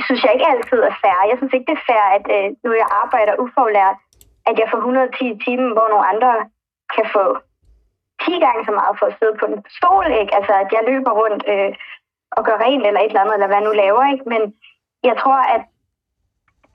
synes 0.05 0.21
jeg 0.23 0.31
ikke 0.35 0.49
altid 0.53 0.79
er 0.89 0.95
fair. 1.03 1.19
Jeg 1.31 1.37
synes 1.39 1.53
ikke, 1.53 1.67
det 1.71 1.77
er 1.79 1.87
fair, 1.91 2.05
at 2.17 2.25
øh, 2.37 2.47
nu 2.63 2.69
jeg 2.81 2.87
arbejder 3.03 3.33
ufaglært, 3.45 3.97
at 4.49 4.55
jeg 4.59 4.67
får 4.71 4.77
110 4.77 5.31
i 5.31 5.39
timen, 5.45 5.71
hvor 5.75 5.87
nogle 5.89 6.07
andre 6.13 6.33
kan 6.95 7.05
få 7.15 7.25
10 8.23 8.39
gange 8.45 8.61
så 8.65 8.73
meget 8.79 8.95
for 8.99 9.05
at 9.07 9.17
sidde 9.19 9.35
på 9.39 9.45
en 9.45 9.59
stol, 9.77 10.07
ikke? 10.21 10.35
Altså, 10.37 10.53
at 10.63 10.69
jeg 10.75 10.83
løber 10.89 11.11
rundt 11.21 11.43
øh, 11.53 11.71
og 12.35 12.41
gør 12.45 12.57
rent 12.65 12.85
eller 12.87 13.01
et 13.01 13.11
eller 13.11 13.21
andet, 13.21 13.35
eller 13.35 13.49
hvad 13.49 13.59
jeg 13.59 13.67
nu 13.67 13.73
laver, 13.83 14.03
ikke? 14.13 14.25
Men 14.33 14.41
jeg 15.09 15.15
tror, 15.21 15.39
at, 15.55 15.63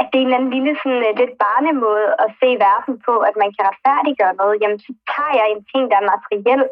at 0.00 0.06
det 0.11 0.16
er 0.16 0.22
en 0.22 0.28
eller 0.28 0.38
anden 0.38 0.54
lille 0.56 0.72
sådan, 0.83 1.04
uh, 1.09 1.18
lidt 1.20 1.35
barnemåde 1.44 2.09
at 2.24 2.28
se 2.40 2.48
verden 2.66 2.94
på, 3.06 3.14
at 3.28 3.35
man 3.42 3.50
kan 3.54 3.66
retfærdiggøre 3.68 4.35
noget. 4.40 4.61
Jamen, 4.62 4.80
så 4.87 4.92
tager 5.12 5.35
jeg 5.40 5.46
en 5.48 5.62
ting, 5.72 5.83
der 5.90 5.96
er 5.98 6.11
materiel, 6.12 6.64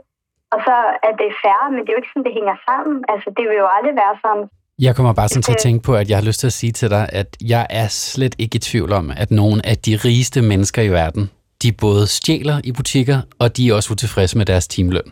og 0.52 0.58
så 0.66 0.76
er 1.08 1.14
det 1.20 1.40
færre, 1.44 1.66
men 1.70 1.80
det 1.80 1.88
er 1.88 1.96
jo 1.96 2.02
ikke 2.02 2.12
sådan, 2.12 2.26
det 2.28 2.38
hænger 2.38 2.56
sammen. 2.68 2.98
Altså, 3.12 3.28
det 3.36 3.44
vil 3.48 3.62
jo 3.62 3.68
aldrig 3.76 3.96
være 4.02 4.16
sådan. 4.24 4.46
Jeg 4.78 4.96
kommer 4.96 5.12
bare 5.12 5.28
sådan 5.28 5.42
til 5.42 5.52
at 5.52 5.58
tænke 5.62 5.82
på, 5.82 5.94
at 5.94 6.08
jeg 6.08 6.16
har 6.16 6.24
lyst 6.24 6.40
til 6.40 6.46
at 6.46 6.52
sige 6.52 6.72
til 6.72 6.90
dig, 6.90 7.08
at 7.12 7.36
jeg 7.44 7.66
er 7.70 7.88
slet 7.88 8.34
ikke 8.38 8.56
i 8.56 8.58
tvivl 8.58 8.92
om, 8.92 9.12
at 9.16 9.30
nogle 9.30 9.66
af 9.66 9.78
de 9.78 9.96
rigeste 9.96 10.42
mennesker 10.42 10.82
i 10.82 10.88
verden, 10.88 11.30
de 11.62 11.72
både 11.72 12.06
stjæler 12.06 12.60
i 12.64 12.72
butikker, 12.72 13.20
og 13.38 13.56
de 13.56 13.68
er 13.68 13.74
også 13.74 13.92
utilfredse 13.92 14.38
med 14.38 14.46
deres 14.46 14.68
timeløn. 14.68 15.02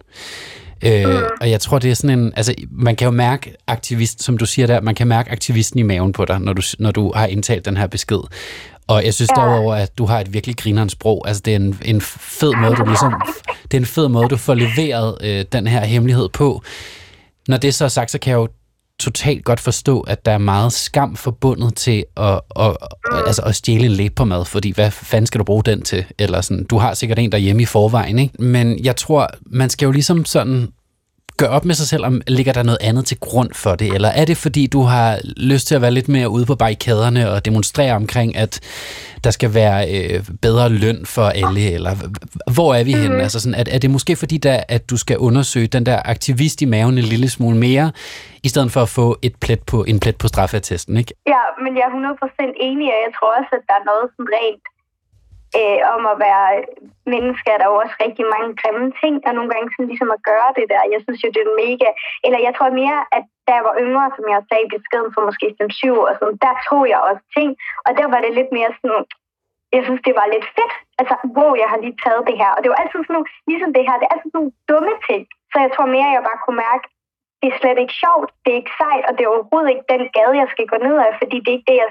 Øh, 0.85 1.09
mm. 1.09 1.23
Og 1.41 1.51
jeg 1.51 1.61
tror, 1.61 1.79
det 1.79 1.91
er 1.91 1.95
sådan 1.95 2.19
en... 2.19 2.33
Altså, 2.37 2.55
man 2.71 2.97
kan 2.97 3.05
jo 3.05 3.11
mærke 3.11 3.55
aktivist, 3.67 4.23
som 4.23 4.39
du 4.39 4.47
siger 4.47 4.67
der, 4.67 4.81
man 4.81 4.95
kan 4.95 5.07
mærke 5.07 5.31
aktivisten 5.31 5.79
i 5.81 5.83
maven 5.83 6.13
på 6.13 6.25
dig, 6.25 6.41
når 6.41 6.53
du, 6.53 6.63
når 6.79 6.91
du 6.91 7.13
har 7.15 7.27
indtalt 7.27 7.65
den 7.65 7.77
her 7.77 7.87
besked. 7.87 8.21
Og 8.87 9.05
jeg 9.05 9.15
synes 9.15 9.31
ja. 9.37 9.43
derover, 9.43 9.75
at 9.75 9.99
du 9.99 10.05
har 10.05 10.21
et 10.21 10.33
virkelig 10.33 10.57
grinerens 10.57 10.93
sprog. 10.93 11.29
Altså, 11.29 11.43
det 11.45 11.53
er 11.53 11.57
en, 11.57 11.79
en 11.85 12.01
fed 12.01 12.53
måde, 12.61 12.75
du 12.75 12.85
ligesom... 12.85 13.15
Det 13.63 13.75
er 13.75 13.81
en 13.81 13.87
fed 13.87 14.09
måde, 14.09 14.29
du 14.29 14.37
får 14.37 14.55
leveret 14.55 15.19
øh, 15.21 15.45
den 15.53 15.67
her 15.67 15.85
hemmelighed 15.85 16.29
på. 16.29 16.63
Når 17.49 17.57
det 17.57 17.75
så 17.75 17.85
er 17.85 17.89
sagt, 17.89 18.11
så 18.11 18.19
kan 18.19 18.31
jeg 18.31 18.37
jo 18.37 18.49
totalt 18.99 19.45
godt 19.45 19.61
forstå, 19.61 20.01
at 20.01 20.27
der 20.27 20.33
er 20.33 20.39
meget 20.39 20.73
skam 20.73 21.17
forbundet 21.17 21.75
til 21.75 22.05
at, 22.17 22.41
at, 22.61 22.77
altså 23.27 23.43
at 23.43 23.55
stjæle 23.55 23.85
en 23.85 23.91
læbemad, 23.91 24.45
fordi 24.45 24.71
hvad 24.71 24.91
fanden 24.91 25.27
skal 25.27 25.39
du 25.39 25.45
bruge 25.45 25.63
den 25.63 25.83
til? 25.83 26.05
Eller 26.19 26.41
sådan, 26.41 26.65
du 26.65 26.79
har 26.79 26.95
sikkert 26.95 27.19
en 27.19 27.33
derhjemme 27.33 27.63
i 27.63 27.67
forvejen, 27.67 28.19
ikke? 28.19 28.43
Men 28.43 28.85
jeg 28.85 28.97
tror, 28.97 29.29
man 29.47 29.71
skal 29.71 29.87
jo 29.87 29.93
ligesom 29.93 30.25
sådan 30.25 30.69
gøre 31.37 31.51
op 31.51 31.65
med 31.65 31.75
sig 31.75 31.87
selv, 31.87 32.05
om 32.05 32.21
ligger 32.27 32.53
der 32.53 32.63
noget 32.63 32.79
andet 32.81 33.07
til 33.07 33.19
grund 33.21 33.51
for 33.55 33.75
det, 33.75 33.95
eller 33.95 34.09
er 34.09 34.25
det 34.25 34.37
fordi, 34.37 34.67
du 34.67 34.83
har 34.83 35.19
lyst 35.37 35.67
til 35.67 35.75
at 35.75 35.83
være 35.83 35.91
lidt 35.91 36.09
mere 36.09 36.29
ude 36.29 36.47
på 36.47 36.55
barrikaderne 36.55 37.31
og 37.31 37.45
demonstrere 37.45 37.93
omkring, 37.93 38.37
at 38.37 38.61
der 39.25 39.31
skal 39.31 39.55
være 39.55 39.79
øh, 39.95 40.21
bedre 40.43 40.69
løn 40.69 41.07
for 41.07 41.27
alle, 41.43 41.73
eller 41.73 41.93
hvor 42.55 42.75
er 42.75 42.85
vi 42.85 42.95
mm. 42.95 43.01
henne? 43.01 43.23
Altså 43.23 43.41
sådan, 43.41 43.55
at, 43.55 43.69
er 43.75 43.79
det 43.79 43.91
måske 43.91 44.17
fordi, 44.17 44.37
der, 44.39 44.63
at 44.69 44.91
du 44.91 44.97
skal 44.97 45.19
undersøge 45.19 45.67
den 45.67 45.87
der 45.87 45.99
aktivist 46.05 46.63
i 46.63 46.65
maven 46.65 46.99
en 46.99 47.05
lille 47.05 47.29
smule 47.29 47.57
mere, 47.57 47.93
i 48.43 48.49
stedet 48.49 48.73
for 48.73 48.83
at 48.83 48.89
få 48.89 49.07
et 49.23 49.35
plet 49.45 49.63
på, 49.71 49.85
en 49.85 50.01
plet 50.01 50.17
på 50.17 50.29
straffeattesten, 50.29 50.97
ikke? 50.97 51.13
Ja, 51.27 51.43
men 51.63 51.77
jeg 51.77 51.85
er 51.89 51.93
100% 51.93 52.67
enig, 52.69 52.87
og 52.95 53.01
jeg 53.07 53.13
tror 53.17 53.31
også, 53.39 53.53
at 53.59 53.63
der 53.69 53.75
er 53.81 53.85
noget 53.91 54.05
sådan 54.15 54.29
rent 54.39 54.65
øh, 55.59 55.81
om 55.95 56.03
at 56.13 56.17
være 56.27 56.49
menneske, 57.15 57.49
er 57.55 57.59
der 57.61 57.69
jo 57.71 57.77
også 57.83 57.97
rigtig 58.05 58.25
mange 58.35 58.51
grimme 58.61 58.89
ting, 59.01 59.15
og 59.27 59.33
nogle 59.35 59.51
gange 59.53 59.69
sådan 59.71 59.91
ligesom 59.93 60.11
at 60.17 60.25
gøre 60.31 60.51
det 60.59 60.67
der. 60.73 60.93
Jeg 60.95 61.01
synes 61.05 61.21
jo, 61.25 61.29
det 61.35 61.43
er 61.45 61.61
mega... 61.65 61.89
Eller 62.25 62.41
jeg 62.47 62.53
tror 62.55 62.79
mere, 62.83 62.99
at 63.17 63.25
da 63.47 63.51
jeg 63.59 63.65
var 63.69 63.77
yngre, 63.85 64.07
som 64.17 64.25
jeg 64.33 64.41
sagde 64.49 64.65
i 64.67 64.73
beskeden 64.75 65.11
for 65.15 65.23
måske 65.29 65.47
5-7 65.61 66.01
år, 66.01 66.11
sådan, 66.19 66.39
der 66.47 66.55
tog 66.69 66.83
jeg 66.93 67.01
også 67.09 67.25
ting, 67.37 67.51
og 67.87 67.91
der 67.99 68.07
var 68.13 68.21
det 68.23 68.33
lidt 68.39 68.51
mere 68.57 68.73
sådan, 68.81 69.03
jeg 69.77 69.83
synes, 69.87 70.03
det 70.07 70.15
var 70.21 70.27
lidt 70.35 70.47
fedt. 70.57 70.75
Altså, 71.01 71.15
wow, 71.37 71.53
jeg 71.63 71.69
har 71.73 71.79
lige 71.85 71.99
taget 72.05 72.23
det 72.31 72.37
her. 72.43 72.51
Og 72.57 72.61
det 72.63 72.71
var 72.71 72.79
altid 72.83 73.01
sådan 73.03 73.15
nogle, 73.17 73.31
ligesom 73.51 73.71
det 73.77 73.85
her, 73.89 73.97
det 73.99 74.07
er 74.07 74.15
altid 74.15 74.31
sådan 74.31 74.39
nogle 74.41 74.57
dumme 74.71 74.95
ting. 75.09 75.23
Så 75.53 75.57
jeg 75.65 75.71
tror 75.73 75.95
mere, 75.97 76.15
jeg 76.17 76.29
bare 76.29 76.43
kunne 76.45 76.61
mærke, 76.69 76.85
det 77.41 77.49
er 77.49 77.59
slet 77.61 77.79
ikke 77.83 78.01
sjovt, 78.05 78.29
det 78.43 78.51
er 78.53 78.61
ikke 78.63 78.79
sejt, 78.83 79.05
og 79.09 79.13
det 79.15 79.23
er 79.23 79.35
overhovedet 79.35 79.73
ikke 79.73 79.91
den 79.95 80.03
gade, 80.17 80.41
jeg 80.43 80.49
skal 80.51 80.67
gå 80.73 80.77
ned 80.87 80.97
af, 81.07 81.11
fordi 81.21 81.37
det 81.41 81.51
er 81.51 81.59
ikke 81.59 81.71
det, 81.73 81.79
jeg 81.85 81.91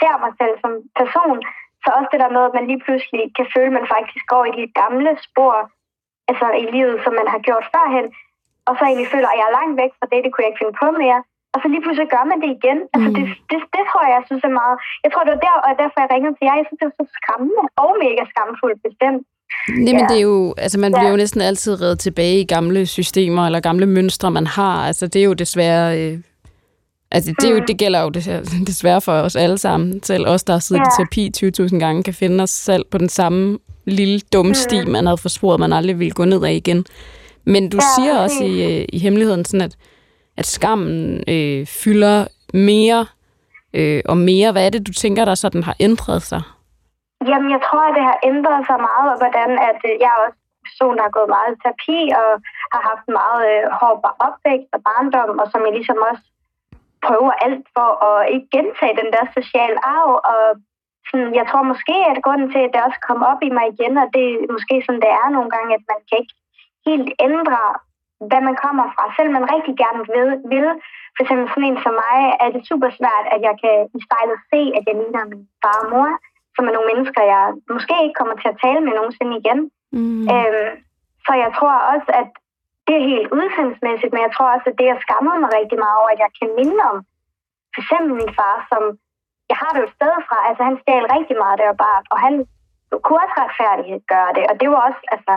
ser 0.00 0.14
mig 0.24 0.32
selv 0.40 0.54
som 0.62 0.72
person. 1.00 1.38
Så 1.82 1.88
også 1.96 2.08
det 2.12 2.22
der 2.24 2.34
med, 2.36 2.42
at 2.48 2.56
man 2.58 2.66
lige 2.70 2.84
pludselig 2.86 3.24
kan 3.38 3.46
føle, 3.54 3.70
at 3.72 3.78
man 3.78 3.92
faktisk 3.94 4.24
går 4.32 4.44
i 4.50 4.52
de 4.60 4.66
gamle 4.80 5.12
spor 5.26 5.54
altså 6.30 6.46
i 6.62 6.64
livet, 6.76 6.96
som 7.04 7.12
man 7.20 7.28
har 7.34 7.40
gjort 7.46 7.66
førhen, 7.74 8.06
og 8.68 8.72
så 8.76 8.82
egentlig 8.84 9.10
føler, 9.14 9.28
at 9.30 9.38
jeg 9.38 9.46
er 9.48 9.58
langt 9.58 9.74
væk 9.82 9.92
fra 9.98 10.06
det, 10.10 10.18
det 10.24 10.30
kunne 10.30 10.44
jeg 10.44 10.50
ikke 10.50 10.62
finde 10.62 10.80
på 10.82 10.88
mere. 11.04 11.20
Og 11.54 11.58
så 11.62 11.66
lige 11.72 11.84
pludselig 11.84 12.08
gør 12.14 12.24
man 12.30 12.38
det 12.42 12.50
igen. 12.58 12.78
Altså, 12.94 13.08
mm. 13.10 13.16
det, 13.16 13.24
det, 13.50 13.58
det, 13.76 13.82
tror 13.90 14.02
jeg, 14.06 14.12
jeg 14.18 14.24
synes 14.28 14.42
er 14.48 14.54
meget... 14.62 14.76
Jeg 15.04 15.10
tror, 15.10 15.22
det 15.24 15.32
var 15.36 15.42
der, 15.48 15.56
og 15.66 15.70
derfor 15.82 15.96
jeg 16.02 16.10
ringede 16.14 16.34
til 16.36 16.44
jer. 16.46 16.60
Jeg 16.60 16.66
synes, 16.68 16.80
det 16.80 16.88
var 16.90 16.96
så 17.00 17.06
skræmmende 17.18 17.64
og 17.82 17.90
mega 18.04 18.22
skamfuldt 18.32 18.80
bestemt. 18.86 19.24
Nej, 19.84 19.92
men 19.96 20.04
ja. 20.04 20.08
det 20.10 20.16
er 20.20 20.26
jo, 20.32 20.38
altså 20.64 20.78
man 20.84 20.92
bliver 20.92 21.10
jo 21.14 21.22
næsten 21.22 21.40
altid 21.40 21.72
reddet 21.82 21.98
tilbage 22.06 22.36
i 22.40 22.50
gamle 22.54 22.80
systemer 22.96 23.42
eller 23.46 23.60
gamle 23.68 23.86
mønstre, 23.96 24.30
man 24.38 24.46
har. 24.46 24.76
Altså 24.90 25.04
det 25.12 25.18
er 25.20 25.26
jo 25.30 25.32
desværre 25.32 25.86
øh, 26.00 26.14
Altså, 27.12 27.34
det, 27.40 27.48
er 27.48 27.54
jo, 27.54 27.60
mm. 27.60 27.66
det 27.66 27.78
gælder 27.78 28.00
jo 28.00 28.08
desværre 28.70 29.00
for 29.00 29.12
os 29.12 29.36
alle 29.36 29.58
sammen. 29.58 30.02
Selv 30.02 30.28
os, 30.28 30.44
der 30.44 30.52
har 30.52 30.60
siddet 30.60 30.82
ja. 30.82 30.86
i 30.86 31.30
terapi 31.30 31.72
20.000 31.74 31.78
gange, 31.78 32.02
kan 32.02 32.14
finde 32.14 32.42
os 32.42 32.50
selv 32.50 32.84
på 32.90 32.98
den 32.98 33.08
samme 33.08 33.58
lille 33.86 34.20
dumme 34.32 34.54
sti, 34.54 34.84
mm. 34.84 34.90
man 34.90 35.06
havde 35.06 35.18
forsporet, 35.18 35.60
man 35.60 35.72
aldrig 35.72 35.98
ville 35.98 36.14
gå 36.20 36.24
ned 36.24 36.44
af 36.44 36.52
igen. 36.52 36.84
Men 37.44 37.70
du 37.70 37.76
ja, 37.76 37.88
siger 37.94 38.22
også 38.24 38.44
i, 38.44 38.54
øh, 38.68 38.84
i 38.92 38.98
hemmeligheden, 38.98 39.44
sådan 39.44 39.66
at, 39.68 39.76
at 40.36 40.46
skammen 40.46 41.24
øh, 41.28 41.66
fylder 41.66 42.26
mere 42.54 43.06
øh, 43.78 44.02
og 44.12 44.16
mere. 44.16 44.52
Hvad 44.52 44.66
er 44.66 44.70
det, 44.70 44.86
du 44.86 44.92
tænker, 44.92 45.24
der 45.24 45.34
sådan 45.34 45.62
har 45.62 45.76
ændret 45.80 46.22
sig? 46.22 46.42
Jamen, 47.30 47.50
jeg 47.56 47.62
tror, 47.66 47.82
at 47.90 47.94
det 47.98 48.04
har 48.10 48.18
ændret 48.30 48.60
sig 48.68 48.78
meget, 48.88 49.08
og 49.12 49.18
hvordan 49.22 49.50
at 49.68 49.80
øh, 49.88 49.94
jeg 50.02 50.10
er 50.14 50.20
også 50.26 50.38
person, 50.66 50.96
der 50.96 51.04
har 51.06 51.14
gået 51.18 51.30
meget 51.36 51.50
i 51.52 51.60
terapi 51.62 52.00
og 52.20 52.30
har 52.74 52.82
haft 52.90 53.06
meget 53.20 53.42
øh, 53.52 53.62
hård 53.78 53.98
opvækst 54.26 54.70
og 54.76 54.80
barndom, 54.88 55.32
og 55.42 55.46
som 55.52 55.60
jeg 55.66 55.74
ligesom 55.78 55.98
også 56.10 56.24
prøver 57.06 57.32
alt 57.46 57.66
for 57.76 57.90
at 58.08 58.28
ikke 58.34 58.48
gentage 58.56 58.98
den 59.00 59.10
der 59.14 59.24
sociale 59.38 59.78
arv. 59.96 60.10
Og 60.32 60.44
sådan, 61.08 61.32
jeg 61.38 61.46
tror 61.50 61.62
måske, 61.72 61.96
at 62.10 62.24
grunden 62.24 62.48
til, 62.50 62.62
at 62.64 62.72
det 62.74 62.86
også 62.86 63.00
kom 63.08 63.20
op 63.30 63.40
i 63.48 63.50
mig 63.56 63.66
igen, 63.74 63.94
og 64.02 64.08
det 64.16 64.24
er 64.32 64.52
måske 64.56 64.74
sådan, 64.82 65.02
det 65.06 65.12
er 65.22 65.28
nogle 65.36 65.50
gange, 65.54 65.70
at 65.78 65.84
man 65.92 66.00
kan 66.08 66.16
ikke 66.22 66.36
helt 66.88 67.10
ændre, 67.28 67.62
hvad 68.28 68.42
man 68.48 68.56
kommer 68.64 68.86
fra. 68.94 69.04
Selv 69.16 69.30
man 69.36 69.50
rigtig 69.54 69.74
gerne 69.82 70.02
vil, 70.14 70.28
vil. 70.52 70.68
For 71.14 71.22
eksempel 71.22 71.46
sådan 71.48 71.68
en 71.68 71.78
som 71.84 71.94
mig, 72.04 72.18
er 72.44 72.48
det 72.54 72.62
super 72.70 72.90
svært, 72.98 73.26
at 73.34 73.40
jeg 73.48 73.54
kan 73.62 73.76
i 73.96 73.98
spejlet 74.06 74.38
se, 74.50 74.60
at 74.76 74.82
jeg 74.88 74.94
ligner 75.00 75.30
min 75.32 75.44
far 75.62 75.78
og 75.82 75.90
mor, 75.92 76.10
som 76.54 76.68
er 76.68 76.74
nogle 76.74 76.90
mennesker, 76.92 77.22
jeg 77.34 77.44
måske 77.74 77.94
ikke 78.04 78.18
kommer 78.20 78.36
til 78.38 78.48
at 78.52 78.60
tale 78.64 78.80
med 78.84 78.92
nogensinde 78.98 79.34
igen. 79.40 79.60
Mm. 79.96 80.24
Øhm, 80.34 80.72
så 81.26 81.32
jeg 81.42 81.50
tror 81.58 81.74
også, 81.92 82.10
at 82.22 82.30
det 82.90 82.98
er 82.98 83.10
helt 83.12 83.28
udsendsmæssigt, 83.38 84.12
men 84.12 84.22
jeg 84.26 84.32
tror 84.32 84.48
også, 84.54 84.66
at 84.70 84.78
det 84.80 84.86
har 84.92 84.98
skammet 85.04 85.36
mig 85.42 85.50
rigtig 85.58 85.78
meget 85.84 85.96
over, 86.00 86.10
at 86.12 86.22
jeg 86.24 86.32
kan 86.38 86.48
minde 86.60 86.78
om 86.90 86.96
for 87.72 87.80
eksempel 87.82 88.12
min 88.20 88.32
far, 88.38 88.56
som 88.70 88.82
jeg 89.50 89.58
har 89.62 89.70
det 89.72 89.80
jo 89.84 89.90
sted 89.96 90.12
fra, 90.28 90.38
altså 90.48 90.62
han 90.68 90.76
stjal 90.82 91.06
rigtig 91.16 91.36
meget 91.42 91.58
der 91.60 91.82
bare, 91.84 92.00
og 92.12 92.18
han 92.26 92.34
kunne 93.04 93.22
også 93.24 93.36
retfærdighed 93.42 94.00
gøre 94.12 94.32
det, 94.36 94.44
og 94.50 94.54
det 94.60 94.68
var 94.72 94.80
også 94.88 95.02
altså, 95.14 95.34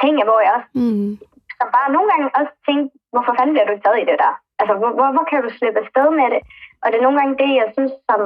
ting, 0.00 0.14
hvor 0.28 0.40
jeg 0.44 0.52
også 0.58 0.70
mm. 0.80 1.10
som 1.58 1.68
bare 1.76 1.94
nogle 1.94 2.08
gange 2.12 2.26
også 2.38 2.52
tænkte, 2.66 2.90
hvorfor 3.12 3.32
fanden 3.34 3.54
bliver 3.54 3.66
du 3.66 3.72
ikke 3.74 3.86
taget 3.86 4.02
i 4.02 4.10
det 4.10 4.18
der? 4.24 4.34
Altså, 4.60 4.72
hvor, 4.80 4.90
hvor, 4.98 5.08
hvor 5.14 5.24
kan 5.30 5.42
du 5.44 5.50
slippe 5.52 5.80
afsted 5.82 6.08
med 6.20 6.28
det? 6.34 6.40
Og 6.82 6.86
det 6.88 6.96
er 6.96 7.06
nogle 7.06 7.18
gange 7.20 7.34
det, 7.42 7.50
jeg 7.60 7.68
synes, 7.76 7.94
som 8.08 8.20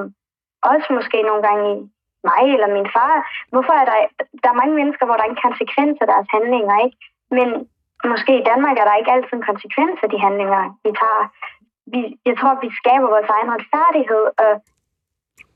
også 0.72 0.88
måske 0.98 1.18
nogle 1.30 1.42
gange 1.48 1.66
i 1.74 1.76
mig 2.28 2.44
eller 2.54 2.70
min 2.76 2.88
far, 2.96 3.14
hvorfor 3.52 3.74
er 3.80 3.86
der, 3.90 3.96
der 4.42 4.48
er 4.50 4.60
mange 4.60 4.74
mennesker, 4.80 5.04
hvor 5.06 5.16
der 5.16 5.24
er 5.24 5.32
en 5.32 5.44
konsekvens 5.46 5.96
af 6.02 6.06
deres 6.12 6.28
handlinger, 6.34 6.76
ikke? 6.86 6.98
Men 7.36 7.48
måske 8.12 8.32
i 8.38 8.46
Danmark 8.50 8.76
er 8.78 8.86
der 8.86 9.00
ikke 9.00 9.14
altid 9.14 9.34
en 9.36 9.48
konsekvens 9.50 9.98
af 10.04 10.08
de 10.12 10.18
handlinger, 10.24 10.62
vi 10.84 10.90
tager. 11.02 11.24
Vi, 11.92 12.00
jeg 12.28 12.36
tror, 12.40 12.52
vi 12.64 12.70
skaber 12.80 13.08
vores 13.16 13.30
egen 13.36 13.50
retfærdighed, 13.56 14.24
og 14.44 14.52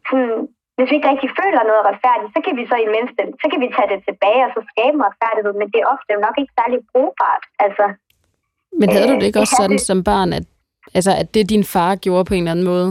sådan, 0.09 0.35
hvis 0.77 0.91
vi 0.91 0.97
ikke 0.97 1.11
rigtig 1.13 1.31
føler 1.41 1.63
noget 1.71 1.83
retfærdigt, 1.91 2.31
så 2.35 2.41
kan 2.45 2.55
vi 2.59 2.65
så 2.71 2.77
i 2.85 2.89
mindste, 2.97 3.23
så 3.41 3.47
kan 3.51 3.61
vi 3.63 3.69
tage 3.77 3.91
det 3.93 4.01
tilbage 4.09 4.43
og 4.47 4.51
så 4.57 4.61
skabe 4.73 4.97
retfærdighed, 5.09 5.53
men 5.61 5.69
det 5.73 5.79
er 5.81 5.91
ofte 5.95 6.13
nok 6.27 6.37
ikke 6.41 6.55
særlig 6.59 6.79
brugbart. 6.93 7.45
Altså, 7.65 7.85
men 8.81 8.89
havde 8.93 9.09
du 9.11 9.15
det 9.21 9.27
ikke 9.29 9.39
øh, 9.39 9.45
også 9.45 9.57
sådan 9.63 9.79
det. 9.79 9.91
som 9.91 10.05
barn, 10.05 10.33
at, 10.39 10.45
altså, 10.99 11.13
at 11.21 11.35
det 11.35 11.51
din 11.55 11.65
far 11.65 11.93
gjorde 12.05 12.25
på 12.29 12.35
en 12.35 12.43
eller 12.43 12.51
anden 12.51 12.71
måde, 12.73 12.89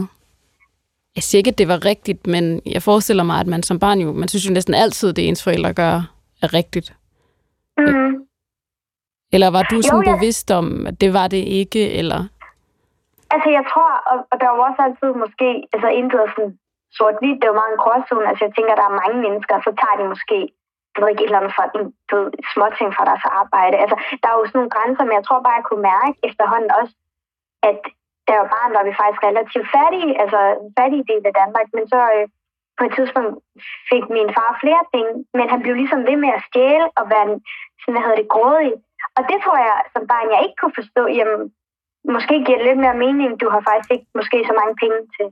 jeg 1.16 1.22
siger 1.22 1.38
ikke, 1.38 1.50
at 1.50 1.58
det 1.58 1.68
var 1.68 1.84
rigtigt, 1.84 2.26
men 2.26 2.62
jeg 2.66 2.82
forestiller 2.82 3.22
mig, 3.22 3.40
at 3.40 3.46
man 3.46 3.62
som 3.62 3.78
barn 3.78 3.98
jo, 4.00 4.12
man 4.12 4.28
synes 4.28 4.48
jo 4.48 4.52
næsten 4.52 4.74
altid, 4.74 5.12
det 5.12 5.28
ens 5.28 5.44
forældre 5.44 5.72
gør, 5.74 5.94
er 6.42 6.54
rigtigt. 6.54 6.94
Mm. 7.78 8.23
Eller 9.34 9.48
var 9.56 9.64
du 9.72 9.76
sådan 9.82 10.04
jo, 10.04 10.10
jeg... 10.10 10.16
bevidst 10.16 10.48
om, 10.58 10.66
at 10.90 10.96
det 11.02 11.10
var 11.18 11.26
det 11.34 11.42
ikke, 11.60 11.82
eller? 12.00 12.20
Altså, 13.34 13.48
jeg 13.58 13.64
tror, 13.72 13.90
og, 14.10 14.18
og 14.30 14.36
der 14.40 14.48
var 14.52 14.60
også 14.68 14.80
altid 14.86 15.10
måske, 15.24 15.48
altså 15.74 15.88
intet 16.00 16.20
sådan 16.34 16.52
sort-hvidt, 16.98 17.38
det 17.40 17.48
var 17.50 17.60
meget 17.60 17.72
en 17.72 17.82
gråzone. 17.82 18.28
Altså, 18.30 18.42
jeg 18.46 18.54
tænker, 18.54 18.74
der 18.80 18.86
er 18.88 19.00
mange 19.02 19.18
mennesker, 19.26 19.54
så 19.66 19.70
tager 19.80 19.96
de 20.00 20.04
måske 20.14 20.38
jeg 20.94 21.00
ved 21.02 21.10
ikke, 21.10 21.24
et 21.24 21.30
eller 21.30 21.40
andet 21.40 21.56
fra 21.58 21.64
en 21.78 21.84
små 22.54 22.66
ting 22.78 22.88
fra 22.96 23.04
deres 23.10 23.24
arbejde. 23.40 23.76
Altså, 23.82 23.96
der 24.20 24.28
er 24.28 24.36
jo 24.38 24.44
sådan 24.46 24.58
nogle 24.58 24.74
grænser, 24.76 25.04
men 25.04 25.14
jeg 25.18 25.24
tror 25.24 25.40
bare, 25.46 25.58
jeg 25.60 25.68
kunne 25.68 25.86
mærke 25.94 26.14
efterhånden 26.28 26.70
også, 26.80 26.94
at 27.70 27.80
der 28.26 28.34
var 28.40 28.48
barn, 28.54 28.70
var 28.76 28.84
vi 28.88 28.94
faktisk 29.00 29.22
relativt 29.30 29.68
fattige, 29.76 30.10
altså 30.22 30.40
fattige 30.78 31.08
del 31.10 31.22
af 31.30 31.34
Danmark, 31.40 31.66
men 31.76 31.84
så 31.92 32.00
øh, 32.16 32.26
på 32.78 32.82
et 32.86 32.92
tidspunkt 32.98 33.32
fik 33.90 34.04
min 34.16 34.30
far 34.36 34.50
flere 34.62 34.84
ting, 34.94 35.06
men 35.38 35.46
han 35.52 35.60
blev 35.62 35.74
ligesom 35.82 36.00
ved 36.08 36.16
med 36.24 36.30
at 36.36 36.44
stjæle 36.48 36.88
og 36.98 37.04
være 37.12 37.26
sådan, 37.80 37.94
hvad 37.94 38.04
hedder 38.04 38.20
det, 38.22 38.32
grådig. 38.34 38.74
Og 39.16 39.22
det 39.30 39.38
tror 39.44 39.58
jeg 39.66 39.76
som 39.94 40.04
barn, 40.12 40.34
jeg 40.34 40.40
ikke 40.44 40.58
kunne 40.60 40.78
forstå. 40.80 41.02
Jamen, 41.18 41.40
måske 42.14 42.34
giver 42.44 42.58
det 42.58 42.68
lidt 42.68 42.84
mere 42.84 43.02
mening. 43.04 43.30
Du 43.42 43.46
har 43.54 43.60
faktisk 43.68 43.90
ikke 43.94 44.08
måske 44.18 44.38
så 44.48 44.54
mange 44.60 44.74
penge 44.82 44.98
til 45.16 45.26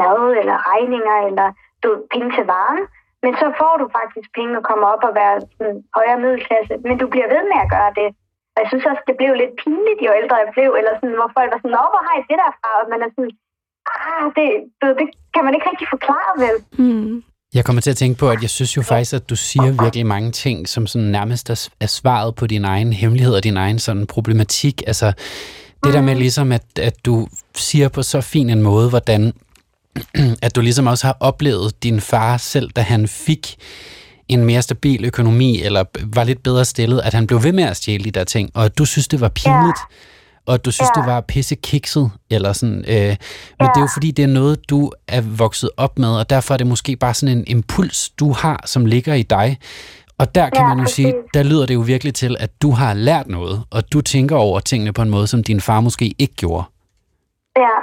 mad 0.00 0.20
eller 0.40 0.56
regninger 0.72 1.16
eller 1.28 1.46
du, 1.82 1.88
penge 2.12 2.28
til 2.36 2.44
varen. 2.52 2.82
Men 3.24 3.32
så 3.40 3.46
får 3.60 3.74
du 3.82 3.86
faktisk 3.98 4.28
penge 4.38 4.52
og 4.58 4.64
kommer 4.70 4.86
op 4.94 5.02
og 5.08 5.14
være 5.20 5.36
sådan 5.56 5.78
højere 5.96 6.22
middelklasse. 6.24 6.74
Men 6.86 6.96
du 7.02 7.06
bliver 7.12 7.28
ved 7.34 7.42
med 7.50 7.58
at 7.64 7.72
gøre 7.76 7.92
det. 8.00 8.08
Og 8.54 8.58
jeg 8.62 8.68
synes 8.70 8.86
også, 8.90 9.02
det 9.08 9.16
blev 9.20 9.32
lidt 9.34 9.54
pinligt, 9.62 10.00
jo 10.06 10.10
ældre 10.20 10.42
jeg 10.42 10.50
blev, 10.56 10.70
eller 10.78 10.92
sådan, 10.94 11.18
hvor 11.20 11.30
folk 11.36 11.48
var 11.52 11.60
sådan, 11.60 11.76
Nå, 11.76 11.84
hvor 11.92 12.02
har 12.06 12.14
I 12.16 12.28
det 12.30 12.38
derfra? 12.44 12.70
Og 12.80 12.86
man 12.92 13.00
er 13.06 13.10
sådan, 13.14 13.32
ah, 13.94 14.24
det, 14.36 14.46
det, 14.80 14.88
det 15.00 15.06
kan 15.34 15.44
man 15.44 15.54
ikke 15.54 15.68
rigtig 15.70 15.88
forklare, 15.94 16.32
vel? 16.44 16.56
Mm. 16.82 17.16
Jeg 17.54 17.64
kommer 17.64 17.82
til 17.82 17.90
at 17.90 17.96
tænke 17.96 18.18
på, 18.18 18.30
at 18.30 18.42
jeg 18.42 18.50
synes 18.50 18.76
jo 18.76 18.82
faktisk, 18.82 19.12
at 19.12 19.30
du 19.30 19.36
siger 19.36 19.82
virkelig 19.82 20.06
mange 20.06 20.32
ting, 20.32 20.68
som 20.68 20.86
sådan 20.86 21.08
nærmest 21.08 21.70
er, 21.80 21.86
svaret 21.86 22.34
på 22.34 22.46
din 22.46 22.64
egen 22.64 22.92
hemmelighed 22.92 23.34
og 23.34 23.44
din 23.44 23.56
egen 23.56 23.78
sådan 23.78 24.06
problematik. 24.06 24.82
Altså, 24.86 25.12
det 25.84 25.94
der 25.94 26.00
med 26.00 26.14
ligesom, 26.14 26.52
at, 26.52 26.64
at 26.76 26.94
du 27.04 27.28
siger 27.56 27.88
på 27.88 28.02
så 28.02 28.20
fin 28.20 28.50
en 28.50 28.62
måde, 28.62 28.88
hvordan 28.88 29.32
at 30.42 30.56
du 30.56 30.60
ligesom 30.60 30.86
også 30.86 31.06
har 31.06 31.16
oplevet 31.20 31.82
din 31.82 32.00
far 32.00 32.36
selv, 32.36 32.70
da 32.70 32.80
han 32.80 33.08
fik 33.08 33.56
en 34.28 34.44
mere 34.44 34.62
stabil 34.62 35.04
økonomi, 35.04 35.62
eller 35.62 35.84
var 36.02 36.24
lidt 36.24 36.42
bedre 36.42 36.64
stillet, 36.64 37.00
at 37.04 37.14
han 37.14 37.26
blev 37.26 37.42
ved 37.42 37.52
med 37.52 37.64
at 37.64 37.76
stjæle 37.76 38.04
de 38.04 38.10
der 38.10 38.24
ting, 38.24 38.50
og 38.54 38.64
at 38.64 38.78
du 38.78 38.84
synes, 38.84 39.08
det 39.08 39.20
var 39.20 39.28
pinligt, 39.28 39.78
ja. 39.90 39.96
Og 40.46 40.64
du 40.64 40.70
synes, 40.72 40.90
ja. 40.96 41.00
det 41.00 41.10
var 41.12 41.20
pisse 41.20 41.54
kikset, 41.54 42.10
eller 42.30 42.52
sådan. 42.52 42.84
Øh, 42.94 43.12
men 43.58 43.66
ja. 43.66 43.66
det 43.72 43.76
er 43.76 43.86
jo 43.88 43.92
fordi, 43.96 44.10
det 44.10 44.22
er 44.22 44.32
noget, 44.40 44.70
du 44.70 44.90
er 45.08 45.22
vokset 45.38 45.70
op 45.76 45.98
med, 45.98 46.12
og 46.20 46.30
derfor 46.30 46.54
er 46.54 46.58
det 46.58 46.66
måske 46.66 46.96
bare 46.96 47.14
sådan 47.14 47.38
en 47.38 47.44
impuls, 47.46 48.10
du 48.20 48.32
har, 48.32 48.60
som 48.72 48.86
ligger 48.86 49.14
i 49.14 49.22
dig. 49.22 49.58
Og 50.20 50.26
der 50.34 50.46
kan 50.50 50.64
ja, 50.64 50.68
man 50.68 50.78
jo 50.84 50.86
sige, 50.98 51.14
der 51.36 51.42
lyder 51.50 51.66
det 51.66 51.74
jo 51.74 51.84
virkelig 51.94 52.14
til, 52.14 52.32
at 52.44 52.50
du 52.62 52.70
har 52.80 52.92
lært 53.08 53.26
noget, 53.38 53.56
og 53.74 53.80
du 53.92 53.98
tænker 54.00 54.36
over 54.36 54.60
tingene 54.60 54.92
på 54.92 55.02
en 55.02 55.10
måde, 55.16 55.26
som 55.26 55.40
din 55.50 55.60
far 55.60 55.80
måske 55.80 56.06
ikke 56.18 56.36
gjorde. 56.42 56.64
Ja, 57.64 57.76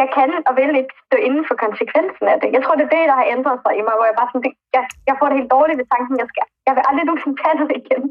jeg 0.00 0.08
kan 0.16 0.30
og 0.48 0.52
vil 0.58 0.72
ikke 0.80 0.94
stå 1.06 1.16
inden 1.26 1.44
for 1.48 1.56
konsekvensen 1.64 2.24
af 2.32 2.36
det. 2.42 2.48
Jeg 2.56 2.62
tror, 2.62 2.74
det 2.76 2.84
er 2.86 2.94
det, 2.96 3.10
der 3.10 3.16
har 3.20 3.28
ændret 3.36 3.58
sig 3.64 3.72
i 3.78 3.82
mig, 3.86 3.94
hvor 3.96 4.06
jeg 4.10 4.16
bare 4.20 4.30
sådan, 4.30 4.44
det, 4.46 4.52
jeg, 4.76 4.82
jeg 5.08 5.14
får 5.18 5.26
det 5.28 5.38
helt 5.40 5.54
dårligt 5.56 5.78
ved 5.80 5.88
tanken, 5.94 6.14
jeg 6.22 6.28
skal. 6.32 6.46
Jeg 6.66 6.72
vil 6.74 6.86
aldrig 6.88 7.04
nogensinde 7.06 7.36
tage 7.42 7.56
det 7.60 7.68
igen. 7.82 8.04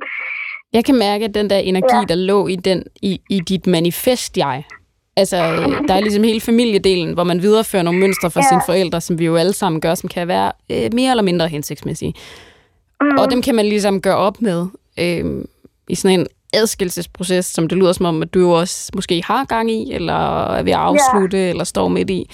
Jeg 0.73 0.85
kan 0.85 0.95
mærke, 0.95 1.25
at 1.25 1.33
den 1.33 1.49
der 1.49 1.57
energi, 1.57 1.95
ja. 1.95 2.03
der 2.09 2.15
lå 2.15 2.47
i, 2.47 2.55
den, 2.55 2.83
i, 3.01 3.21
i 3.29 3.39
dit 3.39 3.67
manifest-jeg, 3.67 4.63
altså, 5.15 5.37
der 5.87 5.93
er 5.93 5.99
ligesom 5.99 6.23
hele 6.23 6.41
familiedelen, 6.41 7.13
hvor 7.13 7.23
man 7.23 7.41
viderefører 7.41 7.83
nogle 7.83 7.99
mønstre 7.99 8.31
fra 8.31 8.41
ja. 8.41 8.47
sine 8.49 8.61
forældre, 8.65 9.01
som 9.01 9.19
vi 9.19 9.25
jo 9.25 9.35
alle 9.35 9.53
sammen 9.53 9.81
gør, 9.81 9.95
som 9.95 10.09
kan 10.09 10.27
være 10.27 10.51
øh, 10.69 10.93
mere 10.93 11.11
eller 11.11 11.23
mindre 11.23 11.47
hensigtsmæssige. 11.47 12.13
Mm. 13.01 13.17
Og 13.17 13.31
dem 13.31 13.41
kan 13.41 13.55
man 13.55 13.65
ligesom 13.65 14.01
gøre 14.01 14.17
op 14.17 14.41
med 14.41 14.67
øh, 14.99 15.45
i 15.89 15.95
sådan 15.95 16.19
en 16.19 16.27
adskillelsesproces, 16.53 17.45
som 17.45 17.67
det 17.67 17.77
lyder 17.77 17.93
som 17.93 18.05
om, 18.05 18.21
at 18.21 18.33
du 18.33 18.53
også 18.53 18.91
måske 18.95 19.23
har 19.23 19.45
gang 19.45 19.71
i, 19.71 19.93
eller 19.93 20.47
er 20.47 20.63
ved 20.63 20.71
at 20.71 20.79
afslutte, 20.79 21.37
yeah. 21.37 21.49
eller 21.49 21.63
står 21.63 21.87
midt 21.87 22.09
i. 22.09 22.29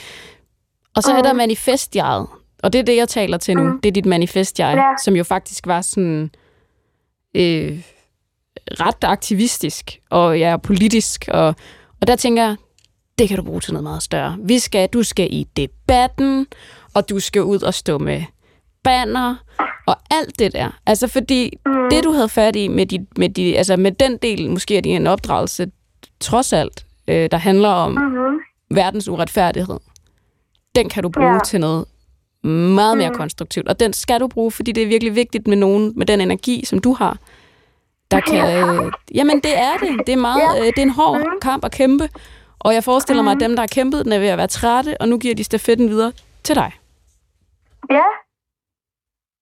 Og 0.95 1.03
så 1.03 1.11
mm. 1.11 1.17
er 1.17 1.21
der 1.21 1.33
manifestjeget, 1.33 2.27
og 2.63 2.73
det 2.73 2.79
er 2.79 2.83
det, 2.83 2.95
jeg 2.95 3.09
taler 3.09 3.37
til 3.37 3.55
nu. 3.55 3.63
Mm. 3.63 3.81
Det 3.81 3.89
er 3.89 3.93
dit 3.93 4.05
manifestjeg, 4.05 4.75
yeah. 4.77 4.97
som 5.03 5.15
jo 5.15 5.23
faktisk 5.23 5.67
var 5.67 5.81
sådan 5.81 6.31
øh, 7.35 7.79
ret 8.71 9.03
aktivistisk, 9.03 9.99
og 10.09 10.39
ja, 10.39 10.57
politisk, 10.57 11.25
og, 11.31 11.55
og 12.01 12.07
der 12.07 12.15
tænker 12.15 12.43
jeg, 12.43 12.55
det 13.19 13.27
kan 13.27 13.37
du 13.37 13.43
bruge 13.43 13.59
til 13.59 13.73
noget 13.73 13.83
meget 13.83 14.03
større. 14.03 14.37
Vi 14.43 14.59
skal, 14.59 14.89
du 14.89 15.03
skal 15.03 15.27
i 15.31 15.47
debatten, 15.57 16.47
og 16.93 17.09
du 17.09 17.19
skal 17.19 17.43
ud 17.43 17.61
og 17.61 17.73
stå 17.73 17.97
med 17.97 18.23
banner, 18.83 19.35
og 19.87 19.95
alt 20.11 20.39
det 20.39 20.53
der. 20.53 20.79
Altså 20.85 21.07
fordi 21.07 21.57
mm. 21.65 21.71
det, 21.91 22.03
du 22.03 22.11
havde 22.11 22.29
fat 22.29 22.55
i 22.55 22.67
med, 22.67 22.85
de, 22.85 23.05
med, 23.17 23.29
de, 23.29 23.57
altså 23.57 23.77
med 23.77 23.91
den 23.91 24.17
del 24.17 24.49
måske 24.49 24.77
af 24.77 24.83
din 24.83 25.07
opdragelse, 25.07 25.71
trods 26.19 26.53
alt, 26.53 26.85
øh, 27.07 27.31
der 27.31 27.37
handler 27.37 27.69
om 27.69 27.91
mm-hmm. 27.91 28.39
verdens 28.71 29.07
uretfærdighed, 29.07 29.79
den 30.75 30.89
kan 30.89 31.03
du 31.03 31.09
bruge 31.09 31.33
ja. 31.33 31.39
til 31.45 31.59
noget 31.59 31.85
meget 32.43 32.97
mere 32.97 33.09
mm. 33.09 33.15
konstruktivt. 33.15 33.67
Og 33.67 33.79
den 33.79 33.93
skal 33.93 34.19
du 34.19 34.27
bruge, 34.27 34.51
fordi 34.51 34.71
det 34.71 34.83
er 34.83 34.87
virkelig 34.87 35.15
vigtigt 35.15 35.47
med 35.47 35.57
nogen 35.57 35.93
med 35.95 36.05
den 36.05 36.21
energi, 36.21 36.65
som 36.65 36.79
du 36.79 36.93
har. 36.93 37.17
Der 38.11 38.19
kan, 38.21 38.39
øh, 38.85 38.91
jamen 39.15 39.39
det 39.39 39.57
er 39.57 39.77
det. 39.77 40.07
Det 40.07 40.13
er, 40.13 40.17
meget, 40.17 40.59
øh, 40.59 40.65
det 40.65 40.77
er 40.77 40.81
en 40.81 40.89
hård 40.89 41.19
mm. 41.19 41.39
kamp 41.41 41.65
at 41.65 41.71
kæmpe. 41.71 42.09
Og 42.59 42.73
jeg 42.73 42.83
forestiller 42.83 43.23
mig, 43.23 43.31
at 43.31 43.35
mm. 43.37 43.39
dem, 43.39 43.55
der 43.55 43.61
har 43.61 43.67
kæmpet, 43.67 44.05
den 44.05 44.13
er 44.13 44.19
ved 44.19 44.27
at 44.27 44.37
være 44.37 44.47
trætte, 44.47 45.01
og 45.01 45.09
nu 45.09 45.17
giver 45.17 45.35
de 45.35 45.43
stafetten 45.43 45.89
videre 45.89 46.11
til 46.43 46.55
dig. 46.55 46.71
Ja, 47.91 48.03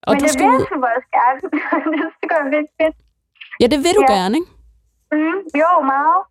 og 0.03 0.13
Men 0.13 0.20
du 0.20 0.24
det 0.24 0.34
skal 0.34 0.45
vil 0.45 0.51
jeg 0.51 0.59
også 0.97 1.09
gerne. 1.18 1.39
det 2.22 2.30
gør 2.30 2.36
jeg 2.43 2.51
virkelig 2.51 2.70
fedt. 2.82 2.95
Ja, 3.61 3.68
det 3.68 3.78
vil 3.84 3.93
du 3.97 4.05
Ja. 4.09 4.13
gerne, 4.13 4.38
ikke? 4.38 4.47
Mm, 5.11 5.59
jo, 5.61 5.82
meget. 5.86 6.24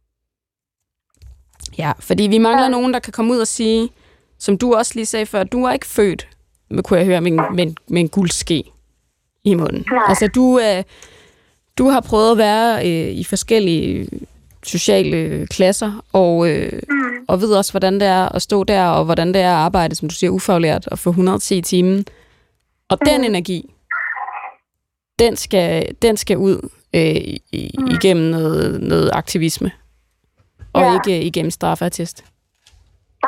Ja, 1.78 1.92
fordi 2.00 2.22
vi 2.26 2.38
mangler 2.38 2.62
Ja. 2.62 2.68
nogen, 2.68 2.92
der 2.94 2.98
kan 3.00 3.12
komme 3.12 3.32
ud 3.32 3.38
og 3.38 3.46
sige, 3.46 3.90
som 4.38 4.58
du 4.58 4.74
også 4.74 4.92
lige 4.94 5.06
sagde 5.06 5.26
før, 5.26 5.44
du 5.44 5.64
er 5.64 5.72
ikke 5.72 5.86
født, 5.86 6.28
med, 6.70 6.82
kunne 6.82 6.98
jeg 6.98 7.06
høre, 7.06 7.20
med, 7.20 7.32
en- 7.32 7.56
med, 7.56 7.74
med 7.88 8.00
en 8.00 8.08
guldske 8.08 8.64
i 9.44 9.54
munden. 9.54 9.84
Nej. 9.90 10.02
Altså, 10.08 10.28
du, 10.34 10.58
øh, 10.58 10.82
du 11.78 11.88
har 11.88 12.00
prøvet 12.00 12.32
at 12.32 12.38
være 12.38 12.78
øh, 12.78 13.08
i 13.20 13.24
forskellige 13.24 14.08
sociale 14.64 15.46
klasser, 15.46 15.92
og, 16.12 16.48
øh, 16.50 16.72
Mm. 16.90 17.24
og 17.28 17.40
ved 17.40 17.54
også, 17.54 17.72
hvordan 17.72 17.94
det 17.94 18.08
er 18.08 18.28
at 18.36 18.42
stå 18.42 18.64
der, 18.64 18.86
og 18.88 19.04
hvordan 19.04 19.28
det 19.34 19.40
er 19.42 19.50
at 19.50 19.56
arbejde, 19.68 19.94
som 19.94 20.08
du 20.08 20.14
siger, 20.14 20.30
ufaglært, 20.30 20.86
og 20.88 20.98
få 20.98 21.10
110 21.10 21.58
i 21.58 21.62
timen. 21.62 22.06
Og 22.88 22.98
den 23.06 23.24
energi, 23.24 23.70
den 25.18 25.36
skal, 25.36 25.96
den 26.02 26.16
skal 26.16 26.36
ud 26.36 26.68
øh, 26.94 27.16
i, 27.60 27.70
igennem 27.96 28.26
noget, 28.30 28.80
noget 28.82 29.10
aktivisme, 29.12 29.70
og 30.72 30.82
Ja. 30.82 30.94
ikke 30.96 31.22
igennem 31.22 31.50
straffertest. 31.50 32.24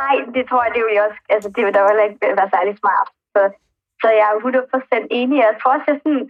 Nej, 0.01 0.15
det 0.35 0.43
tror 0.49 0.63
jeg, 0.65 0.73
det 0.75 0.83
vil 0.87 0.95
jeg 0.99 1.05
også. 1.09 1.21
Altså, 1.35 1.49
det 1.57 1.63
vil 1.65 1.75
da 1.75 1.81
heller 1.91 2.05
ikke 2.09 2.19
være 2.41 2.51
særlig 2.57 2.75
smart. 2.83 3.09
Så, 3.35 3.41
så 4.03 4.07
jeg 4.19 4.27
er 4.31 4.37
100% 4.39 5.07
enig. 5.21 5.37
Jeg 5.47 5.55
tror 5.61 5.73
også, 5.77 5.87
jeg 5.91 5.99
sådan, 6.05 6.25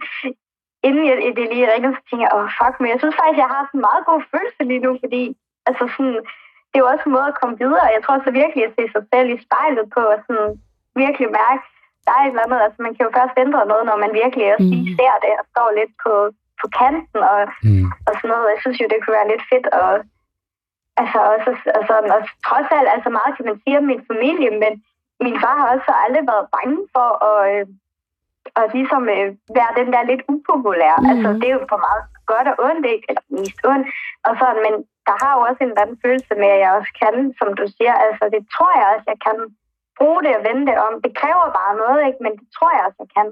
inden 0.87 1.03
jeg, 1.09 1.15
det 1.37 1.45
lige 1.53 1.71
ringede, 1.73 1.95
så 1.97 2.01
tænkte 2.05 2.23
jeg, 2.25 2.33
åh, 2.37 2.43
oh, 2.43 2.49
fuck, 2.59 2.75
men 2.79 2.89
jeg 2.93 2.99
synes 2.99 3.15
faktisk, 3.19 3.41
jeg 3.43 3.51
har 3.55 3.61
sådan 3.63 3.77
en 3.79 3.87
meget 3.89 4.03
god 4.09 4.21
følelse 4.31 4.61
lige 4.71 4.83
nu, 4.85 4.91
fordi 5.03 5.23
altså 5.69 5.83
sådan, 5.93 6.17
det 6.69 6.75
er 6.77 6.83
jo 6.83 6.91
også 6.93 7.05
en 7.07 7.15
måde 7.17 7.29
at 7.31 7.39
komme 7.39 7.55
videre. 7.63 7.93
Jeg 7.95 8.01
tror 8.03 8.17
så 8.25 8.31
virkelig 8.41 8.63
at 8.65 8.75
se 8.77 8.83
sig 8.93 9.03
selv 9.11 9.27
i 9.35 9.43
spejlet 9.45 9.85
på 9.95 10.01
og 10.13 10.19
sådan 10.25 10.49
virkelig 11.03 11.29
mærke, 11.41 11.63
der 12.05 12.11
er 12.15 12.21
et 12.23 12.31
eller 12.31 12.45
andet, 12.45 12.59
altså 12.65 12.79
man 12.85 12.93
kan 12.95 13.05
jo 13.07 13.11
først 13.17 13.35
ændre 13.43 13.69
noget, 13.71 13.85
når 13.89 13.97
man 14.03 14.11
virkelig 14.21 14.45
også 14.53 14.69
lige 14.73 14.87
Mm. 14.89 14.95
ser 14.99 15.15
det 15.25 15.33
og 15.41 15.45
står 15.53 15.67
lidt 15.79 15.93
på, 16.03 16.13
på 16.61 16.65
kanten 16.79 17.19
og, 17.33 17.39
Mm. 17.67 17.85
og 18.07 18.13
sådan 18.17 18.31
noget. 18.33 18.51
Jeg 18.53 18.59
synes 18.63 18.77
jo, 18.81 18.85
det 18.91 18.99
kunne 18.99 19.17
være 19.19 19.31
lidt 19.33 19.45
fedt 19.51 19.67
at 19.81 19.91
altså, 21.01 21.19
også, 21.33 21.51
altså, 21.79 21.93
og 22.15 22.21
trods 22.47 22.69
alt, 22.77 22.89
altså 22.95 23.09
meget 23.17 23.31
kan 23.35 23.45
man 23.49 23.57
sige 23.63 23.77
om 23.81 23.85
min 23.91 24.03
familie, 24.11 24.49
men 24.63 24.73
min 25.25 25.37
far 25.43 25.55
har 25.61 25.67
også 25.75 25.91
aldrig 26.05 26.23
været 26.31 26.47
bange 26.57 26.77
for 26.95 27.09
at, 27.29 27.39
øh, 27.51 27.65
at 28.59 28.65
ligesom 28.77 29.03
øh, 29.15 29.27
være 29.57 29.71
den 29.79 29.87
der 29.93 30.01
lidt 30.11 30.23
upopulær. 30.33 30.95
Mm. 31.01 31.09
Altså, 31.11 31.29
det 31.39 31.47
er 31.49 31.55
jo 31.59 31.63
for 31.73 31.81
meget 31.87 32.03
godt 32.31 32.47
og 32.51 32.55
ondt, 32.67 32.85
ikke? 32.93 33.05
Eller 33.09 33.23
mest 33.37 33.59
ondt. 33.71 33.87
Og 34.27 34.33
sådan, 34.41 34.61
men 34.65 34.73
der 35.07 35.15
har 35.23 35.31
jo 35.35 35.41
også 35.47 35.59
en 35.61 35.69
eller 35.71 35.83
anden 35.85 35.99
følelse 36.05 36.33
med, 36.41 36.49
at 36.55 36.61
jeg 36.65 36.71
også 36.79 36.91
kan, 37.01 37.13
som 37.39 37.49
du 37.59 37.63
siger. 37.77 37.93
Altså, 38.05 38.23
det 38.35 38.41
tror 38.55 38.71
jeg 38.79 38.87
også, 38.93 39.07
jeg 39.13 39.19
kan 39.27 39.37
bruge 39.99 40.19
det 40.25 40.31
og 40.37 40.43
vende 40.47 40.63
det 40.69 40.77
om. 40.87 40.93
Det 41.05 41.11
kræver 41.21 41.45
bare 41.59 41.73
noget, 41.83 41.99
ikke? 42.07 42.19
Men 42.25 42.33
det 42.39 42.47
tror 42.55 42.69
jeg 42.75 42.81
også, 42.87 42.99
jeg 43.05 43.11
kan. 43.17 43.27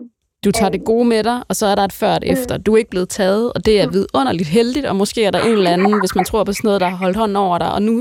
Du 0.46 0.52
tager 0.58 0.74
det 0.76 0.84
gode 0.92 1.06
med 1.14 1.22
dig, 1.30 1.38
og 1.50 1.54
så 1.60 1.66
er 1.72 1.76
der 1.76 1.86
et 1.90 1.98
før 2.02 2.14
og 2.16 2.20
et 2.22 2.32
efter. 2.34 2.54
Du 2.66 2.70
er 2.74 2.78
ikke 2.82 2.90
blevet 2.96 3.10
taget, 3.10 3.46
og 3.56 3.60
det 3.68 3.76
er 3.82 3.88
vidunderligt 3.98 4.50
heldigt, 4.58 4.86
og 4.92 4.96
måske 5.02 5.20
er 5.26 5.32
der 5.32 5.40
en 5.40 5.58
eller 5.62 5.72
anden, 5.76 6.00
hvis 6.00 6.16
man 6.16 6.26
tror 6.26 6.44
på 6.44 6.54
sådan 6.54 6.68
noget, 6.68 6.82
der 6.82 6.88
har 6.94 6.98
holdt 7.04 7.18
hånden 7.18 7.38
over 7.46 7.58
dig, 7.58 7.72
og 7.78 7.82
nu 7.82 7.96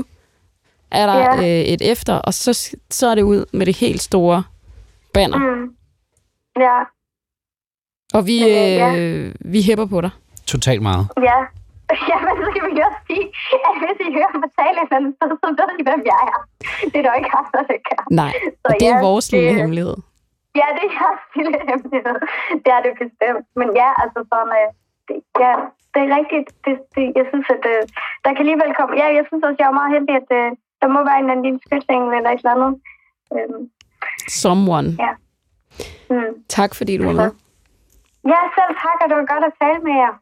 er 0.91 1.05
der 1.05 1.17
Ja. 1.17 1.37
øh, 1.37 1.63
et 1.73 1.91
efter, 1.91 2.13
og 2.15 2.33
så, 2.33 2.77
så 2.89 3.07
er 3.07 3.15
det 3.15 3.21
ud 3.21 3.45
med 3.53 3.65
det 3.65 3.77
helt 3.77 4.01
store 4.01 4.43
banner. 5.13 5.37
Mm. 5.37 5.65
Ja, 6.59 6.77
Og 8.13 8.21
vi, 8.29 8.35
øh, 8.53 8.71
ja. 8.83 8.89
øh, 8.97 9.35
vi 9.53 9.59
hæpper 9.67 9.85
på 9.93 10.01
dig. 10.05 10.11
Totalt 10.53 10.81
meget. 10.89 11.05
ja. 11.29 11.37
Ja, 12.11 12.17
men 12.25 12.33
så 12.43 12.49
kan 12.55 12.63
vi 12.71 12.79
også 12.87 13.01
sige, 13.09 13.25
at 13.67 13.73
hvis 13.81 13.97
I 14.07 14.09
hører 14.17 14.31
mig 14.43 14.49
tale 14.59 14.77
et 14.85 14.91
andet 14.97 15.11
sted, 15.17 15.29
så 15.43 15.47
ved 15.59 15.69
I, 15.81 15.83
hvem 15.89 16.01
jeg 16.11 16.19
er. 16.33 16.39
Det 16.91 16.97
er 17.01 17.05
der 17.07 17.15
ikke 17.21 17.31
andre, 17.41 17.59
der 17.71 17.77
kan. 17.89 18.01
Nej, 18.21 18.33
Så 18.63 18.67
og 18.69 18.71
det 18.79 18.87
er 18.93 18.97
ja, 18.97 19.05
vores 19.09 19.25
lille 19.33 19.47
det- 19.49 19.57
hemmelighed. 19.59 19.95
Ja, 20.59 20.67
det 20.77 20.83
er 20.89 20.93
jeres 20.99 21.23
lille 21.37 21.57
hemmelighed. 21.69 22.17
Det 22.63 22.69
er 22.77 22.81
det 22.85 22.93
bestemt. 23.03 23.45
Men 23.59 23.67
ja, 23.81 23.89
altså 24.03 24.19
sådan, 24.31 24.51
øh, 24.59 24.67
det, 25.07 25.17
ja, 25.43 25.53
det 25.93 25.99
er 26.05 26.09
rigtigt. 26.19 26.47
Det, 26.65 26.73
det, 26.95 27.05
jeg 27.19 27.25
synes, 27.31 27.47
at 27.55 27.63
øh, 27.73 27.81
der 28.23 28.29
kan 28.35 28.41
alligevel 28.45 28.71
komme... 28.79 28.91
Ja, 29.01 29.07
jeg 29.17 29.23
synes 29.29 29.41
også, 29.47 29.59
jeg 29.61 29.69
er 29.71 29.77
meget 29.79 29.91
heldig, 29.95 30.13
at 30.21 30.29
øh, 30.39 30.47
der 30.81 30.87
må 30.95 30.99
være 31.09 31.19
en 31.23 31.29
anden 31.31 31.45
lille 31.47 31.59
skytsengel 31.67 32.09
eller 32.17 32.31
et 32.35 32.41
eller 32.43 32.53
andet. 32.57 32.71
Øhm, 33.35 33.61
Someone. 34.43 34.89
Ja. 35.05 35.11
mm. 36.13 36.31
Tak 36.57 36.71
fordi 36.79 36.93
du 36.99 37.03
var 37.09 37.17
med. 37.21 37.31
Ja, 38.31 38.41
selv 38.57 38.73
tak, 38.83 38.97
og 39.03 39.07
det 39.09 39.15
var 39.19 39.25
godt 39.33 39.43
at 39.49 39.53
tale 39.61 39.79
med 39.87 39.95
jer. 40.03 40.13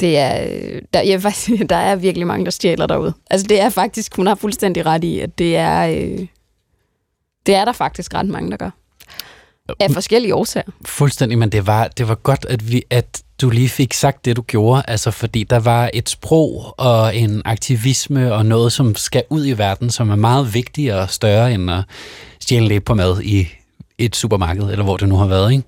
Det 0.00 0.18
er, 0.18 0.34
øh, 0.44 0.82
der, 0.94 1.00
jeg, 1.00 1.22
faktisk, 1.22 1.62
der 1.72 1.76
er 1.76 1.96
virkelig 1.96 2.26
mange, 2.26 2.44
der 2.44 2.50
stjæler 2.50 2.86
derude. 2.86 3.14
Altså 3.30 3.46
det 3.46 3.60
er 3.60 3.68
faktisk, 3.68 4.16
hun 4.16 4.26
har 4.26 4.34
fuldstændig 4.34 4.86
ret 4.86 5.04
i, 5.04 5.20
at 5.20 5.38
det 5.38 5.56
er, 5.56 5.86
øh, 5.86 6.26
det 7.46 7.54
er 7.54 7.64
der 7.64 7.72
faktisk 7.72 8.14
ret 8.14 8.26
mange, 8.26 8.50
der 8.50 8.56
gør. 8.56 8.70
Af 9.80 9.90
forskellige 9.90 10.34
årsager. 10.34 10.70
Fuldstændig, 10.84 11.38
men 11.38 11.52
det 11.52 11.66
var, 11.66 11.88
det 11.88 12.08
var 12.08 12.14
godt, 12.14 12.46
at, 12.48 12.72
vi, 12.72 12.82
at 12.90 13.22
du 13.40 13.50
lige 13.50 13.68
fik 13.68 13.92
sagt 13.92 14.24
det, 14.24 14.36
du 14.36 14.42
gjorde, 14.42 14.82
altså 14.88 15.10
fordi 15.10 15.44
der 15.44 15.60
var 15.60 15.90
et 15.94 16.08
sprog 16.08 16.74
og 16.78 17.16
en 17.16 17.42
aktivisme 17.44 18.34
og 18.34 18.46
noget, 18.46 18.72
som 18.72 18.94
skal 18.94 19.24
ud 19.30 19.46
i 19.46 19.58
verden, 19.58 19.90
som 19.90 20.10
er 20.10 20.16
meget 20.16 20.54
vigtigere 20.54 21.00
og 21.00 21.10
større 21.10 21.52
end 21.52 21.70
at 21.70 21.84
stjæle 22.40 22.68
lidt 22.68 22.84
på 22.84 22.94
mad 22.94 23.20
i, 23.22 23.48
et 23.98 24.16
supermarked, 24.16 24.70
eller 24.70 24.84
hvor 24.84 24.96
det 24.96 25.08
nu 25.08 25.16
har 25.16 25.26
været, 25.26 25.52
ikke? 25.52 25.64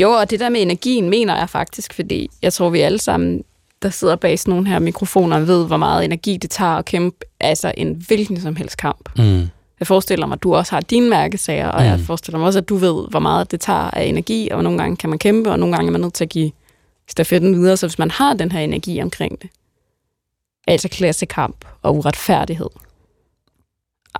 Jo, 0.00 0.10
og 0.10 0.30
det 0.30 0.40
der 0.40 0.48
med 0.48 0.62
energien 0.62 1.10
mener 1.10 1.36
jeg 1.36 1.50
faktisk, 1.50 1.94
fordi 1.94 2.30
jeg 2.42 2.52
tror, 2.52 2.70
vi 2.70 2.80
alle 2.80 2.98
sammen, 2.98 3.44
der 3.82 3.90
sidder 3.90 4.16
bag 4.16 4.38
sådan 4.38 4.52
nogle 4.52 4.68
her 4.68 4.78
mikrofoner, 4.78 5.38
ved, 5.38 5.66
hvor 5.66 5.76
meget 5.76 6.04
energi 6.04 6.36
det 6.36 6.50
tager 6.50 6.72
at 6.72 6.84
kæmpe 6.84 7.26
altså 7.40 7.72
en 7.76 8.02
hvilken 8.06 8.40
som 8.40 8.56
helst 8.56 8.76
kamp. 8.76 9.18
Mm. 9.18 9.48
Jeg 9.80 9.86
forestiller 9.86 10.26
mig, 10.26 10.36
at 10.36 10.42
du 10.42 10.54
også 10.54 10.72
har 10.72 10.80
dine 10.80 11.10
mærkesager, 11.10 11.68
og 11.68 11.82
mm. 11.82 11.86
jeg 11.86 12.00
forestiller 12.00 12.38
mig 12.38 12.46
også, 12.46 12.58
at 12.58 12.68
du 12.68 12.76
ved, 12.76 13.08
hvor 13.10 13.18
meget 13.18 13.50
det 13.50 13.60
tager 13.60 13.90
af 13.90 14.04
energi, 14.04 14.48
og 14.52 14.62
nogle 14.62 14.78
gange 14.78 14.96
kan 14.96 15.10
man 15.10 15.18
kæmpe, 15.18 15.50
og 15.50 15.58
nogle 15.58 15.76
gange 15.76 15.88
er 15.88 15.92
man 15.92 16.00
nødt 16.00 16.14
til 16.14 16.24
at 16.24 16.30
give 16.30 16.52
stafetten 17.10 17.54
videre, 17.54 17.76
så 17.76 17.86
hvis 17.86 17.98
man 17.98 18.10
har 18.10 18.34
den 18.34 18.52
her 18.52 18.60
energi 18.60 19.02
omkring 19.02 19.42
det, 19.42 19.50
altså 20.66 20.88
klassekamp 20.88 21.64
og 21.82 21.96
uretfærdighed, 21.96 22.68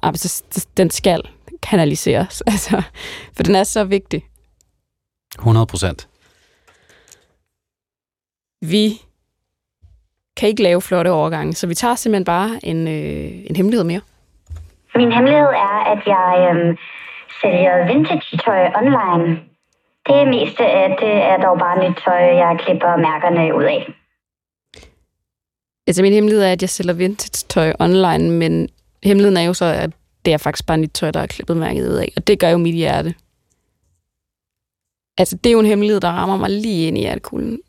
altså, 0.02 0.42
den 0.76 0.90
skal 0.90 1.22
kanaliseres, 1.62 2.42
altså, 2.52 2.82
for 3.36 3.42
den 3.42 3.54
er 3.54 3.64
så 3.64 3.84
vigtig. 3.84 4.24
100 5.38 5.66
procent. 5.66 6.08
Vi 8.62 9.02
kan 10.36 10.48
ikke 10.48 10.62
lave 10.62 10.82
flotte 10.82 11.10
overgange, 11.10 11.52
så 11.52 11.66
vi 11.66 11.74
tager 11.74 11.94
simpelthen 11.94 12.24
bare 12.24 12.50
en, 12.62 12.88
øh, 12.88 13.50
en 13.50 13.56
hemmelighed 13.56 13.84
mere. 13.84 14.00
Min 14.96 15.12
hemmelighed 15.12 15.48
er, 15.48 15.78
at 15.92 16.02
jeg 16.06 16.48
øhm, 16.50 16.76
sælger 17.40 17.86
vintage-tøj 17.86 18.62
online. 18.80 19.40
Det 20.08 20.28
meste 20.28 20.64
af 20.66 20.96
det 21.00 21.14
er 21.30 21.36
dog 21.36 21.58
bare 21.58 21.88
nyt 21.88 21.96
tøj, 22.04 22.22
jeg 22.42 22.58
klipper 22.60 22.96
mærkerne 22.96 23.54
ud 23.56 23.62
af. 23.62 23.94
Altså 25.86 26.02
min 26.02 26.12
hemmelighed 26.12 26.44
er, 26.44 26.52
at 26.52 26.62
jeg 26.62 26.68
sælger 26.68 26.94
vintage-tøj 26.94 27.72
online, 27.80 28.30
men 28.30 28.68
hemmeligheden 29.04 29.36
er 29.36 29.42
jo 29.42 29.54
så, 29.54 29.64
at 29.64 29.90
det 30.28 30.34
er 30.34 30.38
faktisk 30.38 30.66
bare 30.66 30.78
nyt 30.78 30.90
tøj, 30.94 31.10
der 31.10 31.20
er 31.20 31.26
klippet 31.26 31.56
mærket 31.56 31.88
ud 31.88 31.94
af, 31.94 32.12
og 32.16 32.26
det 32.26 32.38
gør 32.38 32.48
jo 32.48 32.58
mit 32.58 32.74
hjerte. 32.74 33.14
Altså, 35.18 35.36
det 35.36 35.50
er 35.50 35.52
jo 35.52 35.60
en 35.60 35.66
hemmelighed, 35.66 36.00
der 36.00 36.08
rammer 36.08 36.36
mig 36.36 36.50
lige 36.50 36.86
ind 36.86 36.98
i 36.98 37.00
hjertekuglen. 37.00 37.60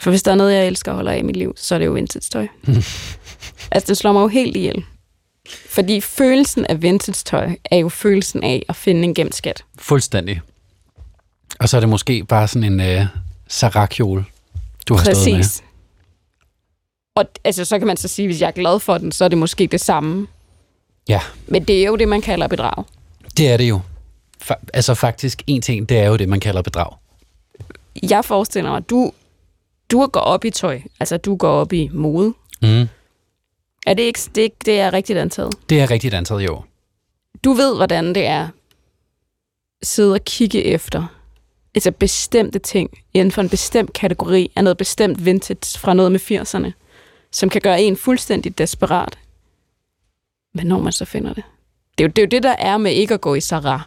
For 0.00 0.10
hvis 0.10 0.22
der 0.22 0.30
er 0.30 0.34
noget, 0.34 0.54
jeg 0.54 0.66
elsker 0.66 0.92
og 0.92 0.96
holder 0.96 1.12
af 1.12 1.18
i 1.18 1.22
mit 1.22 1.36
liv, 1.36 1.54
så 1.56 1.74
er 1.74 1.78
det 1.78 1.86
jo 1.86 1.92
vintage-tøj. 1.92 2.46
altså, 3.72 3.86
det 3.86 3.96
slår 3.96 4.12
mig 4.12 4.22
jo 4.22 4.28
helt 4.28 4.56
ihjel. 4.56 4.84
Fordi 5.66 6.00
følelsen 6.00 6.66
af 6.66 6.82
vintage-tøj 6.82 7.56
er 7.64 7.76
jo 7.76 7.88
følelsen 7.88 8.42
af 8.42 8.62
at 8.68 8.76
finde 8.76 9.02
en 9.02 9.14
gemt 9.14 9.34
skat. 9.34 9.64
Fuldstændig. 9.78 10.40
Og 11.60 11.68
så 11.68 11.76
er 11.76 11.80
det 11.80 11.88
måske 11.88 12.24
bare 12.24 12.48
sådan 12.48 12.72
en 12.72 12.80
øh, 12.80 13.06
sarakjol, 13.48 14.24
du 14.88 14.94
har 14.94 15.04
stået 15.04 15.16
med. 15.16 15.36
Præcis. 15.36 15.62
Og 17.16 17.24
altså, 17.44 17.64
så 17.64 17.78
kan 17.78 17.86
man 17.86 17.96
så 17.96 18.08
sige, 18.08 18.28
hvis 18.28 18.40
jeg 18.40 18.46
er 18.46 18.52
glad 18.52 18.80
for 18.80 18.98
den, 18.98 19.12
så 19.12 19.24
er 19.24 19.28
det 19.28 19.38
måske 19.38 19.66
det 19.66 19.80
samme. 19.80 20.26
Ja, 21.08 21.20
Men 21.46 21.64
det 21.64 21.82
er 21.82 21.86
jo 21.86 21.96
det, 21.96 22.08
man 22.08 22.20
kalder 22.20 22.46
bedrag. 22.46 22.84
det 23.36 23.48
er 23.52 23.56
det 23.56 23.68
jo. 23.68 23.80
Fa- 24.44 24.64
altså 24.74 24.94
faktisk, 24.94 25.42
en 25.46 25.62
ting, 25.62 25.88
det 25.88 25.98
er 25.98 26.06
jo 26.06 26.16
det, 26.16 26.28
man 26.28 26.40
kalder 26.40 26.62
bedrag. 26.62 26.96
Jeg 28.10 28.24
forestiller 28.24 28.70
mig, 28.70 28.76
at 28.76 28.90
du, 28.90 29.12
du 29.90 30.06
går 30.06 30.20
op 30.20 30.44
i 30.44 30.50
tøj. 30.50 30.80
Altså, 31.00 31.16
du 31.16 31.36
går 31.36 31.50
op 31.50 31.72
i 31.72 31.90
mode. 31.92 32.34
Mm. 32.62 32.88
Er 33.86 33.94
det 33.94 34.02
ikke 34.02 34.20
det, 34.34 34.66
det 34.66 34.80
er 34.80 34.92
rigtigt 34.92 35.18
antaget? 35.18 35.54
Det 35.70 35.80
er 35.80 35.90
rigtigt 35.90 36.14
antaget, 36.14 36.42
jo. 36.44 36.62
Du 37.44 37.52
ved, 37.52 37.76
hvordan 37.76 38.14
det 38.14 38.26
er 38.26 38.48
sidde 39.82 40.14
og 40.14 40.24
kigge 40.24 40.64
efter 40.64 41.06
altså 41.74 41.90
bestemte 41.90 42.58
ting 42.58 42.90
inden 43.14 43.32
for 43.32 43.42
en 43.42 43.48
bestemt 43.48 43.92
kategori 43.92 44.52
af 44.56 44.64
noget 44.64 44.76
bestemt 44.76 45.24
vintage 45.24 45.78
fra 45.78 45.94
noget 45.94 46.12
med 46.12 46.20
80'erne, 46.20 46.72
som 47.32 47.48
kan 47.48 47.60
gøre 47.60 47.82
en 47.82 47.96
fuldstændig 47.96 48.58
desperat. 48.58 49.18
Men 50.54 50.66
når 50.66 50.78
man 50.78 50.92
så 50.92 51.04
finder 51.04 51.34
det. 51.34 51.44
Det 51.98 52.04
er, 52.04 52.08
jo, 52.08 52.12
det 52.16 52.18
er 52.18 52.26
jo 52.26 52.28
det, 52.28 52.42
der 52.42 52.56
er 52.58 52.76
med 52.76 52.92
ikke 52.92 53.14
at 53.14 53.20
gå 53.20 53.34
i 53.34 53.40
Sarah, 53.40 53.80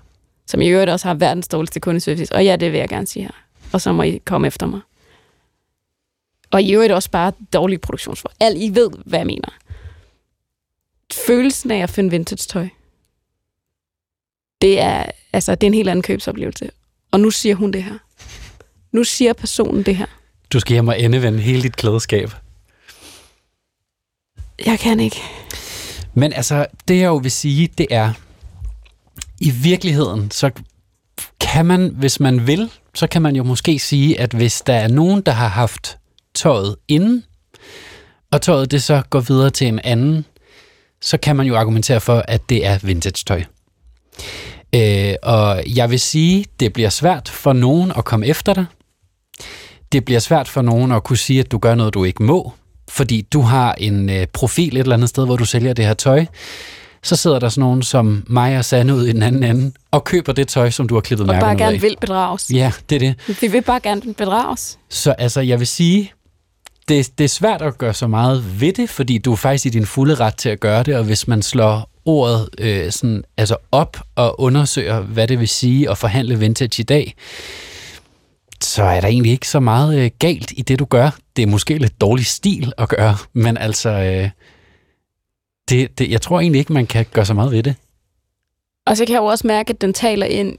som 0.45 0.61
i 0.61 0.68
øvrigt 0.68 0.91
også 0.91 1.07
har 1.07 1.13
verdens 1.13 1.47
dårligste 1.47 1.80
kundeservice. 1.80 2.36
Og 2.36 2.45
ja, 2.45 2.55
det 2.55 2.72
vil 2.72 2.78
jeg 2.78 2.89
gerne 2.89 3.07
sige 3.07 3.24
her. 3.24 3.32
Og 3.74 3.82
så 3.82 3.91
må 3.91 4.03
I 4.03 4.22
komme 4.26 4.47
efter 4.47 4.66
mig. 4.66 4.82
Og 6.51 6.61
i 6.61 6.74
øvrigt 6.74 6.93
også 6.93 7.11
bare 7.11 7.32
dårlig 7.53 7.82
produktionsfor. 7.82 8.32
Alt 8.39 8.57
I 8.57 8.76
ved, 8.76 8.89
hvad 9.05 9.20
jeg 9.20 9.28
mener. 9.28 9.49
Følelsen 11.13 11.72
af 11.72 11.78
at 11.78 11.89
finde 11.89 12.09
vintage 12.09 12.47
tøj, 12.47 12.68
det 14.61 14.82
er, 14.82 15.05
altså, 15.34 15.55
det 15.55 15.63
er 15.63 15.68
en 15.68 15.74
helt 15.74 15.89
anden 15.89 16.03
købsoplevelse. 16.03 16.72
Og 17.11 17.20
nu 17.20 17.32
siger 17.32 17.55
hun 17.55 17.72
det 17.72 17.84
her. 17.84 17.97
Nu 18.91 19.03
siger 19.03 19.34
personen 19.34 19.84
det 19.84 19.95
her. 19.95 20.05
Du 20.53 20.59
skal 20.59 20.74
hjem 20.74 20.88
og 20.88 21.01
endevende 21.01 21.39
hele 21.39 21.61
dit 21.61 21.76
klædeskab. 21.76 22.30
Jeg 24.66 24.80
kan 24.80 24.99
ikke. 24.99 25.22
Men 26.16 26.34
altså, 26.34 26.66
det 26.88 26.97
jeg 26.97 27.05
jo 27.05 27.16
vil 27.16 27.32
sige, 27.32 27.70
det 27.78 27.88
er, 27.89 28.13
i 29.39 29.49
virkeligheden, 29.49 30.32
så 30.32 30.51
kan 31.39 31.66
man, 31.66 31.91
hvis 31.95 32.20
man 32.20 32.47
vil, 32.47 32.72
så 32.93 33.07
kan 33.07 33.22
man 33.22 33.36
jo 33.36 33.43
måske 33.43 33.80
sige, 33.80 34.20
at 34.20 34.34
hvis 34.34 34.61
der 34.61 34.74
er 34.74 34.88
nogen, 34.88 35.22
der 35.22 35.32
har 35.32 35.47
haft 35.47 35.97
tøjet 36.34 36.76
inden, 36.88 37.24
og 38.32 38.41
tøjet 38.41 38.72
det 38.72 38.84
så 38.84 39.03
går 39.09 39.20
videre 39.20 39.49
til 39.49 39.68
en 39.68 39.80
anden, 39.84 40.26
så 41.01 41.18
kan 41.18 41.36
man 41.36 41.47
jo 41.47 41.55
argumentere 41.55 42.01
for, 42.01 42.24
at 42.28 42.49
det 42.49 42.66
er 42.66 42.80
vintage-tøj. 42.84 43.43
Øh, 44.76 45.16
og 45.24 45.63
jeg 45.76 45.89
vil 45.89 45.99
sige, 45.99 46.45
det 46.59 46.74
bliver 46.74 46.89
svært 46.89 47.30
for 47.30 47.53
nogen 47.53 47.91
at 47.97 48.05
komme 48.05 48.28
efter 48.28 48.53
dig. 48.53 48.66
Det 49.91 50.05
bliver 50.05 50.20
svært 50.20 50.47
for 50.47 50.61
nogen 50.61 50.91
at 50.91 51.03
kunne 51.03 51.18
sige, 51.18 51.39
at 51.39 51.51
du 51.51 51.57
gør 51.57 51.76
noget, 51.76 51.93
du 51.93 52.03
ikke 52.03 52.24
må, 52.24 52.53
fordi 52.96 53.22
du 53.22 53.41
har 53.41 53.74
en 53.74 54.10
øh, 54.10 54.28
profil 54.34 54.76
et 54.78 54.80
eller 54.80 54.93
andet 54.96 55.10
sted, 55.10 55.26
hvor 55.26 55.36
du 55.36 55.46
sælger 55.46 55.74
det 55.74 55.86
her 55.86 55.93
tøj. 55.93 56.26
Så 57.04 57.16
sidder 57.16 57.39
der 57.39 57.50
sådan 57.50 57.62
nogen 57.62 57.84
som 57.84 58.24
mig 58.28 58.58
og 58.58 58.66
Sanne 58.66 58.96
ud 58.96 59.06
i 59.06 59.12
den 59.12 59.24
anden 59.24 59.43
ende, 59.43 59.72
og 59.91 60.04
køber 60.04 60.34
det 60.34 60.48
tøj, 60.48 60.70
som 60.70 60.88
du 60.88 60.93
har 60.96 61.02
klippet 61.02 61.30
Og 61.30 61.34
bare 61.34 61.41
mærkerne 61.41 61.56
ud 61.56 61.60
gerne 61.60 61.76
af. 61.76 61.82
vil 61.82 61.98
bedrages. 62.02 62.52
Ja, 62.54 62.72
det 62.89 62.96
er 62.96 63.00
det. 63.00 63.41
Vi 63.41 63.48
vil 63.48 63.62
bare 63.62 63.80
gerne 63.80 64.14
bedrages. 64.14 64.80
Så 64.89 65.12
altså, 65.12 65.41
jeg 65.41 65.60
vil 65.60 65.68
sige, 65.68 66.12
det, 66.88 67.18
det 67.18 67.24
er 67.24 67.30
svært 67.30 67.62
at 67.62 67.78
gøre 67.78 67.93
så 67.93 68.08
meget 68.08 68.62
ved 68.62 68.74
det, 68.74 68.89
fordi 68.89 69.18
du 69.18 69.32
er 69.32 69.36
faktisk 69.36 69.66
i 69.66 69.70
din 69.70 69.86
fulde 69.86 70.16
ret 70.16 70.36
til 70.38 70.50
at 70.50 70.60
gøre 70.60 70.84
det, 70.84 70.96
og 70.96 71.04
hvis 71.04 71.28
man 71.28 71.41
slår 71.41 71.89
ordet 72.06 72.50
øh, 72.58 72.91
sådan, 72.91 73.24
altså 73.38 73.56
op 73.72 73.98
og 74.16 74.39
undersøger, 74.41 75.02
hvad 75.02 75.28
det 75.28 75.39
vil 75.39 75.48
sige 75.48 75.89
at 75.89 75.98
forhandle 75.98 76.39
vintage 76.39 76.82
i 76.82 76.84
dag, 76.84 77.16
så 78.64 78.84
er 78.84 79.02
der 79.02 79.08
egentlig 79.08 79.32
ikke 79.32 79.48
så 79.48 79.60
meget 79.60 80.00
øh, 80.00 80.12
galt 80.20 80.52
i 80.58 80.62
det, 80.62 80.80
du 80.80 80.86
gør. 80.86 81.10
Det 81.36 81.43
er 81.43 81.47
måske 81.47 81.77
lidt 81.77 82.01
dårlig 82.01 82.25
stil 82.25 82.73
at 82.77 82.89
gøre, 82.89 83.15
men 83.33 83.57
altså, 83.57 83.89
øh, 83.89 84.29
det, 85.69 85.99
det, 85.99 86.11
jeg 86.11 86.21
tror 86.21 86.39
egentlig 86.39 86.59
ikke, 86.59 86.73
man 86.73 86.88
kan 86.88 87.05
gøre 87.13 87.25
så 87.25 87.33
meget 87.33 87.51
ved 87.51 87.63
det. 87.63 87.75
Og 88.86 88.97
så 88.97 89.05
kan 89.05 89.13
jeg 89.13 89.19
jo 89.19 89.25
også 89.25 89.47
mærke, 89.47 89.69
at 89.69 89.81
den 89.81 89.93
taler 89.93 90.25
ind, 90.25 90.57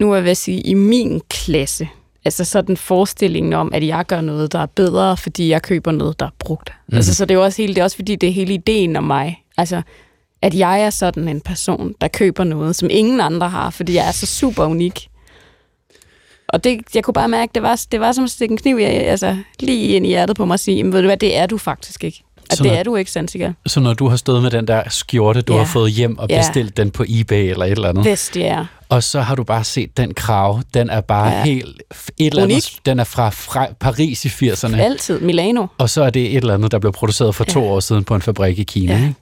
nu 0.00 0.10
er 0.10 0.14
jeg 0.14 0.24
ved 0.24 0.30
at 0.30 0.36
sige, 0.36 0.60
i 0.60 0.74
min 0.74 1.20
klasse. 1.28 1.88
Altså 2.24 2.44
sådan 2.44 2.76
forestillingen 2.76 3.52
om, 3.52 3.70
at 3.74 3.86
jeg 3.86 4.06
gør 4.06 4.20
noget, 4.20 4.52
der 4.52 4.58
er 4.58 4.66
bedre, 4.66 5.16
fordi 5.16 5.48
jeg 5.48 5.62
køber 5.62 5.92
noget, 5.92 6.20
der 6.20 6.26
er 6.26 6.30
brugt. 6.38 6.72
Mm. 6.88 6.96
Altså, 6.96 7.14
så 7.14 7.24
det 7.24 7.30
er 7.30 7.38
jo 7.38 7.44
også, 7.44 7.62
hele, 7.62 7.74
det 7.74 7.80
er 7.80 7.84
også 7.84 7.96
fordi, 7.96 8.16
det 8.16 8.28
er 8.28 8.32
hele 8.32 8.54
ideen 8.54 8.96
om 8.96 9.04
mig. 9.04 9.44
Altså, 9.56 9.82
at 10.42 10.54
jeg 10.54 10.82
er 10.82 10.90
sådan 10.90 11.28
en 11.28 11.40
person, 11.40 11.94
der 12.00 12.08
køber 12.08 12.44
noget, 12.44 12.76
som 12.76 12.88
ingen 12.90 13.20
andre 13.20 13.48
har, 13.48 13.70
fordi 13.70 13.94
jeg 13.94 14.08
er 14.08 14.12
så 14.12 14.26
super 14.26 14.64
unik. 14.64 15.08
Og 16.56 16.64
det, 16.64 16.80
jeg 16.94 17.04
kunne 17.04 17.14
bare 17.14 17.28
mærke, 17.28 17.50
det 17.54 17.62
var, 17.62 17.82
det 17.92 18.00
var 18.00 18.12
som 18.12 18.24
at 18.24 18.30
stikke 18.30 18.52
en 18.52 18.58
kniv 18.58 18.78
i, 18.78 18.82
altså, 18.82 19.36
lige 19.60 19.96
ind 19.96 20.06
i 20.06 20.08
hjertet 20.08 20.36
på 20.36 20.44
mig 20.44 20.54
og 20.54 20.60
sige, 20.60 20.84
"Men 20.84 20.92
ved 20.92 21.00
du 21.00 21.06
hvad, 21.08 21.16
det 21.16 21.36
er 21.36 21.46
du 21.46 21.58
faktisk 21.58 22.04
ikke. 22.04 22.22
At 22.50 22.56
Så 22.56 22.62
det 22.62 22.72
når- 22.72 22.78
er 22.78 22.82
du 22.82 22.96
ikke, 22.96 23.10
Sansiga. 23.10 23.50
Så 23.66 23.80
når 23.80 23.94
du 23.94 24.08
har 24.08 24.16
stået 24.16 24.42
med 24.42 24.50
den 24.50 24.68
der 24.68 24.82
skjorte, 24.88 25.40
du 25.42 25.52
Ja. 25.52 25.58
har 25.58 25.66
fået 25.66 25.90
hjem 25.92 26.18
og 26.18 26.26
Ja. 26.30 26.38
bestilt 26.38 26.76
den 26.76 26.90
på 26.90 27.04
eBay 27.08 27.50
eller 27.50 27.64
et 27.64 27.70
eller 27.72 27.88
andet, 27.88 28.30
det 28.34 28.46
er. 28.46 28.66
Og 28.88 29.02
så 29.02 29.20
har 29.20 29.34
du 29.34 29.44
bare 29.44 29.64
set 29.64 29.96
den 29.96 30.14
krav. 30.14 30.62
Den 30.74 30.90
er 30.90 31.00
bare 31.00 31.28
ja. 31.30 31.36
Ja. 31.38 31.44
helt... 31.44 31.82
Et 32.18 32.26
eller 32.26 32.42
andet, 32.42 32.54
Unik. 32.54 32.86
den 32.86 32.98
er 33.00 33.04
fra, 33.04 33.30
fra 33.30 33.66
Paris 33.80 34.24
i 34.24 34.28
80'erne. 34.28 34.76
Altid. 34.80 35.20
Milano. 35.20 35.66
Og 35.78 35.90
så 35.90 36.02
er 36.02 36.10
det 36.10 36.26
et 36.30 36.36
eller 36.36 36.54
andet, 36.54 36.72
der 36.72 36.78
blev 36.78 36.92
produceret 36.92 37.34
for 37.34 37.44
to 37.44 37.60
Ja. 37.60 37.66
år 37.66 37.80
siden 37.80 38.04
på 38.04 38.14
en 38.14 38.22
fabrik 38.22 38.58
i 38.58 38.64
Kina. 38.64 38.92
Ja. 38.92 38.98
Ja. 39.00 39.12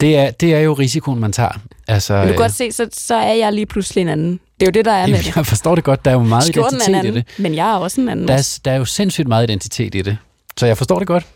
Det, 0.00 0.16
er, 0.16 0.30
det 0.30 0.54
er 0.54 0.58
jo 0.60 0.72
risikoen, 0.72 1.20
man 1.20 1.32
tager. 1.32 1.60
Altså, 1.88 2.12
Men 2.12 2.22
du 2.22 2.26
kan 2.26 2.34
øh, 2.34 2.38
godt 2.38 2.52
se, 2.52 2.72
så, 2.72 2.88
så 2.92 3.14
er 3.14 3.32
jeg 3.32 3.52
lige 3.52 3.66
pludselig 3.66 4.02
en 4.02 4.08
anden. 4.08 4.40
Det 4.60 4.66
er 4.66 4.66
jo 4.66 4.70
det, 4.70 4.84
der 4.84 4.92
er 4.92 5.06
med 5.06 5.18
det. 5.18 5.36
jeg 5.36 5.46
forstår 5.46 5.74
det 5.74 5.84
godt. 5.84 6.04
Der 6.04 6.10
er 6.10 6.14
jo 6.14 6.22
meget 6.22 6.44
Skjorten 6.44 6.74
en 6.74 6.80
identitet 6.80 7.04
i 7.04 7.08
anden, 7.08 7.14
det. 7.14 7.38
men 7.38 7.54
jeg 7.54 7.70
er 7.70 7.76
også 7.76 8.00
en 8.00 8.08
anden. 8.08 8.28
Der 8.28 8.34
er, 8.34 8.58
der 8.64 8.70
er 8.72 8.76
jo 8.76 8.84
sindssygt 8.84 9.28
meget 9.28 9.50
identitet 9.50 9.94
i 9.94 10.02
det. 10.02 10.18
Så 10.56 10.66
jeg 10.66 10.78
forstår 10.78 10.98
det 10.98 11.08
godt. 11.08 11.26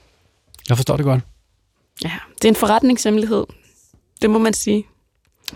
Jeg 0.68 0.76
forstår 0.76 0.96
det 0.96 1.04
godt. 1.04 1.20
Ja, 2.04 2.10
det 2.34 2.44
er 2.44 2.48
en 2.48 2.56
forretningshemmelighed. 2.56 3.44
Det 4.22 4.30
må 4.30 4.38
man 4.38 4.54
sige. 4.54 4.84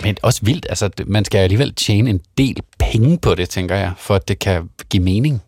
Men 0.03 0.17
også 0.23 0.41
vildt. 0.43 0.67
Altså, 0.69 0.91
man 1.07 1.25
skal 1.25 1.39
alligevel 1.39 1.75
tjene 1.75 2.11
en 2.11 2.21
del 2.39 2.57
penge 2.79 3.19
på 3.19 3.35
det, 3.35 3.49
tænker 3.49 3.77
jeg, 3.77 3.93
for 3.99 4.15
at 4.15 4.29
det 4.29 4.39
kan 4.39 4.71
give 4.91 5.03
mening. 5.03 5.43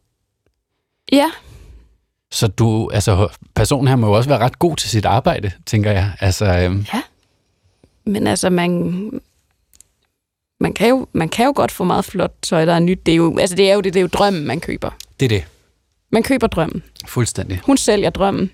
Ja, 1.12 1.30
Så 2.32 2.46
du, 2.46 2.90
altså, 2.94 3.28
personen 3.54 3.88
her 3.88 3.96
må 3.96 4.06
jo 4.06 4.12
også 4.12 4.28
være 4.28 4.38
ret 4.38 4.58
god 4.58 4.76
til 4.76 4.90
sit 4.90 5.04
arbejde, 5.04 5.50
tænker 5.66 5.90
jeg. 5.92 6.12
Altså, 6.20 6.44
øhm, 6.44 6.86
men 8.06 8.26
altså, 8.26 8.50
man, 8.50 9.20
man, 10.60 10.72
kan 10.72 10.88
jo, 10.88 11.06
man 11.12 11.28
kan 11.28 11.46
jo 11.46 11.52
godt 11.56 11.70
få 11.72 11.84
meget 11.84 12.04
flot 12.04 12.34
tøj, 12.42 12.64
der 12.64 12.72
er 12.72 12.78
nyt. 12.78 13.06
Det 13.06 13.12
er 13.12 13.16
jo, 13.16 13.38
altså, 13.38 13.56
det 13.56 13.70
er 13.70 13.74
jo, 13.74 13.80
det, 13.80 13.94
det 13.94 14.00
er 14.00 14.02
jo 14.02 14.08
drømmen, 14.12 14.44
man 14.46 14.60
køber. 14.60 14.90
det 15.20 15.24
er 15.24 15.28
det. 15.28 15.44
Man 16.10 16.22
køber 16.22 16.46
drømmen. 16.46 16.82
Fuldstændig. 17.06 17.60
Hun 17.64 17.76
sælger 17.76 18.10
drømmen, 18.10 18.50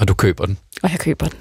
Og 0.00 0.08
du 0.08 0.14
køber 0.14 0.46
den. 0.46 0.58
og 0.82 0.90
jeg 0.90 1.00
køber 1.00 1.28
den. 1.28 1.38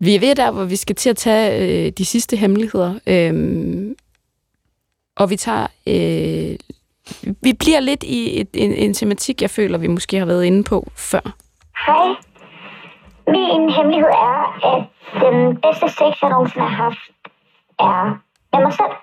Vi 0.00 0.14
er 0.14 0.20
ved 0.20 0.34
der, 0.34 0.50
hvor 0.50 0.64
vi 0.64 0.76
skal 0.76 0.96
til 0.96 1.10
at 1.10 1.16
tage 1.16 1.86
øh, 1.86 1.92
de 1.92 2.04
sidste 2.04 2.36
hemmeligheder. 2.36 2.98
Øh, 3.06 3.90
og 5.16 5.30
vi 5.30 5.36
tager... 5.36 5.66
Øh, 5.86 6.56
vi 7.42 7.52
bliver 7.52 7.80
lidt 7.80 8.02
i 8.02 8.40
et, 8.40 8.48
en, 8.54 8.72
en 8.72 8.94
tematik, 8.94 9.42
jeg 9.42 9.50
føler, 9.50 9.78
vi 9.78 9.86
måske 9.86 10.18
har 10.18 10.26
været 10.26 10.44
inde 10.44 10.64
på 10.64 10.90
før. 10.96 11.36
Hej. 11.86 12.14
Min 13.28 13.70
hemmelighed 13.76 14.12
er, 14.32 14.40
at 14.72 14.80
den 15.24 15.36
bedste 15.64 15.88
sex, 15.98 16.12
jeg 16.22 16.30
nogensinde 16.30 16.66
har 16.66 16.76
haft, 16.84 17.04
er 17.78 18.02
med 18.52 18.60
mig 18.66 18.72
selv. 18.80 18.94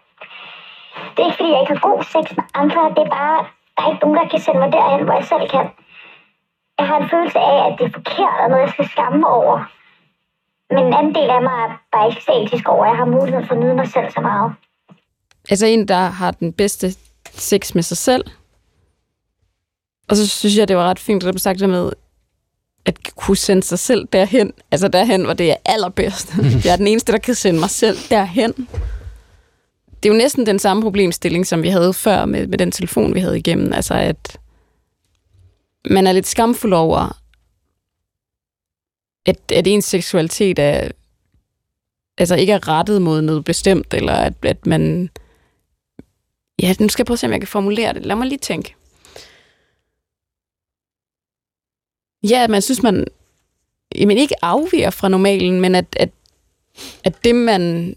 Det 1.13 1.19
er 1.21 1.27
ikke, 1.27 1.39
fordi 1.39 1.51
jeg 1.53 1.61
ikke 1.61 1.73
har 1.75 1.87
god 1.89 2.01
sex 2.13 2.25
med 2.37 2.45
andre. 2.61 2.81
Det 2.95 3.03
er 3.07 3.11
bare, 3.21 3.39
der 3.75 3.81
er 3.83 3.89
ikke 3.91 4.03
nogen, 4.03 4.17
der 4.19 4.27
kan 4.31 4.39
sende 4.39 4.59
mig 4.59 4.71
derhen, 4.77 5.03
hvor 5.05 5.15
jeg 5.19 5.27
selv 5.33 5.45
kan. 5.55 5.65
Jeg 6.79 6.87
har 6.89 6.97
en 6.99 7.09
følelse 7.13 7.39
af, 7.39 7.57
at 7.67 7.73
det 7.77 7.85
er 7.85 7.97
forkert, 7.99 8.37
og 8.41 8.49
noget, 8.49 8.63
jeg 8.65 8.73
skal 8.75 8.89
skamme 8.93 9.19
mig 9.19 9.29
over. 9.29 9.57
Men 10.69 10.85
en 10.87 10.93
anden 10.99 11.15
del 11.15 11.29
af 11.37 11.41
mig 11.41 11.57
er 11.65 11.71
bare 11.93 12.09
ikke 12.09 12.21
statisk 12.21 12.65
over, 12.73 12.83
at 12.85 12.89
jeg 12.89 12.97
har 12.97 13.05
mulighed 13.05 13.41
for 13.47 13.53
at 13.55 13.61
nyde 13.61 13.75
mig 13.81 13.87
selv 13.87 14.09
så 14.11 14.21
meget. 14.21 14.49
Altså 15.49 15.65
en, 15.65 15.87
der 15.87 16.03
har 16.19 16.31
den 16.31 16.53
bedste 16.53 16.87
sex 17.31 17.75
med 17.75 17.83
sig 17.83 17.97
selv. 17.97 18.25
Og 20.09 20.15
så 20.15 20.29
synes 20.29 20.57
jeg, 20.57 20.67
det 20.67 20.77
var 20.77 20.89
ret 20.89 20.99
fint, 20.99 21.23
at 21.23 21.33
du 21.33 21.39
sagde 21.39 21.59
det 21.59 21.69
med, 21.69 21.91
at 22.85 23.15
kunne 23.15 23.37
sende 23.37 23.63
sig 23.63 23.79
selv 23.79 24.07
derhen. 24.13 24.53
Altså 24.71 24.87
derhen, 24.87 25.23
hvor 25.23 25.33
det 25.33 25.51
er 25.51 25.55
allerbedst. 25.65 26.33
Jeg 26.65 26.71
er 26.71 26.75
den 26.75 26.87
eneste, 26.87 27.11
der 27.11 27.17
kan 27.17 27.35
sende 27.35 27.59
mig 27.59 27.69
selv 27.69 27.97
derhen. 28.09 28.53
Det 30.03 30.09
er 30.09 30.13
jo 30.13 30.17
næsten 30.17 30.45
den 30.45 30.59
samme 30.59 30.83
problemstilling, 30.83 31.47
som 31.47 31.63
vi 31.63 31.69
havde 31.69 31.93
før 31.93 32.25
med, 32.25 32.47
med 32.47 32.57
den 32.57 32.71
telefon, 32.71 33.15
vi 33.15 33.19
havde 33.19 33.37
igennem. 33.37 33.73
Altså 33.73 33.93
at 33.93 34.39
man 35.89 36.07
er 36.07 36.11
lidt 36.11 36.27
skamfuld 36.27 36.73
over, 36.73 37.21
at, 39.25 39.51
at 39.51 39.67
ens 39.67 39.85
seksualitet 39.85 40.59
er, 40.59 40.91
altså 42.17 42.35
ikke 42.35 42.53
er 42.53 42.67
rettet 42.67 43.01
mod 43.01 43.21
noget 43.21 43.45
bestemt, 43.45 43.93
eller 43.93 44.13
at, 44.13 44.33
at 44.43 44.65
man... 44.65 45.09
Ja, 46.61 46.73
nu 46.79 46.89
skal 46.89 47.01
jeg 47.01 47.05
prøve 47.05 47.15
at 47.15 47.19
se, 47.19 47.27
om 47.27 47.31
jeg 47.31 47.41
kan 47.41 47.47
formulere 47.47 47.93
det. 47.93 48.05
Lad 48.05 48.15
mig 48.15 48.27
lige 48.27 48.39
tænke. 48.39 48.75
Ja, 52.29 52.47
man 52.47 52.61
synes, 52.61 52.83
man 52.83 53.05
jamen 53.95 54.17
ikke 54.17 54.35
afviger 54.45 54.89
fra 54.89 55.09
normalen, 55.09 55.61
men 55.61 55.75
at, 55.75 55.85
at, 55.99 56.09
at 57.03 57.23
det, 57.23 57.35
man 57.35 57.95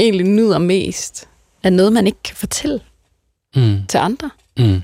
egentlig 0.00 0.26
nyder 0.26 0.58
mest, 0.58 1.28
er 1.62 1.70
noget, 1.70 1.92
man 1.92 2.06
ikke 2.06 2.22
kan 2.24 2.36
fortælle 2.36 2.80
Mm. 3.56 3.76
til 3.88 3.98
andre. 3.98 4.30
Mm. 4.58 4.80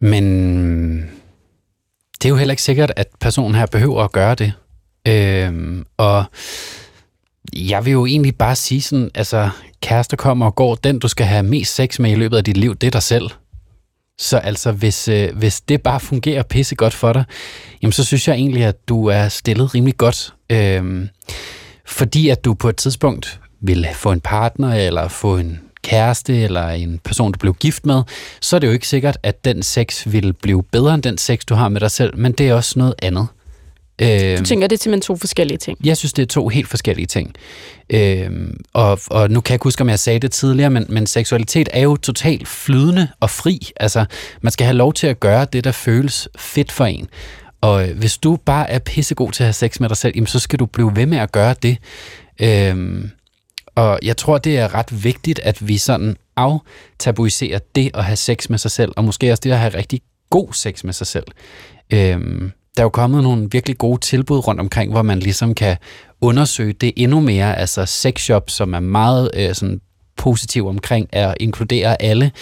Men 0.00 0.24
det 2.12 2.24
er 2.24 2.28
jo 2.28 2.36
heller 2.36 2.52
ikke 2.52 2.62
sikkert, 2.62 2.92
at 2.96 3.08
personen 3.20 3.54
her 3.54 3.66
behøver 3.66 4.04
at 4.04 4.12
gøre 4.12 4.34
det. 4.34 4.52
Øhm, 5.08 5.86
og 5.96 6.24
jeg 7.56 7.84
vil 7.84 7.90
jo 7.92 8.06
egentlig 8.06 8.36
bare 8.36 8.56
sige 8.56 8.82
sådan, 8.82 9.10
altså 9.14 9.50
kærester 9.82 10.16
kommer 10.16 10.46
og 10.46 10.54
går, 10.54 10.74
den 10.74 10.98
du 10.98 11.08
skal 11.08 11.26
have 11.26 11.42
mest 11.42 11.74
sex 11.74 11.98
med 11.98 12.10
i 12.10 12.14
løbet 12.14 12.36
af 12.36 12.44
dit 12.44 12.56
liv, 12.56 12.74
det 12.76 12.86
er 12.86 12.90
dig 12.90 13.02
selv. 13.02 13.30
Så 14.20 14.38
altså, 14.38 14.72
hvis, 14.72 15.08
øh, 15.08 15.36
hvis 15.36 15.60
det 15.60 15.82
bare 15.82 16.00
fungerer 16.00 16.42
pissegodt 16.42 16.94
for 16.94 17.12
dig, 17.12 17.24
jamen 17.82 17.92
så 17.92 18.04
synes 18.04 18.28
jeg 18.28 18.34
egentlig, 18.34 18.64
at 18.64 18.88
du 18.88 19.06
er 19.06 19.28
stillet 19.28 19.74
rimelig 19.74 19.96
godt. 19.96 20.34
Øh, 20.50 21.06
fordi 21.86 22.28
at 22.28 22.44
du 22.44 22.54
på 22.54 22.68
et 22.68 22.76
tidspunkt 22.76 23.40
vil 23.60 23.88
få 23.94 24.12
en 24.12 24.20
partner, 24.20 24.74
eller 24.74 25.08
få 25.08 25.36
en 25.36 25.60
kæreste, 25.82 26.42
eller 26.42 26.68
en 26.68 27.00
person, 27.04 27.32
du 27.32 27.38
blev 27.38 27.54
gift 27.54 27.86
med, 27.86 28.02
så 28.40 28.56
er 28.56 28.60
det 28.60 28.66
jo 28.66 28.72
ikke 28.72 28.88
sikkert, 28.88 29.18
at 29.22 29.44
den 29.44 29.62
sex 29.62 30.06
vil 30.06 30.32
blive 30.32 30.62
bedre 30.62 30.94
end 30.94 31.02
den 31.02 31.18
sex, 31.18 31.40
du 31.48 31.54
har 31.54 31.68
med 31.68 31.80
dig 31.80 31.90
selv, 31.90 32.16
men 32.18 32.32
det 32.32 32.48
er 32.48 32.54
også 32.54 32.78
noget 32.78 32.94
andet. 33.02 33.26
Øhm, 34.00 34.38
Du 34.38 34.44
tænker, 34.44 34.66
det 34.66 34.76
er 34.76 34.82
simpelthen 34.82 35.00
to 35.06 35.16
forskellige 35.16 35.58
ting. 35.58 35.78
jeg 35.84 35.96
synes, 35.96 36.12
det 36.12 36.22
er 36.22 36.26
to 36.26 36.48
helt 36.48 36.68
forskellige 36.68 37.06
ting. 37.06 37.34
Øhm, 37.90 38.60
og, 38.72 39.00
og 39.10 39.30
nu 39.30 39.40
kan 39.40 39.52
jeg 39.52 39.54
ikke 39.54 39.64
huske, 39.64 39.82
om 39.82 39.88
jeg 39.88 39.98
sagde 39.98 40.18
det 40.18 40.32
tidligere, 40.32 40.70
men, 40.70 40.86
men 40.88 41.06
seksualitet 41.06 41.68
er 41.72 41.80
jo 41.80 41.96
totalt 41.96 42.48
flydende 42.48 43.08
og 43.20 43.30
fri. 43.30 43.70
Altså, 43.76 44.04
man 44.42 44.50
skal 44.52 44.64
have 44.64 44.76
lov 44.76 44.92
til 44.92 45.06
at 45.06 45.20
gøre 45.20 45.46
det, 45.52 45.64
der 45.64 45.72
føles 45.72 46.28
fedt 46.38 46.72
for 46.72 46.84
en. 46.84 47.08
Og 47.60 47.88
øh, 47.88 47.98
hvis 47.98 48.18
du 48.18 48.36
bare 48.36 48.70
er 48.70 48.78
pissegod 48.78 49.32
til 49.32 49.42
at 49.42 49.46
have 49.46 49.52
sex 49.52 49.80
med 49.80 49.88
dig 49.88 49.96
selv, 49.96 50.12
jamen, 50.16 50.26
så 50.26 50.38
skal 50.38 50.58
du 50.58 50.66
blive 50.66 50.96
ved 50.96 51.06
med 51.06 51.18
at 51.18 51.32
gøre 51.32 51.54
det. 51.62 51.76
Øhm, 52.40 53.10
og 53.74 53.98
jeg 54.02 54.16
tror, 54.16 54.38
det 54.38 54.58
er 54.58 54.74
ret 54.74 55.04
vigtigt, 55.04 55.38
at 55.42 55.68
vi 55.68 55.78
sådan 55.78 56.16
aftabuiserer 56.36 57.58
det 57.74 57.90
at 57.94 58.04
have 58.04 58.16
sex 58.16 58.48
med 58.48 58.58
sig 58.58 58.70
selv, 58.70 58.92
og 58.96 59.04
måske 59.04 59.30
også 59.32 59.40
det 59.44 59.52
at 59.52 59.58
have 59.58 59.74
rigtig 59.74 60.00
god 60.30 60.52
sex 60.52 60.84
med 60.84 60.92
sig 60.92 61.06
selv. 61.06 61.26
Øhm, 61.92 62.52
der 62.80 62.84
er 62.84 62.86
jo 62.86 62.90
kommet 62.90 63.22
nogle 63.22 63.48
virkelig 63.52 63.78
gode 63.78 64.00
tilbud 64.00 64.46
rundt 64.46 64.60
omkring, 64.60 64.92
hvor 64.92 65.02
man 65.02 65.18
ligesom 65.18 65.54
kan 65.54 65.76
undersøge 66.20 66.72
det 66.72 66.92
endnu 66.96 67.20
mere. 67.20 67.58
Altså 67.58 67.86
sexshop, 67.86 68.50
som 68.50 68.74
er 68.74 68.80
meget 68.80 69.30
øh, 69.34 69.54
sådan 69.54 69.80
positiv 70.16 70.66
omkring 70.66 71.08
at 71.14 71.34
inkludere 71.40 72.02
alle, 72.02 72.32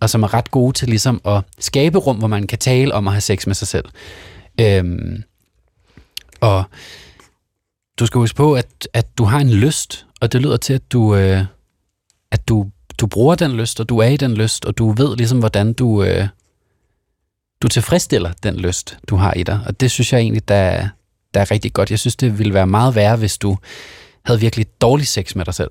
og 0.00 0.10
som 0.10 0.22
er 0.22 0.34
ret 0.34 0.50
gode 0.50 0.72
til 0.72 0.88
ligesom 0.88 1.20
at 1.24 1.42
skabe 1.58 1.98
rum, 1.98 2.16
hvor 2.16 2.28
man 2.28 2.46
kan 2.46 2.58
tale 2.58 2.94
om 2.94 3.08
at 3.08 3.14
have 3.14 3.20
sex 3.20 3.46
med 3.46 3.54
sig 3.54 3.68
selv. 3.68 3.84
Øhm, 4.60 5.22
og 6.40 6.64
du 7.98 8.06
skal 8.06 8.18
huske 8.18 8.36
på, 8.36 8.54
at, 8.54 8.88
at 8.92 9.18
du 9.18 9.24
har 9.24 9.38
en 9.38 9.50
lyst, 9.50 10.06
og 10.20 10.32
det 10.32 10.42
lyder 10.42 10.56
til, 10.56 10.74
at 10.74 10.92
du, 10.92 11.14
øh, 11.14 11.44
at 12.32 12.48
du, 12.48 12.66
du 12.98 13.06
bruger 13.06 13.34
den 13.34 13.52
lyst, 13.52 13.80
og 13.80 13.88
du 13.88 13.98
er 13.98 14.08
i 14.08 14.16
den 14.16 14.34
lyst, 14.34 14.64
og 14.64 14.78
du 14.78 14.90
ved 14.92 15.16
ligesom, 15.16 15.38
hvordan 15.38 15.72
du, 15.72 16.02
øh, 16.02 16.28
du 17.62 17.68
tilfredsstiller 17.68 18.32
den 18.42 18.56
lyst, 18.56 18.96
du 19.08 19.16
har 19.16 19.34
i 19.34 19.42
dig. 19.42 19.60
Og 19.66 19.80
det 19.80 19.90
synes 19.90 20.12
jeg 20.12 20.20
egentlig, 20.20 20.48
der, 20.48 20.54
er- 20.54 20.88
der 21.34 21.40
er 21.40 21.50
rigtig 21.50 21.72
godt. 21.72 21.90
Jeg 21.90 21.98
synes, 21.98 22.16
det 22.16 22.38
ville 22.38 22.54
være 22.54 22.66
meget 22.66 22.94
værre, 22.94 23.16
hvis 23.16 23.38
du 23.38 23.56
havde 24.24 24.40
virkelig 24.40 24.66
dårlig 24.80 25.06
sex 25.06 25.34
med 25.34 25.44
dig 25.44 25.54
selv. 25.54 25.70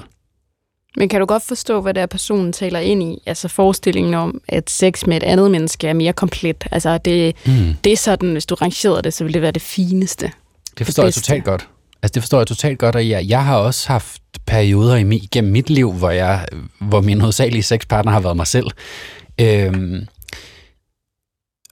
Men 0.98 1.10
kan 1.10 1.20
du 1.20 1.26
godt 1.26 1.44
forstå, 1.44 1.82
hvad 1.82 1.94
der 1.94 2.06
personen 2.06 2.54
taler 2.54 2.80
ind 2.80 3.04
i? 3.04 3.18
Altså 3.26 3.48
forestillingen 3.48 4.14
om, 4.14 4.42
at 4.48 4.70
sex 4.70 5.06
med 5.06 5.18
et 5.18 5.24
andet 5.24 5.52
menneske 5.52 5.88
er 5.88 5.94
mere 5.94 6.14
komplet. 6.14 6.66
Altså 6.72 6.98
det, 6.98 7.36
Mm. 7.46 7.74
det 7.84 7.94
er 7.94 7.98
sådan, 7.98 8.32
hvis 8.32 8.46
du 8.46 8.56
rangerede 8.56 9.02
det, 9.02 9.14
så 9.14 9.24
ville 9.24 9.34
det 9.34 9.42
være 9.42 9.52
det 9.52 9.62
fineste. 9.62 10.32
Det 10.78 10.86
forstår 10.88 11.04
jeg 11.04 11.08
bedste. 11.08 11.22
totalt 11.22 11.44
godt. 11.46 11.68
Altså, 12.04 12.14
det 12.14 12.24
forstår 12.24 12.38
jeg 12.40 12.48
totalt 12.48 12.80
godt, 12.80 12.96
og 12.96 13.10
jeg, 13.10 13.26
jeg 13.28 13.46
har 13.46 13.58
også 13.58 13.88
haft 13.88 14.22
perioder 14.46 14.96
i 14.96 15.28
gennem 15.32 15.52
mit 15.52 15.70
liv, 15.70 15.94
hvor, 15.94 16.10
jeg, 16.10 16.46
hvor 16.80 17.02
min 17.02 17.22
hovedsagelige 17.22 17.64
sexpartner 17.64 18.12
har 18.12 18.20
været 18.20 18.36
mig 18.36 18.48
selv. 18.48 18.68
Øhm, 19.42 20.08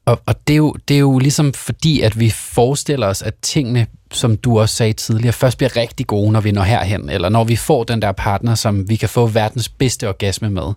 og 0.05 0.21
og 0.25 0.35
det, 0.47 0.53
er 0.53 0.57
jo, 0.57 0.75
det 0.87 0.95
er 0.95 0.99
jo 0.99 1.19
ligesom 1.19 1.53
fordi, 1.53 2.01
at 2.01 2.19
vi 2.19 2.29
forestiller 2.29 3.07
os, 3.07 3.21
at 3.21 3.33
tingene, 3.41 3.87
som 4.11 4.37
du 4.37 4.59
også 4.59 4.75
sagde 4.75 4.93
tidligere, 4.93 5.33
først 5.33 5.57
bliver 5.57 5.75
rigtig 5.75 6.07
gode, 6.07 6.31
når 6.31 6.41
vi 6.41 6.51
når 6.51 6.63
herhen, 6.63 7.09
eller 7.09 7.29
når 7.29 7.43
vi 7.43 7.55
får 7.55 7.83
den 7.83 8.01
der 8.01 8.11
partner, 8.11 8.55
som 8.55 8.89
vi 8.89 8.95
kan 8.95 9.09
få 9.09 9.27
verdens 9.27 9.69
bedste 9.69 10.09
orgasme 10.09 10.49
med, 10.49 10.73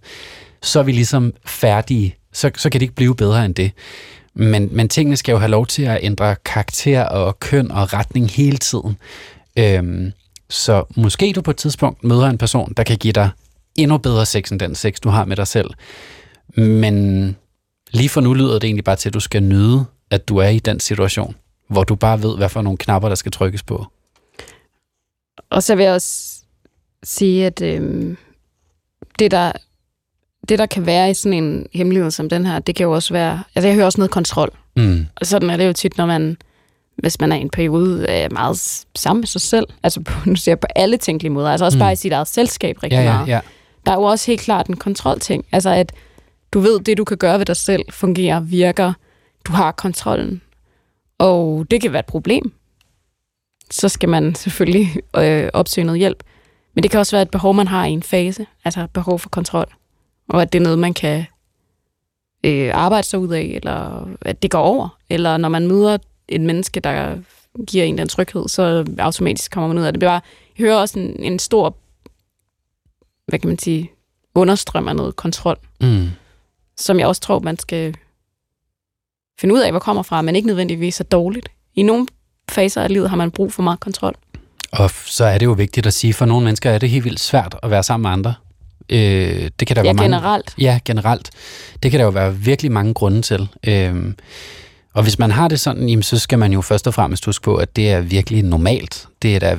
så 0.63 0.79
er 0.79 0.83
vi 0.83 0.93
ligesom 0.93 1.33
færdige. 1.45 2.15
Så, 2.33 2.51
så 2.57 2.71
kan 2.71 2.81
det 2.81 2.85
ikke 2.85 2.95
blive 2.95 3.17
bedre 3.17 3.45
end 3.45 3.55
det. 3.55 3.73
Men, 4.35 4.69
men 4.73 4.89
tingene 4.89 5.17
skal 5.17 5.33
jo 5.33 5.39
have 5.39 5.51
lov 5.51 5.67
til 5.67 5.83
at 5.83 5.99
ændre 6.03 6.37
karakter 6.45 7.05
og 7.05 7.41
køn 7.41 7.71
og 7.71 7.93
retning 7.93 8.31
hele 8.31 8.57
tiden. 8.57 8.97
Øhm, 9.57 10.13
så 10.51 10.85
måske 10.97 11.33
du 11.33 11.43
på 11.43 11.51
et 11.51 11.57
tidspunkt 11.57 12.05
møder 12.05 12.27
en 12.27 12.39
person, 12.39 12.73
der 12.77 12.83
kan 12.83 12.97
give 12.97 13.13
dig 13.13 13.31
endnu 13.77 13.99
bedre 13.99 14.27
sex 14.27 14.51
end 14.51 14.61
den 14.61 14.75
sex, 14.75 14.95
du 15.01 15.09
har 15.09 15.25
med 15.25 15.37
dig 15.37 15.47
selv. 15.47 15.71
Men 16.57 17.37
lige 17.91 18.09
for 18.09 18.21
nu 18.21 18.35
lyder 18.35 18.53
det 18.55 18.65
egentlig 18.65 18.85
bare 18.85 18.97
til, 18.97 19.09
at 19.09 19.15
du 19.15 19.21
skal 19.21 19.43
nyde, 19.43 19.85
at 20.11 20.29
du 20.29 20.37
er 20.37 20.49
i 20.49 20.59
den 20.59 20.81
situation, 20.81 21.35
hvor 21.69 21.85
du 21.85 21.95
bare 21.95 22.23
ved, 22.23 22.37
hvad 22.37 22.49
for 22.49 22.63
nogle 22.63 22.77
knapper, 22.79 23.09
der 23.09 23.17
skal 23.17 23.33
trykkes 23.33 23.63
på. 23.63 23.87
Og 25.51 25.63
så 25.63 25.75
vil 25.75 25.85
jeg 25.85 25.93
også 25.95 26.35
sige, 27.03 27.47
at 27.47 27.63
øhm, 27.63 28.17
det, 29.19 29.31
der, 29.31 29.53
det, 30.49 30.59
der 30.59 30.67
kan 30.67 30.87
være 30.87 31.11
i 31.11 31.15
sådan 31.15 31.45
en 31.45 31.67
hemmelighed 31.75 32.11
som 32.11 32.29
den 32.29 32.47
her, 32.47 32.59
det 32.59 32.75
kan 32.77 32.85
jo 32.85 32.93
også 32.93 33.15
være... 33.15 33.43
Altså, 33.55 33.67
jeg 33.69 33.75
hører 33.75 33.87
også 33.87 34.01
noget 34.01 34.11
kontrol. 34.11 34.51
Mm. 34.77 35.07
Og 35.17 35.27
sådan 35.27 35.51
er 35.51 35.57
det 35.57 35.67
jo 35.67 35.73
tit, 35.73 35.97
når 35.99 36.07
man, 36.07 36.37
hvis 36.97 37.21
man 37.21 37.33
er 37.33 37.37
i 37.37 37.41
en 37.41 37.51
periode, 37.51 38.07
er 38.09 38.29
meget 38.31 38.59
s- 38.59 38.87
sammen 38.97 39.21
med 39.21 39.27
sig 39.27 39.41
selv. 39.41 39.67
Altså, 39.83 40.01
på, 40.01 40.13
nu 40.29 40.37
siger 40.37 40.53
jeg 40.53 40.61
på 40.61 40.67
alle 40.77 40.97
tænkelige 40.97 41.33
måder. 41.33 41.51
Altså 41.51 41.65
også 41.65 41.79
Mm. 41.79 41.81
bare 41.81 41.93
i 41.93 41.97
sit 41.97 42.13
eget 42.13 42.29
selskab 42.29 42.83
rigtig 42.83 42.97
Ja, 42.97 43.03
ja, 43.03 43.13
meget. 43.13 43.29
ja. 43.29 43.41
Der 43.87 43.93
er 43.93 43.97
jo 43.97 44.03
også 44.03 44.27
helt 44.27 44.41
klart 44.41 44.67
en 44.67 44.77
kontrolting. 44.77 45.45
Altså, 45.53 45.71
at 45.71 45.93
du 46.53 46.61
ved, 46.61 46.81
det 46.81 46.99
du 46.99 47.05
kan 47.05 47.17
gøre 47.17 47.39
ved 47.39 47.47
dig 47.47 47.57
selv 47.57 47.83
fungerer, 47.91 48.41
virker. 48.41 48.93
Du 49.45 49.53
har 49.53 49.73
kontrollen. 49.73 50.43
Og 51.19 51.67
det 51.71 51.81
kan 51.81 51.93
være 51.93 52.01
et 52.01 52.07
problem. 52.07 52.53
Så 53.71 53.89
skal 53.89 54.09
man 54.09 54.35
selvfølgelig 54.35 54.97
øh, 55.17 55.51
opsøge 55.53 55.85
noget 55.85 55.99
hjælp. 55.99 56.23
Men 56.75 56.83
det 56.83 56.91
kan 56.91 57.01
også 57.01 57.17
være 57.17 57.23
et 57.23 57.31
behov, 57.31 57.55
man 57.55 57.69
har 57.69 57.87
i 57.87 57.91
en 57.91 58.03
fase. 58.03 58.47
Altså 58.65 58.87
behov 58.95 59.19
for 59.19 59.29
kontrol. 59.29 59.67
Og 60.29 60.43
at 60.43 60.53
det 60.53 60.59
er 60.59 60.63
noget, 60.63 60.79
man 60.79 60.95
kan 60.95 61.25
øh, 62.45 62.71
arbejde 62.75 63.07
sig 63.07 63.19
ud 63.19 63.29
af, 63.29 63.43
eller 63.63 64.09
at 64.21 64.43
det 64.43 64.51
går 64.51 64.59
over. 64.59 64.99
Eller 65.11 65.37
når 65.37 65.49
man 65.49 65.67
møder 65.67 65.99
et 66.29 66.41
menneske, 66.41 66.81
der 66.81 67.17
giver 67.67 67.85
en 67.85 67.99
den 67.99 68.09
tryghed, 68.09 68.49
så 68.49 68.85
automatisk 68.99 69.51
kommer 69.51 69.69
man 69.69 69.79
ud 69.79 69.83
af 69.83 69.93
det. 69.93 70.01
det 70.01 70.07
er 70.07 70.11
bare, 70.11 70.21
jeg 70.59 70.65
hører 70.65 70.77
også 70.77 70.99
en, 70.99 71.23
en 71.23 71.39
stor, 71.39 71.77
hvad 73.27 73.39
kan 73.39 73.49
man 73.49 73.59
sige, 73.59 73.91
understrøm 74.35 74.89
af 74.89 74.97
noget 74.97 75.17
kontrol, 75.17 75.57
Mm 75.81 76.09
som 76.79 76.99
jeg 76.99 77.07
også 77.07 77.21
tror, 77.23 77.39
man 77.39 77.59
skal 77.59 77.95
finde 79.41 79.55
ud 79.55 79.61
af, 79.61 79.71
hvor 79.71 79.79
kommer 79.81 80.03
fra, 80.03 80.23
men 80.23 80.37
ikke 80.37 80.47
nødvendigvis 80.47 81.01
er 81.01 81.05
dårligt. 81.05 81.49
I 81.75 81.83
nogle 81.83 82.07
faser 82.51 82.83
af 82.83 82.89
livet 82.93 83.11
har 83.11 83.17
man 83.17 83.31
brug 83.31 83.53
for 83.53 83.63
meget 83.63 83.81
kontrol. 83.81 84.15
Og 84.73 84.91
så 84.91 85.25
er 85.25 85.39
det 85.39 85.47
jo 85.47 85.53
vigtigt 85.53 85.87
at 85.87 85.95
sige, 85.95 86.15
for 86.15 86.25
nogle 86.25 86.45
mennesker 86.45 86.71
er 86.71 86.79
det 86.79 86.91
helt 86.91 87.05
vildt 87.05 87.21
svært 87.21 87.57
at 87.63 87.71
være 87.71 87.83
sammen 87.83 88.03
med 88.03 88.11
andre. 88.11 88.35
Øh, 88.91 89.51
det 89.61 89.67
kan 89.67 89.77
der 89.77 89.83
Ja, 89.83 89.87
være 89.87 89.95
mange, 89.95 90.03
generelt. 90.03 90.55
Ja, 90.59 90.79
generelt. 90.85 91.31
Det 91.83 91.91
kan 91.91 92.01
der 92.01 92.05
jo 92.05 92.11
være 92.11 92.37
virkelig 92.37 92.73
mange 92.73 92.95
grunde 92.95 93.23
til. 93.23 93.49
Øhm, 93.67 94.17
og 94.95 95.03
hvis 95.03 95.19
man 95.19 95.31
har 95.31 95.49
det 95.49 95.61
sådan, 95.61 95.89
jamen, 95.89 96.03
så 96.03 96.19
skal 96.19 96.39
man 96.39 96.53
jo 96.53 96.61
først 96.61 96.87
og 96.87 96.95
fremmest 96.95 97.25
huske 97.25 97.43
på, 97.45 97.57
at 97.57 97.77
det 97.77 97.91
er 97.91 98.01
virkelig 98.01 98.43
normalt. 98.43 99.07
Det 99.23 99.37
er 99.37 99.41
der 99.41 99.57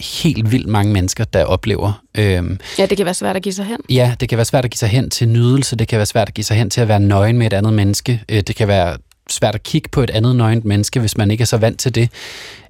helt 0.00 0.52
vildt 0.52 0.66
mange 0.66 0.92
mennesker, 0.92 1.24
der 1.24 1.44
oplever. 1.44 2.02
Øhm, 2.18 2.58
Ja, 2.78 2.86
det 2.86 2.96
kan 2.96 3.04
være 3.06 3.14
svært 3.14 3.36
at 3.36 3.42
give 3.42 3.52
sig 3.52 3.64
hen. 3.64 3.76
ja, 3.90 4.14
det 4.20 4.28
kan 4.28 4.38
være 4.38 4.44
svært 4.44 4.64
at 4.64 4.70
give 4.70 4.78
sig 4.78 4.88
hen 4.88 5.10
til 5.10 5.28
nydelse, 5.28 5.76
det 5.76 5.88
kan 5.88 5.96
være 5.96 6.06
svært 6.06 6.28
at 6.28 6.34
give 6.34 6.44
sig 6.44 6.56
hen 6.56 6.70
til 6.70 6.80
at 6.80 6.88
være 6.88 7.00
nøgen 7.00 7.38
med 7.38 7.46
et 7.46 7.52
andet 7.52 7.72
menneske, 7.72 8.22
øh, 8.28 8.40
det 8.40 8.56
kan 8.56 8.68
være 8.68 8.96
svært 9.30 9.54
at 9.54 9.62
kigge 9.62 9.88
på 9.88 10.02
et 10.02 10.10
andet 10.10 10.36
nøgent 10.36 10.64
menneske, 10.64 11.00
hvis 11.00 11.16
man 11.16 11.30
ikke 11.30 11.42
er 11.42 11.46
så 11.46 11.56
vant 11.56 11.78
til 11.80 11.94
det. 11.94 12.08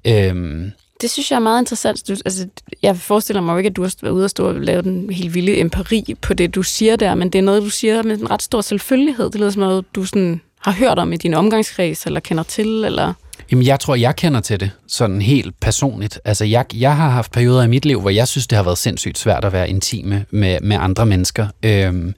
Øhm, 0.05 0.71
Det 1.01 1.09
synes 1.11 1.31
jeg 1.31 1.35
er 1.35 1.39
meget 1.41 1.61
interessant. 1.61 2.07
Du, 2.07 2.15
altså, 2.25 2.47
jeg 2.81 2.97
forestiller 2.97 3.41
mig 3.41 3.53
jo 3.53 3.57
ikke, 3.57 3.67
at 3.69 3.75
du 3.75 3.81
har 3.81 3.93
været 4.01 4.13
ude 4.13 4.23
og 4.23 4.29
stå 4.29 4.47
og 4.47 4.53
lave 4.55 4.81
den 4.81 5.09
helt 5.09 5.33
vilde 5.33 5.59
empiri 5.59 6.15
på 6.21 6.33
det, 6.33 6.55
du 6.55 6.63
siger 6.63 6.95
der, 6.95 7.15
men 7.15 7.29
det 7.29 7.39
er 7.39 7.43
noget, 7.43 7.61
du 7.61 7.69
siger 7.69 8.03
med 8.03 8.17
en 8.19 8.31
ret 8.31 8.41
stor 8.41 8.61
selvfølgelighed. 8.61 9.25
Det 9.25 9.35
lyder 9.35 9.49
som 9.49 9.59
noget, 9.59 9.85
du 9.95 10.05
sådan 10.05 10.41
har 10.61 10.71
hørt 10.71 10.99
om 10.99 11.13
i 11.13 11.17
din 11.17 11.33
omgangskreds, 11.33 12.05
eller 12.05 12.19
kender 12.19 12.43
til, 12.43 12.67
eller... 12.85 13.13
Jamen, 13.51 13.65
jeg 13.65 13.79
tror, 13.79 13.95
jeg 13.95 14.15
kender 14.15 14.39
til 14.39 14.59
det, 14.59 14.71
sådan 14.87 15.21
helt 15.21 15.59
personligt. 15.59 16.19
Altså, 16.25 16.45
jeg, 16.45 16.65
jeg 16.73 16.95
har 16.95 17.09
haft 17.09 17.31
perioder 17.31 17.63
i 17.63 17.67
mit 17.67 17.85
liv, 17.85 18.01
hvor 18.01 18.09
jeg 18.09 18.27
synes, 18.27 18.47
det 18.47 18.55
har 18.55 18.63
været 18.63 18.77
sindssygt 18.77 19.17
svært 19.17 19.45
at 19.45 19.53
være 19.53 19.69
intime 19.69 20.25
med, 20.29 20.59
med 20.61 20.77
andre 20.79 21.05
mennesker. 21.05 21.47
Øhm, 21.63 22.13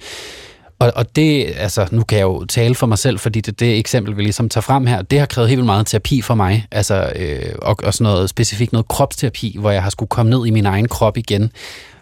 og, 0.80 0.92
og 0.96 1.16
det, 1.16 1.54
altså, 1.58 1.88
nu 1.92 2.04
kan 2.04 2.18
jeg 2.18 2.24
jo 2.24 2.46
tale 2.46 2.76
for 2.76 2.88
mig 2.88 2.98
selv, 2.98 3.20
fordi 3.20 3.42
det, 3.42 3.60
det 3.60 3.78
eksempel, 3.78 4.18
vi 4.18 4.22
ligesom 4.22 4.50
tager 4.50 4.62
frem 4.62 4.88
her, 4.88 5.02
det 5.02 5.20
har 5.20 5.26
krævet 5.26 5.50
helt 5.50 5.58
vildt 5.58 5.66
meget 5.66 5.88
terapi 5.88 6.22
for 6.22 6.36
mig. 6.36 6.68
Altså, 6.72 7.12
øh, 7.16 7.56
og, 7.62 7.76
og 7.84 7.94
sådan 7.94 8.04
noget 8.04 8.30
specifikt 8.30 8.72
noget 8.72 8.88
kropsterapi, 8.88 9.58
hvor 9.60 9.72
jeg 9.72 9.84
har 9.84 9.90
skulle 9.90 10.10
komme 10.10 10.30
ned 10.30 10.46
i 10.46 10.50
min 10.50 10.66
egen 10.66 10.88
krop 10.88 11.18
igen, 11.18 11.52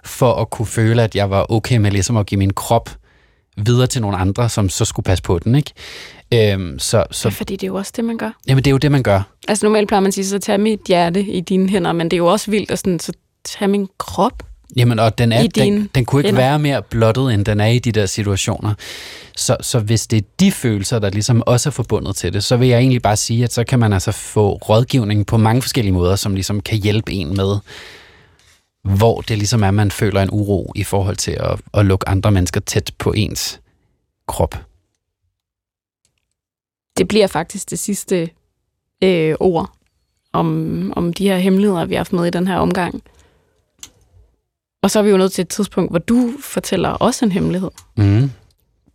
for 0.04 0.34
at 0.34 0.50
kunne 0.50 0.66
føle, 0.66 1.04
at 1.04 1.16
jeg 1.16 1.30
var 1.30 1.52
okay 1.52 1.78
med 1.78 1.92
ligesom 1.92 2.18
at 2.18 2.26
give 2.26 2.40
min 2.40 2.54
krop 2.54 2.90
videre 3.58 3.88
til 3.88 4.02
nogle 4.02 4.18
andre, 4.18 4.50
som 4.50 4.70
så 4.70 4.86
skulle 4.86 5.04
passe 5.04 5.24
på 5.24 5.40
den, 5.40 5.56
ikke? 5.56 5.72
Øhm, 6.34 6.80
så, 6.80 7.04
Så... 7.12 7.30
Ja, 7.30 7.34
fordi 7.34 7.56
det 7.56 7.64
er 7.64 7.68
jo 7.68 7.76
også 7.76 7.94
det, 7.96 8.06
man 8.06 8.18
gør. 8.18 8.32
jamen, 8.48 8.64
det 8.64 8.70
er 8.70 8.72
jo 8.72 8.78
det, 8.78 8.92
man 8.92 9.04
gør. 9.04 9.22
Altså 9.48 9.66
normalt 9.66 9.88
plejer 9.88 10.00
man 10.00 10.08
at 10.08 10.14
sige, 10.14 10.26
så 10.26 10.40
tag 10.40 10.60
mit 10.60 10.80
hjerte 10.88 11.22
i 11.22 11.42
dine 11.42 11.70
hænder, 11.70 11.92
men 11.94 12.12
det 12.12 12.14
er 12.14 12.18
jo 12.18 12.28
også 12.28 12.52
vildt 12.52 12.72
at 12.72 12.80
sådan, 12.80 13.00
så 13.00 13.12
tag 13.46 13.70
min 13.70 13.88
krop. 13.98 14.44
Jamen, 14.76 15.00
og 15.00 15.18
den, 15.18 15.32
er, 15.32 15.48
den, 15.48 15.90
den 15.96 16.06
kunne 16.06 16.20
ikke 16.20 16.28
hænder. 16.28 16.42
være 16.42 16.60
mere 16.60 16.82
blottet, 16.82 17.34
end 17.34 17.46
den 17.46 17.60
er 17.60 17.68
i 17.68 17.80
de 17.80 17.92
der 17.92 18.06
situationer. 18.06 18.74
Så, 19.36 19.58
så 19.62 19.80
hvis 19.80 20.08
det 20.08 20.18
er 20.18 20.28
de 20.40 20.52
følelser, 20.52 21.00
der 21.00 21.10
ligesom 21.10 21.44
også 21.46 21.70
er 21.70 21.72
forbundet 21.72 22.16
til 22.16 22.34
det, 22.34 22.44
så 22.44 22.58
vil 22.58 22.68
jeg 22.68 22.80
egentlig 22.80 23.02
bare 23.02 23.16
sige, 23.16 23.44
at 23.44 23.54
så 23.54 23.64
kan 23.64 23.80
man 23.80 23.94
altså 23.94 24.12
få 24.12 24.54
rådgivning 24.54 25.26
på 25.26 25.38
mange 25.38 25.62
forskellige 25.62 25.94
måder, 25.94 26.16
som 26.16 26.34
ligesom 26.34 26.62
kan 26.62 26.78
hjælpe 26.78 27.12
en 27.12 27.36
med, 27.36 27.58
hvor 28.84 29.22
det 29.22 29.38
ligesom 29.38 29.64
er, 29.64 29.72
man 29.72 29.92
føler 29.92 30.22
en 30.22 30.30
uro 30.32 30.72
i 30.76 30.84
forhold 30.84 31.16
til 31.16 31.32
at, 31.32 31.60
at 31.74 31.86
lukke 31.86 32.10
andre 32.10 32.32
mennesker 32.32 32.60
tæt 32.60 32.92
på 33.00 33.12
ens 33.12 33.60
krop. 34.28 34.56
Det 36.98 37.08
bliver 37.08 37.28
faktisk 37.28 37.70
det 37.70 37.80
sidste 37.80 38.30
øh, 39.04 39.36
ord 39.40 39.72
om, 40.34 40.94
om 40.96 41.14
de 41.14 41.28
her 41.28 41.38
hemmeligheder, 41.38 41.86
vi 41.86 41.94
har 41.94 42.00
haft 42.00 42.14
med 42.14 42.26
i 42.26 42.30
den 42.30 42.48
her 42.48 42.58
omgang. 42.58 43.04
Og 44.84 44.92
så 44.92 45.00
er 45.00 45.04
vi 45.04 45.10
jo 45.10 45.18
nået 45.18 45.32
til 45.32 45.42
et 45.42 45.50
tidspunkt, 45.50 45.92
hvor 45.92 46.00
du 46.00 46.34
fortæller 46.40 46.90
også 46.90 47.26
en 47.26 47.32
hemmelighed. 47.32 47.70
Mm. 47.98 48.32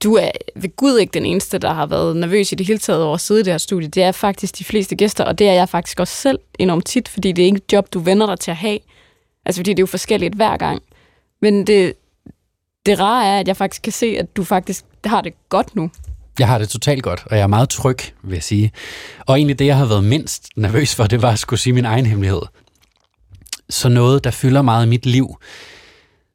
Du 0.02 0.14
er 0.14 0.30
ved 0.56 0.76
Gud 0.76 0.98
ikke 0.98 1.12
den 1.12 1.26
eneste, 1.26 1.58
der 1.58 1.72
har 1.72 1.86
været 1.86 2.16
nervøs 2.16 2.52
i 2.52 2.54
det 2.54 2.66
hele 2.66 2.78
taget 2.78 3.02
over 3.02 3.14
at 3.14 3.20
sidde 3.20 3.40
i 3.40 3.44
det 3.44 3.52
her 3.52 3.58
studie. 3.58 3.88
Det 3.88 4.02
er 4.02 4.12
faktisk 4.12 4.58
de 4.58 4.64
fleste 4.64 4.96
gæster, 4.96 5.24
og 5.24 5.38
det 5.38 5.48
er 5.48 5.52
jeg 5.52 5.68
faktisk 5.68 6.00
også 6.00 6.14
selv 6.14 6.38
enormt 6.58 6.86
tit, 6.86 7.08
fordi 7.08 7.32
det 7.32 7.42
er 7.42 7.46
ikke 7.46 7.56
et 7.56 7.72
job, 7.72 7.92
du 7.92 7.98
vender 7.98 8.26
dig 8.26 8.40
til 8.40 8.50
at 8.50 8.56
have. 8.56 8.78
Altså 9.44 9.58
fordi 9.58 9.70
det 9.70 9.78
er 9.78 9.82
jo 9.82 9.86
forskelligt 9.86 10.34
hver 10.34 10.56
gang. 10.56 10.82
Men 11.42 11.66
det, 11.66 11.92
det 12.86 13.00
rare 13.00 13.26
er, 13.26 13.40
at 13.40 13.48
jeg 13.48 13.56
faktisk 13.56 13.82
kan 13.82 13.92
se, 13.92 14.06
at 14.18 14.36
du 14.36 14.44
faktisk 14.44 14.84
har 15.04 15.20
det 15.20 15.32
godt 15.48 15.76
nu. 15.76 15.90
Jeg 16.38 16.48
har 16.48 16.58
det 16.58 16.68
totalt 16.68 17.02
godt, 17.02 17.22
og 17.26 17.36
jeg 17.36 17.42
er 17.42 17.46
meget 17.46 17.68
tryg, 17.68 17.98
vil 18.22 18.34
jeg 18.34 18.42
sige. 18.42 18.72
Og 19.26 19.36
egentlig 19.36 19.58
det, 19.58 19.66
jeg 19.66 19.76
har 19.76 19.86
været 19.86 20.04
mindst 20.04 20.48
nervøs 20.56 20.94
for, 20.94 21.06
det 21.06 21.22
var 21.22 21.30
at 21.30 21.38
skulle 21.38 21.60
sige 21.60 21.72
min 21.72 21.84
egen 21.84 22.06
hemmelighed. 22.06 22.42
Så 23.70 23.88
noget, 23.88 24.24
der 24.24 24.30
fylder 24.30 24.62
meget 24.62 24.86
i 24.86 24.88
mit 24.88 25.06
liv, 25.06 25.36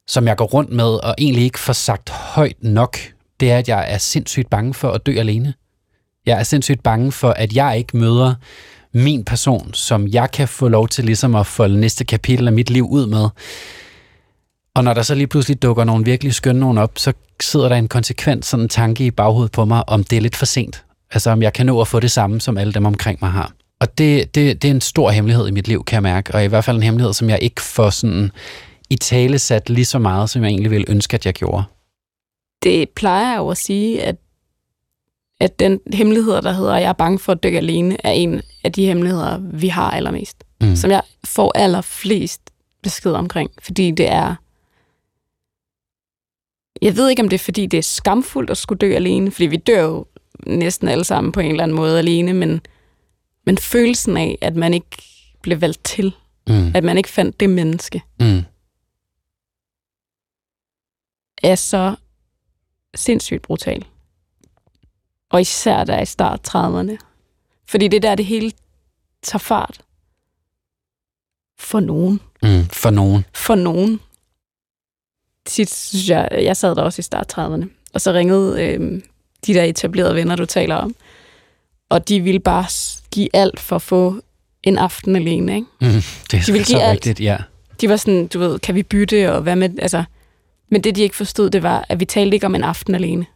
som 0.06 0.26
jeg 0.26 0.36
går 0.36 0.44
rundt 0.44 0.70
med 0.70 0.84
og 0.84 1.14
egentlig 1.18 1.44
ikke 1.44 1.58
får 1.58 1.72
sagt 1.72 2.10
højt 2.10 2.56
nok, 2.62 2.98
det 3.40 3.50
er, 3.50 3.58
at 3.58 3.68
jeg 3.68 3.92
er 3.92 3.98
sindssygt 3.98 4.50
bange 4.50 4.74
for 4.74 4.90
at 4.90 5.06
dø 5.06 5.18
alene. 5.18 5.54
Jeg 6.26 6.38
er 6.38 6.42
sindssygt 6.42 6.82
bange 6.82 7.12
for, 7.12 7.30
at 7.30 7.52
jeg 7.52 7.78
ikke 7.78 7.96
møder 7.96 8.34
min 8.92 9.24
person, 9.24 9.74
som 9.74 10.08
jeg 10.08 10.30
kan 10.30 10.48
få 10.48 10.68
lov 10.68 10.88
til 10.88 11.04
ligesom 11.04 11.34
at 11.34 11.46
folde 11.46 11.80
næste 11.80 12.04
kapitel 12.04 12.46
af 12.46 12.52
mit 12.52 12.70
liv 12.70 12.86
ud 12.88 13.06
med. 13.06 13.28
Og 14.76 14.84
når 14.84 14.94
der 14.94 15.02
så 15.02 15.14
lige 15.14 15.26
pludselig 15.26 15.62
dukker 15.62 15.84
nogle 15.84 16.04
virkelig 16.04 16.34
skønne 16.34 16.60
nogen 16.60 16.78
op, 16.78 16.92
så 16.98 17.12
sidder 17.40 17.68
der 17.68 17.76
en 17.76 17.88
konsekvent 17.88 18.44
sådan 18.44 18.68
tanke 18.68 19.06
i 19.06 19.10
baghovedet 19.10 19.52
på 19.52 19.64
mig, 19.64 19.88
om 19.88 20.04
det 20.04 20.16
er 20.16 20.20
lidt 20.20 20.36
for 20.36 20.46
sent. 20.46 20.84
Altså 21.10 21.30
om 21.30 21.42
jeg 21.42 21.52
kan 21.52 21.66
nå 21.66 21.80
at 21.80 21.88
få 21.88 22.00
det 22.00 22.10
samme, 22.10 22.40
som 22.40 22.58
alle 22.58 22.72
dem 22.72 22.86
omkring 22.86 23.18
mig 23.22 23.30
har. 23.30 23.52
Og 23.80 23.98
det, 23.98 24.34
det, 24.34 24.62
det 24.62 24.68
er 24.68 24.74
en 24.74 24.80
stor 24.80 25.10
hemmelighed 25.10 25.48
i 25.48 25.50
mit 25.50 25.68
liv, 25.68 25.84
kan 25.84 25.94
jeg 25.94 26.02
mærke. 26.02 26.34
Og 26.34 26.44
i 26.44 26.46
hvert 26.46 26.64
fald 26.64 26.76
en 26.76 26.82
hemmelighed, 26.82 27.12
som 27.12 27.30
jeg 27.30 27.38
ikke 27.42 27.62
får 27.62 27.90
sådan 27.90 28.30
i 28.90 28.96
tale 28.96 29.38
sat 29.38 29.70
lige 29.70 29.84
så 29.84 29.98
meget, 29.98 30.30
som 30.30 30.42
jeg 30.42 30.48
egentlig 30.48 30.70
ville 30.70 30.90
ønske, 30.90 31.14
at 31.14 31.26
jeg 31.26 31.34
gjorde. 31.34 31.64
det 32.62 32.90
plejer 32.90 33.30
jeg 33.30 33.38
jo 33.38 33.48
at 33.48 33.56
sige, 33.56 34.02
at, 34.02 34.16
at 35.40 35.58
den 35.58 35.80
hemmelighed, 35.92 36.32
der 36.32 36.52
hedder, 36.52 36.74
at 36.74 36.82
jeg 36.82 36.88
er 36.88 36.92
bange 36.92 37.18
for 37.18 37.32
at 37.32 37.42
dø 37.42 37.56
alene, 37.56 38.06
er 38.06 38.10
en 38.10 38.42
af 38.64 38.72
de 38.72 38.86
hemmeligheder, 38.86 39.38
vi 39.38 39.68
har 39.68 39.90
allermest. 39.90 40.44
Mm. 40.60 40.76
Som 40.76 40.90
jeg 40.90 41.02
får 41.24 41.52
allerflest 41.54 42.40
besked 42.82 43.12
omkring, 43.12 43.50
fordi 43.62 43.90
det 43.90 44.08
er... 44.08 44.34
Jeg 46.82 46.96
ved 46.96 47.08
ikke, 47.10 47.22
om 47.22 47.28
det 47.28 47.34
er, 47.40 47.44
fordi 47.44 47.66
det 47.66 47.78
er 47.78 47.82
skamfuldt 47.82 48.50
at 48.50 48.56
skulle 48.58 48.78
dø 48.78 48.94
alene, 48.94 49.30
fordi 49.30 49.46
vi 49.46 49.56
dør 49.56 49.82
jo 49.82 50.06
næsten 50.46 50.88
alle 50.88 51.04
sammen 51.04 51.32
på 51.32 51.40
en 51.40 51.50
eller 51.50 51.62
anden 51.62 51.76
måde 51.76 51.98
alene, 51.98 52.32
men, 52.32 52.60
men 53.46 53.58
følelsen 53.58 54.16
af, 54.16 54.38
at 54.40 54.56
man 54.56 54.74
ikke 54.74 55.02
blev 55.42 55.60
valgt 55.60 55.84
til, 55.84 56.14
Mm. 56.48 56.72
at 56.74 56.84
man 56.84 56.96
ikke 56.96 57.08
fandt 57.08 57.40
det 57.40 57.50
menneske, 57.50 58.02
Mm. 58.20 58.42
er 61.42 61.54
så 61.54 61.96
sindssygt 62.94 63.42
brutal. 63.42 63.84
Og 65.30 65.40
især 65.40 65.84
der 65.84 66.00
i 66.00 66.06
start 66.06 66.48
30'erne. 66.48 66.96
Fordi 67.68 67.88
det 67.88 67.96
er 67.96 68.00
der, 68.00 68.14
det 68.14 68.26
hele 68.26 68.52
tager 69.22 69.38
fart. 69.38 69.80
For 71.58 71.80
nogen. 71.80 72.20
Mm. 72.42 72.64
For 72.72 72.90
nogen. 72.90 73.24
For 73.34 73.54
nogen. 73.54 74.00
Tit 75.46 75.70
synes 75.74 76.08
jeg, 76.08 76.28
jeg 76.32 76.56
sad 76.56 76.74
der 76.74 76.82
også 76.82 77.00
i 77.00 77.02
start 77.02 77.38
30'erne. 77.38 77.66
Og 77.94 78.00
så 78.00 78.12
ringede 78.12 78.62
øh, 78.62 79.00
de 79.46 79.54
der 79.54 79.62
etablerede 79.62 80.14
venner, 80.14 80.36
du 80.36 80.46
taler 80.46 80.74
om. 80.74 80.94
Og 81.90 82.08
de 82.08 82.20
ville 82.20 82.40
bare 82.40 82.64
give 83.10 83.28
alt 83.32 83.60
for 83.60 83.76
at 83.76 83.82
få 83.82 84.20
en 84.62 84.78
aften 84.78 85.16
alene, 85.16 85.54
ikke? 85.54 85.66
Mm. 85.80 85.86
Det 86.30 86.38
er 86.38 86.42
De 86.46 86.52
vil 86.52 86.64
så 86.64 86.72
give 86.72 86.82
alt. 86.82 86.92
rigtigt, 86.92 87.20
ja. 87.20 87.36
de 87.80 87.88
var 87.88 87.96
sådan, 87.96 88.26
du 88.26 88.38
ved, 88.38 88.58
kan 88.58 88.74
vi 88.74 88.82
bytte, 88.82 89.32
og 89.32 89.42
hvad 89.42 89.56
med, 89.56 89.78
altså... 89.78 90.04
Men 90.70 90.84
det, 90.84 90.96
de 90.96 91.02
ikke 91.02 91.16
forstod, 91.16 91.50
det 91.50 91.62
var, 91.62 91.84
at 91.88 92.00
vi 92.00 92.04
talte 92.04 92.34
ikke 92.34 92.46
om 92.46 92.54
en 92.54 92.64
aften 92.64 92.94
alene. 92.94 93.26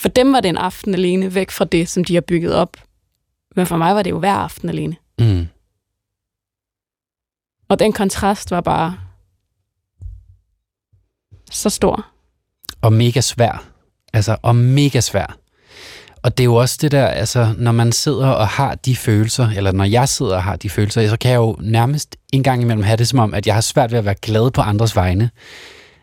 For 0.00 0.08
dem 0.08 0.32
var 0.32 0.40
det 0.40 0.48
en 0.48 0.56
aften 0.56 0.94
alene, 0.94 1.34
væk 1.34 1.50
fra 1.50 1.64
det, 1.64 1.88
som 1.88 2.04
de 2.04 2.14
har 2.14 2.20
bygget 2.20 2.54
op. 2.54 2.76
Men 3.56 3.66
for 3.66 3.76
mig 3.76 3.94
var 3.94 4.02
det 4.02 4.10
jo 4.10 4.18
hver 4.18 4.32
aften 4.32 4.68
alene. 4.68 4.96
Mm. 5.18 5.46
Og 7.68 7.78
den 7.78 7.92
kontrast 7.92 8.50
var 8.50 8.60
bare 8.60 8.96
så 11.50 11.70
stor. 11.70 12.06
og 12.82 12.92
mega 12.92 13.20
svær. 13.20 13.64
Altså, 14.12 14.36
og 14.42 14.56
mega 14.56 15.00
svær. 15.00 15.36
Og 16.22 16.38
det 16.38 16.42
er 16.42 16.44
jo 16.44 16.54
også 16.54 16.78
det 16.80 16.92
der, 16.92 17.06
altså, 17.06 17.54
når 17.58 17.72
man 17.72 17.92
sidder 17.92 18.26
og 18.26 18.48
har 18.48 18.74
de 18.74 18.96
følelser, 18.96 19.48
eller 19.56 19.72
når 19.72 19.84
jeg 19.84 20.08
sidder 20.08 20.36
og 20.36 20.42
har 20.42 20.56
de 20.56 20.70
følelser, 20.70 21.08
så 21.08 21.16
kan 21.16 21.30
jeg 21.30 21.36
jo 21.36 21.56
nærmest 21.60 22.16
en 22.32 22.42
gang 22.42 22.62
imellem 22.62 22.82
have 22.82 22.96
det 22.96 23.08
som 23.08 23.18
om, 23.18 23.34
at 23.34 23.46
jeg 23.46 23.54
har 23.54 23.60
svært 23.60 23.90
ved 23.90 23.98
at 23.98 24.04
være 24.04 24.14
glad 24.22 24.50
på 24.50 24.60
andres 24.60 24.96
vegne. 24.96 25.30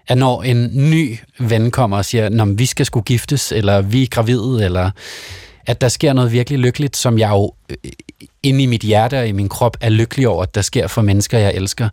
At 0.07 0.17
når 0.17 0.43
en 0.43 0.71
ny 0.73 1.17
ven 1.39 1.71
kommer 1.71 1.97
og 1.97 2.05
siger, 2.05 2.29
når 2.29 2.45
vi 2.45 2.65
skal 2.65 2.85
skulle 2.85 3.03
giftes, 3.03 3.51
eller 3.51 3.81
vi 3.81 4.03
er 4.03 4.07
gravide, 4.07 4.65
eller 4.65 4.91
at 5.65 5.81
der 5.81 5.87
sker 5.87 6.13
noget 6.13 6.31
virkelig 6.31 6.59
lykkeligt, 6.59 6.97
som 6.97 7.17
jeg 7.19 7.29
jo 7.29 7.53
øh, 7.69 7.91
inde 8.43 8.63
i 8.63 8.65
mit 8.65 8.81
hjerte 8.81 9.19
og 9.19 9.27
i 9.27 9.31
min 9.31 9.49
krop 9.49 9.77
er 9.81 9.89
lykkelig 9.89 10.27
over, 10.27 10.43
at 10.43 10.55
der 10.55 10.61
sker 10.61 10.87
for 10.87 11.01
mennesker, 11.01 11.37
jeg 11.37 11.53
elsker. 11.53 11.89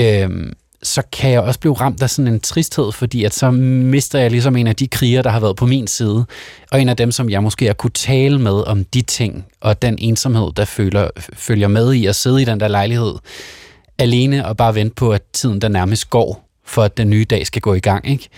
Øhm, 0.00 0.52
så 0.82 1.02
kan 1.12 1.30
jeg 1.30 1.40
også 1.40 1.60
blive 1.60 1.74
ramt 1.74 2.02
af 2.02 2.10
sådan 2.10 2.32
en 2.32 2.40
tristhed, 2.40 2.92
fordi 2.92 3.24
at 3.24 3.34
så 3.34 3.50
mister 3.50 4.18
jeg 4.18 4.30
ligesom 4.30 4.56
en 4.56 4.66
af 4.66 4.76
de 4.76 4.88
kriger, 4.88 5.22
der 5.22 5.30
har 5.30 5.40
været 5.40 5.56
på 5.56 5.66
min 5.66 5.86
side, 5.86 6.24
og 6.70 6.80
en 6.80 6.88
af 6.88 6.96
dem, 6.96 7.12
som 7.12 7.30
jeg 7.30 7.42
måske 7.42 7.66
har 7.66 7.72
kunne 7.72 7.90
tale 7.90 8.38
med 8.38 8.66
om 8.66 8.84
de 8.84 9.02
ting, 9.02 9.46
og 9.60 9.82
den 9.82 9.98
ensomhed, 9.98 10.52
der 10.56 10.64
følger, 10.64 11.08
følger 11.32 11.68
med 11.68 11.92
i 11.92 12.06
at 12.06 12.16
sidde 12.16 12.42
i 12.42 12.44
den 12.44 12.60
der 12.60 12.68
lejlighed, 12.68 13.14
alene 13.98 14.46
og 14.46 14.56
bare 14.56 14.74
vente 14.74 14.94
på, 14.94 15.12
at 15.12 15.22
tiden 15.32 15.60
der 15.60 15.68
nærmest 15.68 16.10
går, 16.10 16.48
for 16.64 16.82
at 16.82 16.96
den 16.96 17.10
nye 17.10 17.24
dag 17.24 17.46
skal 17.46 17.62
gå 17.62 17.74
i 17.74 17.80
gang. 17.80 18.10
Ikke? 18.10 18.28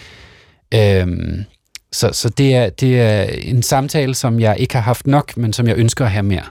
Øhm, 1.03 1.45
så 1.93 2.11
så 2.13 2.29
det, 2.29 2.55
er, 2.55 2.71
det 2.71 3.01
er 3.01 3.23
en 3.23 3.63
samtale, 3.63 4.15
som 4.15 4.41
jeg 4.41 4.57
ikke 4.59 4.75
har 4.75 4.83
haft 4.83 5.07
nok, 5.07 5.37
men 5.37 5.53
som 5.53 5.69
jeg 5.69 5.77
ønsker 5.77 6.05
at 6.05 6.11
have 6.11 6.23
mere. 6.23 6.45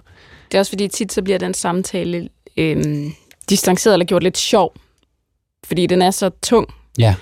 Det 0.52 0.58
er 0.58 0.60
også 0.60 0.72
fordi 0.72 0.88
tit 0.88 1.14
så 1.14 1.22
bliver 1.22 1.38
den 1.40 1.54
samtale 1.54 2.30
øhm, 2.58 3.12
distanceret 3.50 3.94
eller 3.94 4.06
gjort 4.06 4.24
lidt 4.24 4.38
sjov, 4.38 4.74
fordi 5.70 5.86
den 5.86 6.02
er 6.02 6.12
så 6.12 6.30
tung. 6.30 6.68
Ja. 6.98 7.16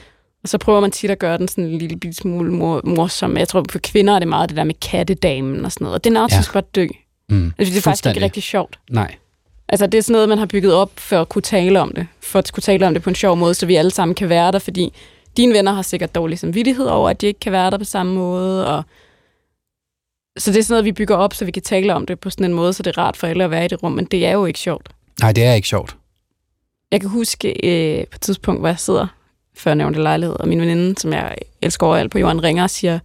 Og 0.43 0.49
så 0.49 0.57
prøver 0.57 0.79
man 0.79 0.91
tit 0.91 1.11
at 1.11 1.19
gøre 1.19 1.37
den 1.37 1.47
sådan 1.47 1.63
en 1.63 1.77
lille 1.77 1.97
bitte 1.97 2.17
smule 2.17 2.51
mor, 2.51 2.81
morsom. 2.83 3.37
Jeg 3.37 3.47
tror, 3.47 3.65
for 3.71 3.79
kvinder 3.79 4.15
er 4.15 4.19
det 4.19 4.27
meget 4.27 4.49
det 4.49 4.57
der 4.57 4.63
med 4.63 4.73
kattedamen 4.81 5.65
og 5.65 5.71
sådan 5.71 5.85
noget. 5.85 5.95
Og 5.95 6.03
det 6.03 6.11
narrativ 6.11 6.33
Ja. 6.33 6.37
ja. 6.37 6.41
skal 6.41 6.53
bare 6.53 6.63
dø. 6.75 6.87
Mm. 7.29 7.53
Altså, 7.57 7.73
det 7.73 7.77
er 7.77 7.81
faktisk 7.81 8.05
ikke 8.05 8.21
rigtig 8.21 8.43
sjovt. 8.43 8.79
Nej. 8.91 9.15
Altså, 9.69 9.87
det 9.87 9.97
er 9.97 10.01
sådan 10.01 10.13
noget, 10.13 10.29
man 10.29 10.37
har 10.37 10.45
bygget 10.45 10.73
op 10.73 10.91
for 10.95 11.21
at 11.21 11.29
kunne 11.29 11.41
tale 11.41 11.81
om 11.81 11.91
det. 11.95 12.07
For 12.21 12.39
at 12.39 12.51
kunne 12.53 12.61
tale 12.61 12.87
om 12.87 12.93
det 12.93 13.03
på 13.03 13.09
en 13.09 13.15
sjov 13.15 13.37
måde, 13.37 13.53
så 13.53 13.65
vi 13.65 13.75
alle 13.75 13.91
sammen 13.91 14.15
kan 14.15 14.29
være 14.29 14.51
der, 14.51 14.59
fordi 14.59 14.93
dine 15.37 15.53
venner 15.53 15.71
har 15.73 15.81
sikkert 15.81 16.15
dårlig 16.15 16.39
samvittighed 16.39 16.85
over, 16.85 17.09
at 17.09 17.21
de 17.21 17.27
ikke 17.27 17.39
kan 17.39 17.51
være 17.51 17.71
der 17.71 17.77
på 17.77 17.83
samme 17.83 18.13
måde. 18.13 18.67
Og 18.67 18.83
så 20.37 20.51
det 20.51 20.59
er 20.59 20.63
sådan 20.63 20.73
noget, 20.73 20.85
vi 20.85 20.91
bygger 20.91 21.15
op, 21.15 21.33
så 21.33 21.45
vi 21.45 21.51
kan 21.51 21.63
tale 21.63 21.93
om 21.95 22.05
det 22.05 22.19
på 22.19 22.29
sådan 22.29 22.45
en 22.45 22.53
måde, 22.53 22.73
så 22.73 22.83
det 22.83 22.97
er 22.97 23.01
rart 23.01 23.17
for 23.17 23.27
alle 23.27 23.43
at 23.43 23.51
være 23.51 23.65
i 23.65 23.67
det 23.67 23.83
rum, 23.83 23.91
men 23.91 24.05
det 24.05 24.25
er 24.25 24.31
jo 24.31 24.45
ikke 24.45 24.59
sjovt. 24.59 24.89
Nej, 25.21 25.31
det 25.31 25.43
er 25.43 25.53
ikke 25.53 25.67
sjovt. 25.67 25.95
Jeg 26.91 27.01
kan 27.01 27.09
huske 27.09 27.49
øh, 27.49 28.07
på 28.07 28.15
et 28.15 28.21
tidspunkt, 28.21 28.61
hvor 28.61 28.67
jeg 28.67 28.79
sidder 28.79 29.07
før 29.53 29.73
nævnte 29.73 30.01
lejlighed, 30.01 30.35
og 30.39 30.47
min 30.47 30.61
veninde, 30.61 30.99
som 30.99 31.13
jeg 31.13 31.35
elsker 31.61 31.87
overalt 31.87 32.11
på 32.11 32.19
jorden, 32.19 32.43
ringer 32.43 32.63
og 32.63 32.69
siger, 32.69 32.99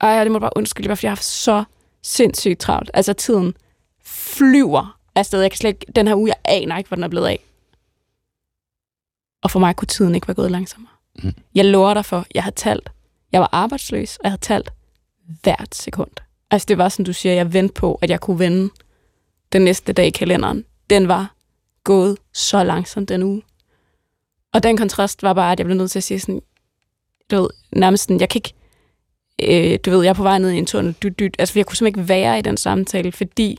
ej, 0.00 0.24
det 0.24 0.32
må 0.32 0.38
du 0.38 0.40
bare 0.40 0.56
undskylde, 0.56 0.88
bare 0.88 0.96
fordi 0.96 1.06
jeg 1.06 1.10
har 1.10 1.16
haft 1.16 1.24
så 1.24 1.64
sindssygt 2.02 2.60
travlt. 2.60 2.90
Altså, 2.94 3.12
tiden 3.12 3.56
flyver 4.04 4.98
afsted. 5.14 5.40
Jeg 5.40 5.50
kan 5.50 5.58
slet 5.58 5.68
ikke, 5.68 5.86
den 5.96 6.08
her 6.08 6.14
uge, 6.14 6.28
jeg 6.28 6.36
aner 6.44 6.78
ikke, 6.78 6.88
hvor 6.88 6.94
den 6.94 7.04
er 7.04 7.08
blevet 7.08 7.26
af. 7.26 7.40
Og 9.42 9.50
for 9.50 9.60
mig 9.60 9.76
kunne 9.76 9.86
tiden 9.86 10.14
ikke 10.14 10.28
være 10.28 10.34
gået 10.34 10.50
langsommere. 10.50 10.92
Mm. 11.22 11.34
Jeg 11.54 11.64
lover 11.64 11.94
dig 11.94 12.04
for, 12.04 12.26
jeg 12.34 12.42
havde 12.42 12.56
talt. 12.56 12.90
Jeg 13.32 13.40
var 13.40 13.48
arbejdsløs, 13.52 14.16
og 14.16 14.24
jeg 14.24 14.30
havde 14.30 14.40
talt 14.40 14.72
hvert 15.42 15.74
sekund. 15.74 16.10
Altså, 16.50 16.66
det 16.66 16.78
var 16.78 16.88
som 16.88 17.04
du 17.04 17.12
siger, 17.12 17.34
jeg 17.34 17.52
ventede 17.52 17.80
på, 17.80 17.98
at 18.02 18.10
jeg 18.10 18.20
kunne 18.20 18.38
vende 18.38 18.70
den 19.52 19.62
næste 19.62 19.92
dag 19.92 20.06
i 20.06 20.10
kalenderen. 20.10 20.64
Den 20.90 21.08
var 21.08 21.33
gået 21.84 22.18
så 22.32 22.64
langsomt 22.64 23.08
den 23.08 23.22
uge. 23.22 23.42
Og 24.52 24.62
den 24.62 24.76
kontrast 24.76 25.22
var 25.22 25.32
bare, 25.32 25.52
at 25.52 25.58
jeg 25.58 25.66
blev 25.66 25.76
nødt 25.76 25.90
til 25.90 25.98
at 25.98 26.02
sige 26.02 26.20
sådan, 26.20 26.42
du 27.30 27.36
ved, 27.40 27.48
nærmest 27.72 28.04
sådan, 28.04 28.20
jeg 28.20 28.28
kan 28.28 28.38
ikke, 28.38 28.52
øh, 29.72 29.78
du 29.84 29.90
ved, 29.90 30.02
jeg 30.02 30.10
er 30.10 30.14
på 30.14 30.22
vej 30.22 30.38
ned 30.38 30.50
i 30.50 30.58
en 30.58 30.66
tunnel, 30.66 30.94
dyt, 31.02 31.18
dyt. 31.18 31.36
Altså, 31.38 31.58
jeg 31.58 31.66
kunne 31.66 31.76
simpelthen 31.76 32.00
ikke 32.00 32.08
være 32.08 32.38
i 32.38 32.42
den 32.42 32.56
samtale, 32.56 33.12
fordi 33.12 33.58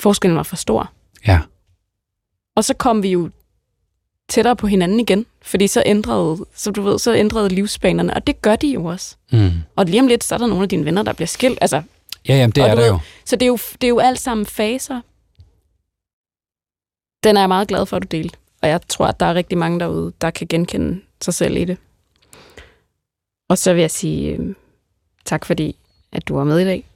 forskellen 0.00 0.36
var 0.36 0.42
for 0.42 0.56
stor. 0.56 0.92
Ja. 1.26 1.40
Og 2.56 2.64
så 2.64 2.74
kom 2.74 3.02
vi 3.02 3.08
jo 3.10 3.30
tættere 4.28 4.56
på 4.56 4.66
hinanden 4.66 5.00
igen, 5.00 5.26
fordi 5.42 5.66
så 5.66 5.82
ændrede, 5.86 6.46
så 6.54 6.70
du 6.70 6.82
ved, 6.82 6.98
så 6.98 7.14
ændrede 7.14 7.48
livsbanerne, 7.48 8.14
og 8.14 8.26
det 8.26 8.42
gør 8.42 8.56
de 8.56 8.68
jo 8.68 8.84
også. 8.84 9.16
Mm. 9.32 9.50
Og 9.76 9.84
lige 9.86 10.00
om 10.00 10.06
lidt, 10.06 10.24
så 10.24 10.34
er 10.34 10.38
der 10.38 10.46
nogle 10.46 10.62
af 10.62 10.68
dine 10.68 10.84
venner, 10.84 11.02
der 11.02 11.12
bliver 11.12 11.26
skilt. 11.26 11.58
Altså, 11.60 11.82
Ja, 12.28 12.34
jamen, 12.36 12.50
det 12.50 12.62
er 12.64 12.68
der 12.68 12.76
ved- 12.76 12.88
jo. 12.88 12.98
så 13.24 13.36
det 13.36 13.42
er, 13.42 13.46
jo, 13.46 13.56
det 13.72 13.84
er 13.84 13.88
jo 13.88 13.98
alt 13.98 14.20
sammen 14.20 14.46
faser. 14.46 15.00
Den 17.24 17.36
er 17.36 17.40
jeg 17.40 17.48
meget 17.48 17.68
glad 17.68 17.86
for, 17.86 17.96
at 17.96 18.02
du 18.02 18.06
delte. 18.10 18.38
Og 18.62 18.68
jeg 18.68 18.80
tror, 18.88 19.06
at 19.06 19.20
der 19.20 19.26
er 19.26 19.34
rigtig 19.34 19.58
mange 19.58 19.80
derude, 19.80 20.12
der 20.20 20.30
kan 20.30 20.46
genkende 20.46 21.00
sig 21.20 21.34
selv 21.34 21.56
i 21.56 21.64
det. 21.64 21.78
Og 23.48 23.58
så 23.58 23.72
vil 23.72 23.80
jeg 23.80 23.90
sige 23.90 24.36
øh, 24.36 24.54
tak, 25.24 25.44
fordi 25.44 25.76
at 26.12 26.28
du 26.28 26.34
var 26.34 26.44
med 26.44 26.60
i 26.60 26.64
dag. 26.64 26.88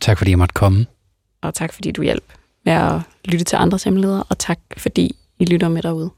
Tak 0.00 0.18
fordi 0.18 0.30
jeg 0.30 0.38
måtte 0.38 0.52
komme. 0.52 0.86
Og 1.40 1.54
tak, 1.54 1.72
fordi 1.72 1.90
du 1.90 2.02
hjalp 2.02 2.32
med 2.64 2.72
at 2.72 3.00
lytte 3.24 3.44
til 3.44 3.56
andres 3.56 3.84
hemmeligheder. 3.84 4.22
Og 4.28 4.38
tak, 4.38 4.58
fordi 4.76 5.16
I 5.38 5.44
lytter 5.44 5.68
med 5.68 5.82
derude. 5.82 6.10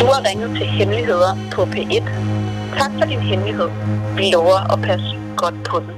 Du 0.00 0.06
har 0.06 0.28
ringet 0.28 0.50
til 0.56 0.66
Hemmeligheder 0.66 1.32
på 1.52 1.62
P1. 1.62 2.04
Tak 2.78 2.90
for 2.98 3.06
din 3.08 3.20
hemmelighed. 3.20 3.68
Vi 4.16 4.30
lover 4.32 4.72
at 4.72 4.82
passe 4.82 5.06
godt 5.36 5.54
på 5.70 5.80
den. 5.80 5.97